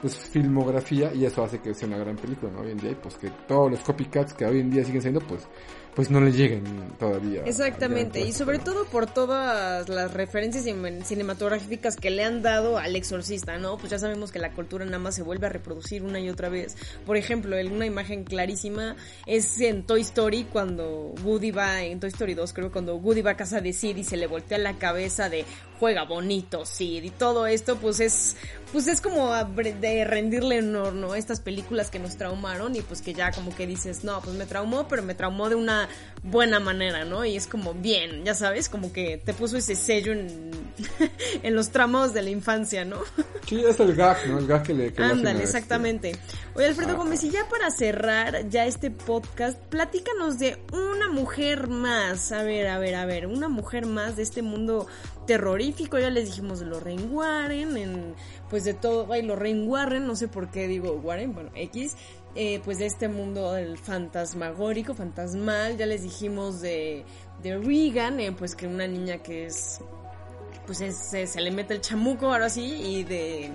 pues, 0.00 0.16
filmografía 0.16 1.12
y 1.14 1.24
eso 1.24 1.42
hace 1.42 1.58
que 1.60 1.74
sea 1.74 1.88
una 1.88 1.98
gran 1.98 2.16
película, 2.16 2.52
¿no? 2.52 2.60
Hoy 2.60 2.72
en 2.72 2.78
día, 2.78 2.90
y, 2.90 2.94
pues 2.94 3.16
que 3.16 3.30
todos 3.48 3.70
los 3.70 3.80
copycats 3.80 4.34
que 4.34 4.44
hoy 4.44 4.60
en 4.60 4.70
día 4.70 4.84
siguen 4.84 5.02
siendo, 5.02 5.20
pues 5.20 5.46
pues 5.96 6.10
no 6.10 6.20
le 6.20 6.30
lleguen 6.30 6.62
todavía. 6.98 7.42
Exactamente, 7.46 8.20
y 8.20 8.32
sobre 8.32 8.58
todo 8.58 8.84
por 8.84 9.06
todas 9.06 9.88
las 9.88 10.12
referencias 10.14 10.64
cin- 10.66 11.02
cinematográficas 11.02 11.96
que 11.96 12.10
le 12.10 12.22
han 12.22 12.42
dado 12.42 12.78
al 12.78 12.94
exorcista, 12.94 13.58
¿no? 13.58 13.78
Pues 13.78 13.90
ya 13.90 13.98
sabemos 13.98 14.30
que 14.30 14.38
la 14.38 14.52
cultura 14.52 14.84
nada 14.84 14.98
más 14.98 15.14
se 15.14 15.22
vuelve 15.22 15.46
a 15.46 15.50
reproducir 15.50 16.02
una 16.02 16.20
y 16.20 16.28
otra 16.28 16.48
vez. 16.50 16.76
Por 17.04 17.16
ejemplo, 17.16 17.56
una 17.72 17.86
imagen 17.86 18.24
clarísima 18.24 18.94
es 19.26 19.58
en 19.60 19.82
Toy 19.84 20.02
Story 20.02 20.44
cuando 20.44 21.14
Woody 21.24 21.50
va, 21.50 21.82
en 21.82 21.98
Toy 21.98 22.10
Story 22.10 22.34
2 22.34 22.52
creo, 22.52 22.70
cuando 22.70 22.96
Woody 22.96 23.22
va 23.22 23.32
a 23.32 23.36
casa 23.36 23.60
de 23.60 23.72
Sid 23.72 23.96
y 23.96 24.04
se 24.04 24.16
le 24.18 24.26
voltea 24.26 24.58
la 24.58 24.74
cabeza 24.74 25.28
de 25.30 25.44
juega 25.80 26.04
bonito 26.04 26.64
Sid 26.64 27.02
y 27.04 27.10
todo 27.10 27.46
esto 27.46 27.76
pues 27.76 28.00
es 28.00 28.36
pues 28.72 28.86
es 28.88 29.00
como 29.02 29.30
de 29.34 30.04
rendirle 30.04 30.58
honor, 30.58 30.92
¿no? 30.94 31.14
Estas 31.14 31.40
películas 31.40 31.90
que 31.90 31.98
nos 31.98 32.16
traumaron 32.16 32.74
y 32.76 32.80
pues 32.80 33.00
que 33.00 33.14
ya 33.14 33.30
como 33.30 33.54
que 33.54 33.66
dices, 33.66 34.02
no, 34.04 34.20
pues 34.20 34.34
me 34.36 34.44
traumó, 34.44 34.88
pero 34.88 35.02
me 35.02 35.14
traumó 35.14 35.48
de 35.48 35.54
una 35.54 35.85
buena 36.22 36.58
manera, 36.60 37.04
¿no? 37.04 37.24
Y 37.24 37.36
es 37.36 37.46
como 37.46 37.72
bien, 37.74 38.24
ya 38.24 38.34
sabes, 38.34 38.68
como 38.68 38.92
que 38.92 39.18
te 39.18 39.32
puso 39.32 39.56
ese 39.56 39.76
sello 39.76 40.12
en, 40.12 40.50
en 41.42 41.54
los 41.54 41.70
tramos 41.70 42.12
de 42.14 42.22
la 42.22 42.30
infancia, 42.30 42.84
¿no? 42.84 42.98
Sí, 43.46 43.62
es 43.64 43.78
el 43.78 43.94
gag, 43.94 44.26
¿no? 44.28 44.38
El 44.38 44.46
gag 44.46 44.62
que 44.64 44.74
le 44.74 44.92
que 44.92 45.02
Ándale, 45.02 45.30
este- 45.30 45.44
exactamente. 45.44 46.16
Oye, 46.54 46.66
Alfredo 46.66 46.92
Ah. 46.92 46.96
Gómez, 46.96 47.22
y 47.22 47.30
ya 47.30 47.48
para 47.48 47.70
cerrar 47.70 48.48
ya 48.48 48.66
este 48.66 48.90
podcast, 48.90 49.56
platícanos 49.66 50.38
de 50.38 50.58
una 50.72 51.08
mujer 51.10 51.68
más. 51.68 52.32
A 52.32 52.42
ver, 52.42 52.66
a 52.68 52.78
ver, 52.78 52.96
a 52.96 53.06
ver, 53.06 53.26
una 53.28 53.48
mujer 53.48 53.86
más 53.86 54.16
de 54.16 54.22
este 54.24 54.42
mundo 54.42 54.86
terrorífico. 55.26 55.98
Ya 55.98 56.10
les 56.10 56.26
dijimos 56.26 56.58
de 56.60 56.66
Lorraine 56.66 57.04
Warren, 57.08 57.76
en, 57.76 58.14
pues 58.50 58.64
de 58.64 58.74
todo, 58.74 59.12
ay, 59.12 59.22
Lorraine 59.22 59.64
Warren, 59.66 60.06
no 60.06 60.16
sé 60.16 60.26
por 60.28 60.50
qué 60.50 60.66
digo 60.66 60.92
Warren, 60.94 61.34
bueno, 61.34 61.50
X. 61.54 61.94
eh, 62.36 62.60
pues 62.64 62.78
de 62.78 62.86
este 62.86 63.08
mundo 63.08 63.52
del 63.52 63.78
fantasmagórico, 63.78 64.94
fantasmal. 64.94 65.76
Ya 65.76 65.86
les 65.86 66.02
dijimos 66.02 66.60
de, 66.60 67.04
de 67.42 67.58
Regan, 67.58 68.20
eh, 68.20 68.32
pues 68.32 68.54
que 68.54 68.66
una 68.66 68.86
niña 68.86 69.18
que 69.18 69.46
es 69.46 69.80
pues 70.66 70.80
es- 70.80 71.10
se, 71.10 71.26
se 71.26 71.40
le 71.40 71.50
mete 71.50 71.74
el 71.74 71.80
chamuco 71.80 72.26
ahora 72.32 72.48
sí 72.50 72.64
y 72.64 73.04
de 73.04 73.50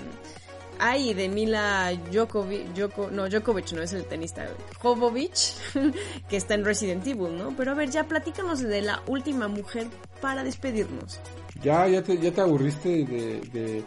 ay 0.80 1.14
de 1.14 1.28
Mila 1.28 1.92
Djokovic, 2.12 2.74
Djoko- 2.74 3.12
no 3.12 3.28
Djokovic 3.28 3.74
no 3.74 3.82
es 3.82 3.92
el 3.92 4.06
tenista 4.06 4.48
Jovovich 4.80 5.56
que 6.30 6.38
está 6.38 6.54
en 6.54 6.64
Resident 6.64 7.06
Evil 7.06 7.38
no 7.38 7.54
pero 7.58 7.72
a 7.72 7.74
ver 7.74 7.90
ya 7.92 8.06
platícanos 8.06 8.62
de 8.62 8.82
la 8.82 9.02
última 9.08 9.48
mujer 9.50 9.88
para 10.22 10.44
despedirnos. 10.44 11.20
Ya, 11.62 11.86
ya 11.88 12.02
te, 12.02 12.18
ya 12.18 12.32
te 12.32 12.40
aburriste 12.42 12.90
de... 13.06 13.84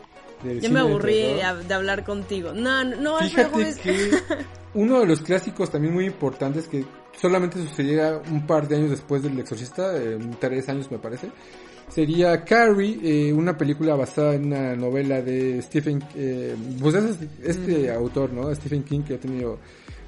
de 0.52 0.68
me 0.68 0.80
aburrí 0.80 1.22
de, 1.22 1.74
hablar 1.74 2.04
contigo. 2.04 2.52
No 2.52 2.84
no, 2.84 2.96
no 2.96 3.18
Fíjate 3.20 3.50
Gómez- 3.50 3.78
que 3.80 4.10
uno 4.74 5.00
de 5.00 5.06
los 5.06 5.20
clásicos 5.22 5.70
también 5.70 5.94
muy 5.94 6.06
importantes 6.06 6.68
que 6.68 6.84
solamente 7.20 7.58
sucediera 7.58 8.20
un 8.30 8.46
par 8.46 8.68
de 8.68 8.76
años 8.76 8.90
después 8.90 9.22
del 9.22 9.38
Exorcista, 9.38 9.96
eh, 9.96 10.18
tres 10.38 10.68
años 10.68 10.90
me 10.90 10.98
parece, 10.98 11.30
sería 11.88 12.44
Carrie, 12.44 12.98
eh, 13.02 13.32
una 13.32 13.56
película 13.56 13.94
basada 13.94 14.34
en 14.34 14.46
una 14.46 14.74
novela 14.74 15.22
de 15.22 15.62
Stephen, 15.62 16.02
eh, 16.14 16.56
pues 16.80 16.94
es 16.96 17.18
este 17.42 17.92
autor, 17.92 18.32
¿no? 18.32 18.54
Stephen 18.54 18.82
King 18.82 19.02
que 19.02 19.14
ha 19.14 19.20
tenido 19.20 19.58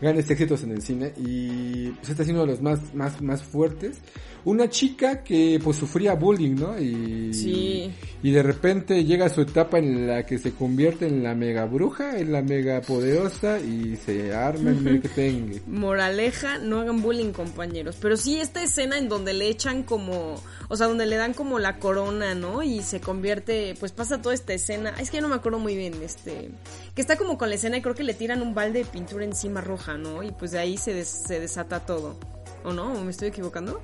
grandes 0.01 0.29
éxitos 0.31 0.63
en 0.63 0.73
el 0.73 0.83
cine 0.83 1.13
y 1.17 1.91
pues 1.91 2.11
este 2.11 2.23
es 2.23 2.29
uno 2.29 2.41
de 2.41 2.47
los 2.49 2.61
más, 2.61 2.95
más, 2.95 3.21
más 3.23 3.43
fuertes. 3.43 3.99
Una 4.47 4.69
chica 4.71 5.25
que 5.25 5.61
pues 5.63 5.77
sufría 5.77 6.15
bullying, 6.15 6.55
¿no? 6.55 6.79
Y, 6.81 7.35
Sí. 7.35 7.93
y 8.23 8.31
de 8.31 8.43
repente 8.45 9.05
llega 9.05 9.29
su 9.29 9.41
etapa 9.41 9.79
en 9.79 10.07
la 10.07 10.25
que 10.25 10.39
se 10.39 10.53
convierte 10.53 11.09
en 11.09 11.25
la 11.25 11.35
mega 11.35 11.65
bruja, 11.65 12.17
en 12.21 12.31
la 12.31 12.43
mega 12.43 12.81
poderosa 12.81 13.59
y 13.59 13.97
se 13.97 14.33
arma 14.33 14.71
el 14.71 14.81
merequetengue. 14.83 15.63
Moraleja, 15.67 16.59
no 16.59 16.81
hagan 16.81 17.03
bullying 17.03 17.33
compañeros. 17.33 17.97
Pero 18.01 18.17
sí 18.17 18.39
esta 18.39 18.63
escena 18.63 18.99
en 18.99 19.09
donde 19.09 19.33
le 19.35 19.49
echan 19.49 19.83
como, 19.83 20.41
o 20.69 20.77
sea, 20.77 20.87
donde 20.87 21.07
le 21.07 21.17
dan 21.17 21.35
como 21.35 21.59
la 21.59 21.79
corona, 21.81 22.37
¿no? 22.37 22.63
Y 22.63 22.83
se 22.83 23.01
convierte, 23.01 23.75
pues 23.81 23.91
pasa 23.91 24.23
toda 24.23 24.35
esta 24.37 24.55
escena. 24.55 24.95
Es 25.01 25.11
que 25.11 25.17
ya 25.17 25.23
no 25.23 25.29
me 25.29 25.35
acuerdo 25.35 25.59
muy 25.59 25.75
bien, 25.77 25.95
este, 26.05 26.51
que 26.95 27.01
está 27.01 27.17
como 27.17 27.37
con 27.37 27.49
la 27.49 27.57
escena 27.57 27.79
y 27.79 27.83
creo 27.83 27.97
que 27.97 28.05
le 28.05 28.15
tiran 28.15 28.43
un 28.43 28.55
balde 28.55 28.79
de 28.81 28.85
pintura 28.85 29.25
encima 29.25 29.61
roja, 29.61 29.99
¿no? 29.99 30.23
Y 30.23 30.31
pues 30.31 30.53
de 30.53 30.61
ahí 30.61 30.77
se, 30.77 30.95
des- 30.95 31.25
se 31.27 31.41
desata 31.41 31.81
todo. 31.85 32.17
¿O 32.65 32.73
no? 32.73 32.93
¿O 32.93 33.03
me 33.05 33.11
estoy 33.11 33.29
equivocando? 33.29 33.81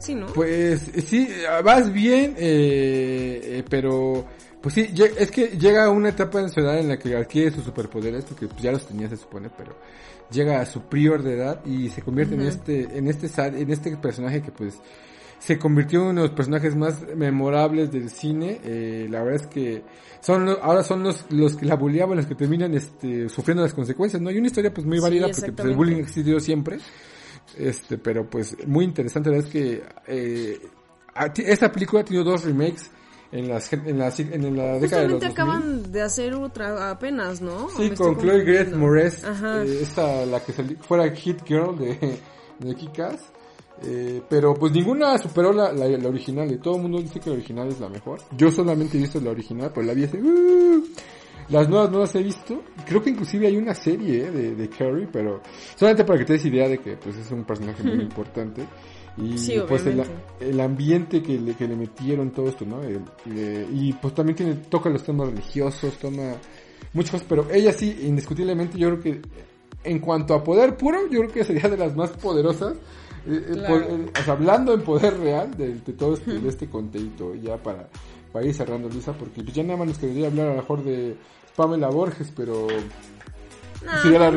Sí, 0.00 0.14
¿no? 0.14 0.26
Pues 0.26 0.90
sí, 1.06 1.28
vas 1.62 1.92
bien, 1.92 2.34
eh, 2.38 3.40
eh, 3.42 3.64
pero 3.68 4.26
pues 4.60 4.74
sí, 4.74 4.90
es 5.18 5.30
que 5.30 5.48
llega 5.58 5.88
una 5.90 6.08
etapa 6.08 6.40
en 6.40 6.50
su 6.50 6.60
edad 6.60 6.78
en 6.78 6.88
la 6.88 6.98
que 6.98 7.14
adquiere 7.14 7.50
sus 7.50 7.64
superpoderes, 7.64 8.24
porque 8.24 8.46
pues, 8.46 8.62
ya 8.62 8.72
los 8.72 8.86
tenía 8.86 9.08
se 9.08 9.16
supone, 9.16 9.50
pero 9.56 9.76
llega 10.30 10.60
a 10.60 10.66
su 10.66 10.82
prior 10.82 11.22
de 11.22 11.34
edad 11.34 11.64
y 11.64 11.88
se 11.90 12.02
convierte 12.02 12.34
en 12.34 12.42
este, 12.42 12.82
en 12.96 13.08
este 13.08 13.28
en 13.46 13.70
este 13.70 13.96
personaje 13.96 14.42
que 14.42 14.52
pues 14.52 14.80
se 15.38 15.58
convirtió 15.58 16.02
en 16.02 16.08
uno 16.08 16.22
de 16.22 16.28
los 16.28 16.36
personajes 16.36 16.76
más 16.76 17.02
memorables 17.16 17.90
del 17.90 18.10
cine. 18.10 18.60
Eh, 18.62 19.06
la 19.10 19.22
verdad 19.22 19.42
es 19.42 19.46
que 19.46 19.82
son 20.20 20.48
ahora 20.62 20.82
son 20.82 21.02
los 21.02 21.24
los 21.30 21.56
que 21.56 21.66
la 21.66 21.76
bulleaban 21.76 22.16
los 22.16 22.26
que 22.26 22.34
terminan 22.34 22.74
este 22.74 23.28
sufriendo 23.28 23.62
las 23.62 23.72
consecuencias, 23.74 24.20
¿no? 24.20 24.28
Hay 24.28 24.38
una 24.38 24.48
historia 24.48 24.72
pues 24.72 24.86
muy 24.86 24.98
Sí, 24.98 25.02
válida 25.02 25.28
porque 25.34 25.52
pues, 25.52 25.68
el 25.68 25.74
bullying 25.74 25.96
ha 25.96 26.00
existido 26.00 26.40
siempre. 26.40 26.78
Este, 27.56 27.98
pero 27.98 28.28
pues 28.28 28.56
muy 28.66 28.84
interesante, 28.84 29.30
la 29.30 29.36
verdad 29.36 29.48
es 29.48 29.52
que 29.52 29.82
eh, 30.06 30.58
esta 31.44 31.70
película 31.72 32.02
ha 32.02 32.04
tenido 32.04 32.24
dos 32.24 32.44
remakes 32.44 32.90
en 33.32 33.48
las 33.48 33.72
en 33.72 33.98
la, 33.98 34.08
en 34.18 34.56
la 34.56 34.78
década 34.78 35.02
de 35.02 35.08
los 35.08 35.22
Justamente 35.22 35.26
2000. 35.26 35.30
acaban 35.32 35.92
de 35.92 36.02
hacer 36.02 36.34
otra 36.34 36.90
apenas, 36.90 37.40
¿no? 37.40 37.66
¿O 37.66 37.70
Sí, 37.70 37.90
con 37.90 38.16
Chloe 38.18 38.44
Grace? 38.44 38.74
Moretz, 38.74 39.22
eh, 39.24 39.78
esta 39.82 40.24
la 40.26 40.40
que 40.40 40.52
sali- 40.52 40.76
fuera 40.76 41.08
Hit 41.14 41.44
Girl 41.46 41.76
de, 41.78 42.18
de 42.58 42.74
Kikas. 42.74 43.20
Eh, 43.82 44.20
pero 44.28 44.52
pues 44.52 44.72
ninguna 44.72 45.16
superó 45.16 45.52
la, 45.54 45.72
la, 45.72 45.86
la 45.88 46.08
original 46.08 46.50
y 46.52 46.58
todo 46.58 46.76
el 46.76 46.82
mundo 46.82 46.98
dice 46.98 47.18
que 47.18 47.30
la 47.30 47.36
original 47.36 47.68
es 47.68 47.80
la 47.80 47.88
mejor. 47.88 48.20
Yo 48.36 48.50
solamente 48.50 48.98
he 48.98 49.00
visto 49.00 49.20
la 49.20 49.30
original, 49.30 49.70
pero 49.74 49.86
la 49.86 49.94
vi 49.94 50.04
hace... 50.04 50.18
¡uh! 50.20 50.84
Las 51.50 51.68
nuevas 51.68 51.90
no 51.90 51.98
las 52.00 52.14
he 52.14 52.22
visto. 52.22 52.62
Creo 52.86 53.02
que 53.02 53.10
inclusive 53.10 53.46
hay 53.46 53.56
una 53.56 53.74
serie 53.74 54.26
eh, 54.26 54.30
de, 54.30 54.54
de 54.54 54.68
Carrie, 54.68 55.08
pero 55.10 55.40
solamente 55.76 56.04
para 56.04 56.18
que 56.18 56.24
te 56.24 56.32
des 56.34 56.44
idea 56.46 56.68
de 56.68 56.78
que 56.78 56.96
pues 56.96 57.16
es 57.16 57.30
un 57.30 57.44
personaje 57.44 57.82
muy 57.82 58.00
importante. 58.02 58.62
Y 59.16 59.36
Sí, 59.36 59.60
pues 59.68 59.84
el, 59.86 60.02
el 60.40 60.60
ambiente 60.60 61.20
que 61.22 61.38
le, 61.38 61.54
que 61.54 61.66
le 61.66 61.76
metieron 61.76 62.30
todo 62.30 62.48
esto, 62.48 62.64
¿no? 62.64 62.80
El- 62.82 63.00
y 63.74 63.92
pues 63.94 64.14
también 64.14 64.36
tiene, 64.36 64.54
toca 64.54 64.88
los 64.88 65.02
temas 65.02 65.28
religiosos, 65.28 65.94
toma 65.98 66.34
muchas 66.94 67.10
cosas, 67.12 67.26
pero 67.28 67.46
ella 67.50 67.72
sí, 67.72 67.98
indiscutiblemente, 68.02 68.78
yo 68.78 68.88
creo 68.88 69.00
que 69.00 69.20
en 69.84 69.98
cuanto 69.98 70.34
a 70.34 70.44
poder 70.44 70.76
puro, 70.76 71.00
yo 71.10 71.20
creo 71.20 71.32
que 71.32 71.44
sería 71.44 71.68
de 71.68 71.76
las 71.76 71.94
más 71.96 72.10
poderosas. 72.10 72.74
eh, 73.26 73.34
eh, 73.48 73.52
Claro. 73.52 73.68
por- 73.68 73.82
eh, 73.82 74.06
o 74.18 74.22
sea, 74.22 74.32
hablando 74.34 74.72
en 74.74 74.80
poder 74.82 75.18
real 75.18 75.54
de, 75.56 75.74
de 75.74 75.92
todo 75.92 76.14
este, 76.14 76.38
de 76.38 76.48
este 76.48 76.68
conteito, 76.68 77.34
ya 77.34 77.56
para, 77.58 77.88
para 78.32 78.46
ir 78.46 78.54
cerrando, 78.54 78.88
Lisa, 78.88 79.12
porque 79.12 79.42
pues 79.42 79.54
ya 79.54 79.62
nada 79.64 79.76
más 79.76 79.88
nos 79.88 79.98
quedaría 79.98 80.28
hablar 80.28 80.46
a 80.46 80.50
lo 80.50 80.56
mejor 80.56 80.84
de 80.84 81.16
Pamela 81.56 81.88
Borges, 81.88 82.32
pero 82.34 82.66
No, 83.84 84.02
sería 84.02 84.18
la, 84.18 84.32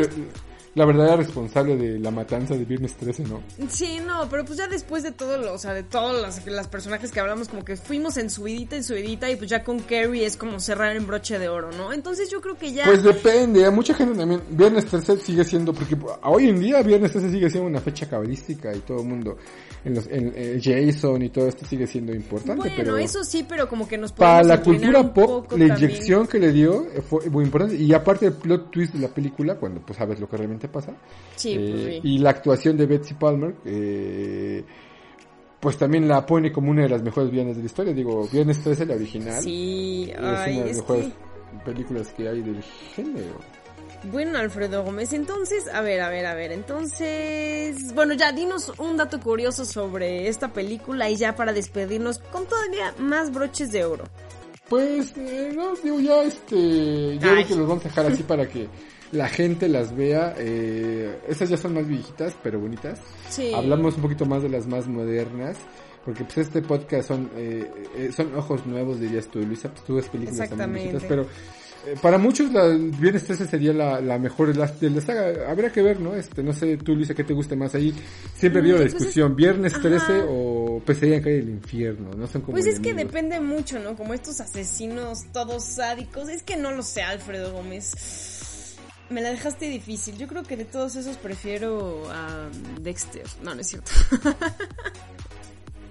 la 0.76 0.86
verdadera 0.86 1.18
responsable 1.18 1.78
de 1.78 2.00
la 2.00 2.10
matanza 2.10 2.56
de 2.56 2.66
Viernes 2.66 2.96
13, 2.96 3.24
¿no? 3.24 3.44
Sí, 3.70 4.00
no, 4.06 4.28
pero 4.30 4.44
pues 4.44 4.58
ya 4.58 4.68
después 4.68 5.04
de 5.04 5.12
todo, 5.12 5.38
lo, 5.38 5.54
o 5.54 5.58
sea, 5.58 5.74
de 5.74 5.84
todos 5.84 6.20
los, 6.20 6.46
las 6.48 6.68
personajes 6.68 7.12
que 7.12 7.20
hablamos, 7.20 7.48
como 7.50 7.64
que 7.64 7.76
fuimos 7.76 8.18
en 8.18 8.30
subidita, 8.30 8.76
en 8.76 8.84
subidita, 8.84 9.30
y 9.30 9.36
pues 9.36 9.50
ya 9.50 9.64
con 9.64 9.80
Carrie 9.80 10.26
es 10.26 10.36
como 10.36 10.60
cerrar 10.60 10.96
en 10.96 11.06
broche 11.06 11.38
de 11.38 11.48
oro, 11.48 11.72
¿no? 11.72 11.94
Entonces 11.94 12.30
yo 12.32 12.42
creo 12.42 12.58
que 12.58 12.74
ya... 12.74 12.86
Pues 12.86 13.04
depende, 13.04 13.66
a 13.66 13.72
mucha 13.72 13.94
gente 13.94 14.18
también, 14.18 14.42
Viernes 14.50 14.86
13 14.86 15.18
sigue 15.18 15.44
siendo, 15.44 15.74
porque 15.74 15.96
hoy 16.24 16.50
en 16.50 16.60
día 16.60 16.82
Viernes 16.82 17.12
13 17.12 17.30
sigue 17.30 17.50
siendo 17.50 17.70
una 17.70 17.82
fecha 17.82 18.10
cabalística 18.10 18.74
y 18.74 18.80
todo 18.80 19.02
el 19.02 19.08
mundo, 19.08 19.38
en 19.86 19.96
los, 19.96 20.08
en, 20.08 20.32
eh, 20.36 20.60
Jason 20.64 21.22
y 21.22 21.30
todo 21.30 21.48
esto 21.48 21.66
sigue 21.66 21.86
siendo 21.88 22.14
importante, 22.14 22.56
bueno, 22.56 22.74
pero 22.78 22.98
eso 22.98 23.24
sí, 23.24 23.46
pero 23.48 23.68
como 23.68 23.88
que 23.88 23.98
nos 23.98 24.12
para 24.14 24.44
la 24.44 24.62
cultura 24.62 25.14
pop, 25.14 25.52
la 25.52 25.68
también. 25.68 25.78
inyección 25.78 26.28
que 26.28 26.40
le 26.40 26.52
dio 26.52 26.86
eh, 26.94 27.02
fue 27.02 27.30
muy 27.30 27.44
importante, 27.46 27.76
y 27.76 27.94
aparte 27.94 28.28
el 28.28 28.34
plot 28.34 28.72
twist 28.72 28.94
de 28.94 29.00
la 29.00 29.08
película, 29.10 29.56
cuando 29.56 29.82
pues 29.82 29.98
sabes 29.98 30.20
lo 30.20 30.30
que 30.30 30.38
realmente 30.38 30.68
pasa, 30.70 30.94
Sí, 31.36 31.56
pues 31.58 31.70
eh, 31.82 32.00
sí. 32.02 32.08
y 32.10 32.18
la 32.20 32.30
actuación 32.30 32.78
de 32.78 32.86
Betsy 32.86 33.14
Palmer, 33.16 33.56
eh, 33.66 34.64
pues 35.60 35.78
también 35.78 36.08
la 36.08 36.26
pone 36.26 36.52
como 36.52 36.72
una 36.72 36.84
de 36.84 36.90
las 36.90 37.02
mejores 37.04 37.32
viernes 37.32 37.56
de 37.56 37.64
la 37.64 37.66
historia, 37.68 37.94
digo, 37.94 38.28
Viernes 38.32 38.62
13, 38.64 38.86
la 38.86 38.96
original, 38.96 39.42
Sí, 39.44 40.10
es 40.12 40.18
ay, 40.20 40.56
una 40.58 40.62
de 40.64 40.68
las 40.68 40.70
es 40.72 40.78
mejores 40.78 41.06
que... 41.08 41.64
películas 41.72 42.08
que 42.14 42.28
hay 42.30 42.42
del 42.42 42.62
género. 42.96 43.40
Bueno, 44.12 44.38
Alfredo 44.38 44.84
Gómez, 44.84 45.14
entonces, 45.14 45.68
a 45.68 45.82
ver, 45.82 46.02
a 46.02 46.10
ver, 46.10 46.26
a 46.26 46.34
ver, 46.34 46.52
entonces, 46.52 47.94
bueno, 47.94 48.14
ya 48.14 48.32
dinos 48.32 48.74
un 48.78 48.98
dato 48.98 49.20
curioso 49.20 49.64
sobre 49.66 50.28
esta 50.28 50.52
película 50.52 51.10
y 51.10 51.16
ya 51.16 51.36
para 51.36 51.54
despedirnos 51.54 52.20
con 52.20 52.46
todavía 52.46 52.94
más 53.00 53.32
broches 53.32 53.72
de 53.72 53.86
oro. 53.86 54.04
Pues, 54.68 55.14
eh, 55.18 55.52
no, 55.56 55.76
digo, 55.76 56.00
ya 56.00 56.24
este, 56.24 57.18
yo 57.18 57.30
Ay. 57.30 57.36
creo 57.36 57.48
que 57.48 57.56
los 57.56 57.68
vamos 57.68 57.86
a 57.86 57.90
dejar 57.90 58.06
así 58.08 58.24
para 58.28 58.48
que 58.48 58.68
la 59.14 59.30
gente 59.30 59.70
las 59.70 59.96
vea. 59.96 60.34
Eh, 60.38 61.22
estas 61.28 61.50
ya 61.50 61.58
son 61.58 61.76
más 61.76 61.88
viejitas, 61.88 62.36
pero 62.44 62.60
bonitas. 62.60 63.00
Sí. 63.30 63.54
Hablamos 63.54 63.96
un 63.96 64.02
poquito 64.02 64.26
más 64.26 64.42
de 64.44 64.50
las 64.50 64.68
más 64.68 64.88
modernas. 64.88 65.58
Porque 66.04 66.26
pues 66.26 66.40
este 66.40 66.62
podcast 66.62 67.08
son, 67.08 67.30
eh, 67.36 67.72
eh, 67.96 68.12
son 68.14 68.36
ojos 68.36 68.66
nuevos, 68.66 69.00
dirías 69.00 69.28
tú, 69.28 69.40
Luisa. 69.40 69.70
Pues 69.70 69.84
tú 69.86 69.96
ves 69.96 70.10
películas 70.10 70.50
también 70.50 70.88
Exactamente. 70.88 70.90
viejitas, 70.90 71.10
pero 71.10 71.28
Eh, 71.86 71.96
para 72.02 72.18
muchos 72.18 72.52
la, 72.54 72.66
el 72.66 72.92
Viernes 72.92 73.26
13 73.26 73.46
sería 73.48 73.74
la, 73.74 74.00
la 74.00 74.18
mejor 74.18 74.54
de 74.54 74.60
la, 74.60 74.68
de 74.68 74.90
la 74.90 75.02
saga. 75.02 75.50
Habrá 75.52 75.72
que 75.72 75.82
ver, 75.82 76.00
¿no? 76.00 76.16
Este, 76.16 76.42
no 76.44 76.54
sé, 76.54 76.78
tú 76.78 76.96
Luisa, 76.96 77.14
¿qué 77.14 77.24
te 77.24 77.34
guste 77.34 77.56
más 77.56 77.76
ahí? 77.76 77.94
Siempre 78.38 78.62
habido 78.62 78.78
la 78.78 78.84
Mm, 78.84 78.86
pues 78.86 78.94
es- 78.94 79.00
discusión, 79.00 79.36
Viernes 79.36 79.74
Ajá. 79.74 79.82
13 79.82 80.06
o 80.30 80.82
Pesadilla 80.86 81.18
en 81.18 81.24
calle 81.24 81.36
del 81.38 81.50
infierno, 81.50 82.12
no 82.16 82.28
son 82.28 82.42
como 82.42 82.54
Pues 82.54 82.66
es 82.66 82.80
que 82.80 82.94
depende 82.94 83.40
mucho, 83.40 83.80
¿no? 83.80 83.96
Como 83.98 84.14
estos 84.14 84.40
asesinos 84.40 85.20
todos 85.34 85.64
sádicos. 85.64 86.30
Es 86.30 86.44
que 86.44 86.56
no 86.58 86.72
lo 86.72 86.84
sé, 86.84 87.02
Alfredo 87.02 87.52
Gómez. 87.52 88.76
Me 89.10 89.22
la 89.22 89.30
dejaste 89.32 89.66
difícil. 89.70 90.18
Yo 90.18 90.28
creo 90.28 90.44
que 90.44 90.56
de 90.58 90.66
todos 90.66 90.96
esos 90.96 91.18
prefiero 91.18 92.04
a 92.10 92.50
Dexter. 92.82 93.24
No, 93.44 93.54
no 93.54 93.62
es 93.62 93.68
cierto. 93.68 93.92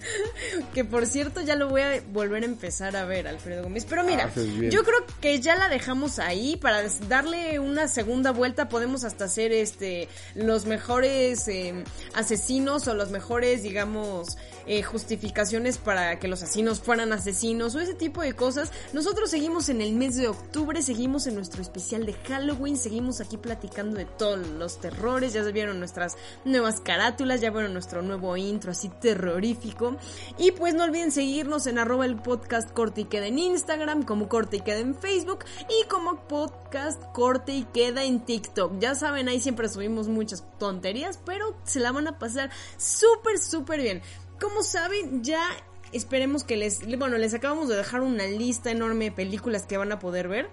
que 0.74 0.84
por 0.84 1.06
cierto 1.06 1.40
ya 1.40 1.56
lo 1.56 1.68
voy 1.68 1.80
a 1.82 2.02
volver 2.12 2.42
a 2.42 2.46
empezar 2.46 2.96
a 2.96 3.04
ver, 3.04 3.26
Alfredo 3.28 3.62
Gómez. 3.64 3.86
Pero 3.88 4.04
mira, 4.04 4.24
Ah, 4.24 4.40
bien. 4.40 4.70
yo 4.70 4.82
creo 4.84 4.98
que 5.20 5.40
ya 5.40 5.56
la 5.56 5.68
dejamos 5.68 6.18
ahí 6.18 6.56
para 6.56 6.82
darle 7.08 7.58
una 7.58 7.88
segunda 7.88 8.30
vuelta. 8.32 8.68
Podemos 8.68 9.04
hasta 9.04 9.24
hacer 9.26 9.52
este 9.52 10.08
los 10.34 10.66
mejores 10.66 11.46
eh, 11.48 11.84
asesinos 12.14 12.86
o 12.88 12.94
los 12.94 13.10
mejores, 13.10 13.62
digamos, 13.62 14.36
eh, 14.66 14.82
justificaciones 14.82 15.78
para 15.78 16.18
que 16.18 16.28
los 16.28 16.42
asesinos 16.42 16.80
fueran 16.80 17.12
asesinos 17.12 17.74
o 17.74 17.80
ese 17.80 17.94
tipo 17.94 18.22
de 18.22 18.34
cosas. 18.34 18.70
Nosotros 18.92 19.30
seguimos 19.30 19.68
en 19.68 19.80
el 19.80 19.94
mes 19.94 20.16
de 20.16 20.28
octubre, 20.28 20.82
seguimos 20.82 21.26
en 21.26 21.34
nuestro 21.34 21.62
especial 21.62 22.06
de 22.06 22.14
Halloween, 22.14 22.76
seguimos 22.76 23.20
aquí 23.20 23.36
platicando 23.36 23.96
de 23.96 24.04
todos 24.04 24.46
los 24.46 24.80
terrores. 24.80 25.32
Ya 25.32 25.42
vieron 25.42 25.78
nuestras 25.78 26.16
nuevas 26.44 26.80
carátulas, 26.80 27.40
ya 27.40 27.50
vieron 27.50 27.72
nuestro 27.72 28.02
nuevo 28.02 28.36
intro 28.36 28.70
así 28.70 28.88
terrorífico. 28.88 29.96
Y 30.38 30.52
pues 30.52 30.74
no 30.74 30.84
olviden 30.84 31.12
seguirnos 31.12 31.66
en 31.66 31.78
arroba 31.78 32.06
el 32.06 32.16
podcast 32.16 32.70
corte 32.70 33.02
y 33.02 33.04
queda 33.04 33.26
en 33.26 33.38
Instagram, 33.38 34.02
como 34.02 34.28
corte 34.28 34.58
y 34.58 34.60
queda 34.60 34.78
en 34.78 34.94
Facebook 34.94 35.44
y 35.68 35.88
como 35.88 36.26
podcast 36.28 37.02
corte 37.12 37.52
y 37.52 37.64
queda 37.64 38.04
en 38.04 38.24
TikTok. 38.24 38.78
Ya 38.78 38.94
saben, 38.94 39.28
ahí 39.28 39.40
siempre 39.40 39.68
subimos 39.68 40.08
muchas 40.08 40.44
tonterías, 40.58 41.18
pero 41.24 41.56
se 41.64 41.80
la 41.80 41.92
van 41.92 42.08
a 42.08 42.18
pasar 42.18 42.50
súper, 42.76 43.38
súper 43.38 43.80
bien. 43.80 44.02
Como 44.42 44.64
saben, 44.64 45.22
ya 45.22 45.40
esperemos 45.92 46.42
que 46.42 46.56
les... 46.56 46.84
Bueno, 46.98 47.16
les 47.16 47.32
acabamos 47.32 47.68
de 47.68 47.76
dejar 47.76 48.00
una 48.00 48.26
lista 48.26 48.72
enorme 48.72 49.04
de 49.06 49.12
películas 49.12 49.66
que 49.66 49.76
van 49.76 49.92
a 49.92 50.00
poder 50.00 50.26
ver 50.26 50.50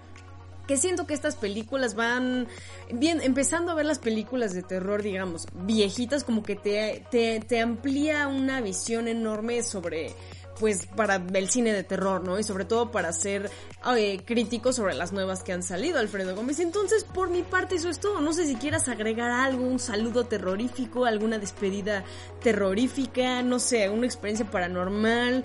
que 0.68 0.76
siento 0.76 1.04
que 1.04 1.14
estas 1.14 1.34
películas 1.34 1.96
van 1.96 2.46
bien 2.92 3.20
empezando 3.22 3.72
a 3.72 3.74
ver 3.74 3.84
las 3.86 3.98
películas 3.98 4.54
de 4.54 4.62
terror 4.62 5.02
digamos 5.02 5.48
viejitas 5.52 6.22
como 6.22 6.44
que 6.44 6.54
te, 6.54 7.04
te, 7.10 7.40
te 7.40 7.60
amplía 7.60 8.28
una 8.28 8.60
visión 8.60 9.08
enorme 9.08 9.64
sobre 9.64 10.14
pues 10.60 10.86
para 10.86 11.16
el 11.16 11.48
cine 11.48 11.72
de 11.72 11.82
terror, 11.82 12.22
¿no? 12.22 12.38
Y 12.38 12.44
sobre 12.44 12.66
todo 12.66 12.90
para 12.92 13.12
ser 13.14 13.50
eh, 13.96 14.20
crítico 14.24 14.72
sobre 14.72 14.94
las 14.94 15.10
nuevas 15.12 15.42
que 15.42 15.52
han 15.54 15.62
salido, 15.62 15.98
Alfredo 15.98 16.36
Gómez. 16.36 16.60
Entonces, 16.60 17.02
por 17.02 17.30
mi 17.30 17.42
parte, 17.42 17.76
eso 17.76 17.88
es 17.88 17.98
todo. 17.98 18.20
No 18.20 18.32
sé 18.34 18.46
si 18.46 18.56
quieras 18.56 18.88
agregar 18.88 19.30
algo, 19.30 19.64
un 19.64 19.78
saludo 19.78 20.24
terrorífico, 20.26 21.06
alguna 21.06 21.38
despedida 21.38 22.04
terrorífica, 22.42 23.42
no 23.42 23.58
sé, 23.58 23.88
una 23.88 24.06
experiencia 24.06 24.48
paranormal. 24.50 25.42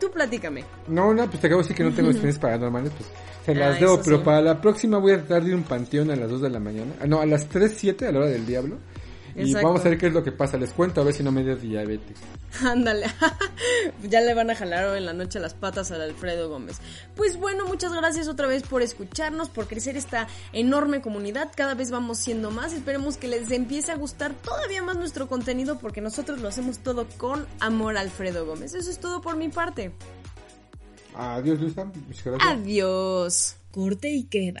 Tú 0.00 0.10
platícame. 0.10 0.64
No, 0.88 1.12
no, 1.14 1.26
pues 1.26 1.40
te 1.40 1.46
acabo 1.46 1.60
de 1.62 1.68
decir 1.68 1.76
que 1.76 1.84
no 1.84 1.94
tengo 1.94 2.08
experiencias 2.10 2.40
paranormales, 2.42 2.92
pues 2.96 3.08
se 3.44 3.54
las 3.54 3.76
Ah, 3.76 3.78
debo, 3.78 4.00
pero 4.02 4.18
sí. 4.18 4.22
para 4.24 4.40
la 4.40 4.60
próxima 4.60 4.98
voy 4.98 5.12
a 5.12 5.18
tratar 5.18 5.42
de 5.42 5.48
ir 5.48 5.54
a 5.54 5.58
un 5.58 5.64
panteón 5.64 6.10
a 6.10 6.16
las 6.16 6.30
2 6.30 6.40
de 6.42 6.50
la 6.50 6.58
mañana. 6.60 6.94
Ah, 7.00 7.06
no, 7.06 7.20
a 7.20 7.26
las 7.26 7.46
3, 7.48 7.72
7 7.76 8.06
a 8.08 8.12
la 8.12 8.18
hora 8.20 8.28
del 8.28 8.46
diablo. 8.46 8.78
Y 9.36 9.42
Exacto. 9.42 9.66
vamos 9.66 9.84
a 9.84 9.88
ver 9.90 9.98
qué 9.98 10.06
es 10.06 10.14
lo 10.14 10.24
que 10.24 10.32
pasa. 10.32 10.56
Les 10.56 10.72
cuento 10.72 11.02
a 11.02 11.04
ver 11.04 11.12
si 11.12 11.22
no 11.22 11.30
me 11.30 11.44
dio 11.44 11.56
diabetes. 11.56 12.16
Ándale, 12.64 13.06
ya 14.08 14.22
le 14.22 14.32
van 14.32 14.50
a 14.50 14.54
jalar 14.54 14.86
hoy 14.86 14.98
en 14.98 15.06
la 15.06 15.12
noche 15.12 15.38
las 15.38 15.52
patas 15.52 15.90
al 15.90 16.00
Alfredo 16.00 16.48
Gómez. 16.48 16.78
Pues 17.14 17.36
bueno, 17.36 17.66
muchas 17.66 17.92
gracias 17.92 18.28
otra 18.28 18.46
vez 18.46 18.62
por 18.62 18.80
escucharnos, 18.80 19.50
por 19.50 19.66
crecer 19.66 19.96
esta 19.96 20.26
enorme 20.54 21.02
comunidad. 21.02 21.52
Cada 21.54 21.74
vez 21.74 21.90
vamos 21.90 22.18
siendo 22.18 22.50
más. 22.50 22.72
Esperemos 22.72 23.18
que 23.18 23.28
les 23.28 23.50
empiece 23.50 23.92
a 23.92 23.96
gustar 23.96 24.32
todavía 24.34 24.82
más 24.82 24.96
nuestro 24.96 25.28
contenido 25.28 25.78
porque 25.78 26.00
nosotros 26.00 26.40
lo 26.40 26.48
hacemos 26.48 26.78
todo 26.78 27.06
con 27.18 27.46
amor, 27.60 27.98
Alfredo 27.98 28.46
Gómez. 28.46 28.74
Eso 28.74 28.90
es 28.90 28.98
todo 28.98 29.20
por 29.20 29.36
mi 29.36 29.50
parte. 29.50 29.92
Adiós, 31.14 31.60
Luisa. 31.60 31.90
Adiós. 32.40 33.56
Corte 33.70 34.08
y 34.10 34.24
queda. 34.24 34.60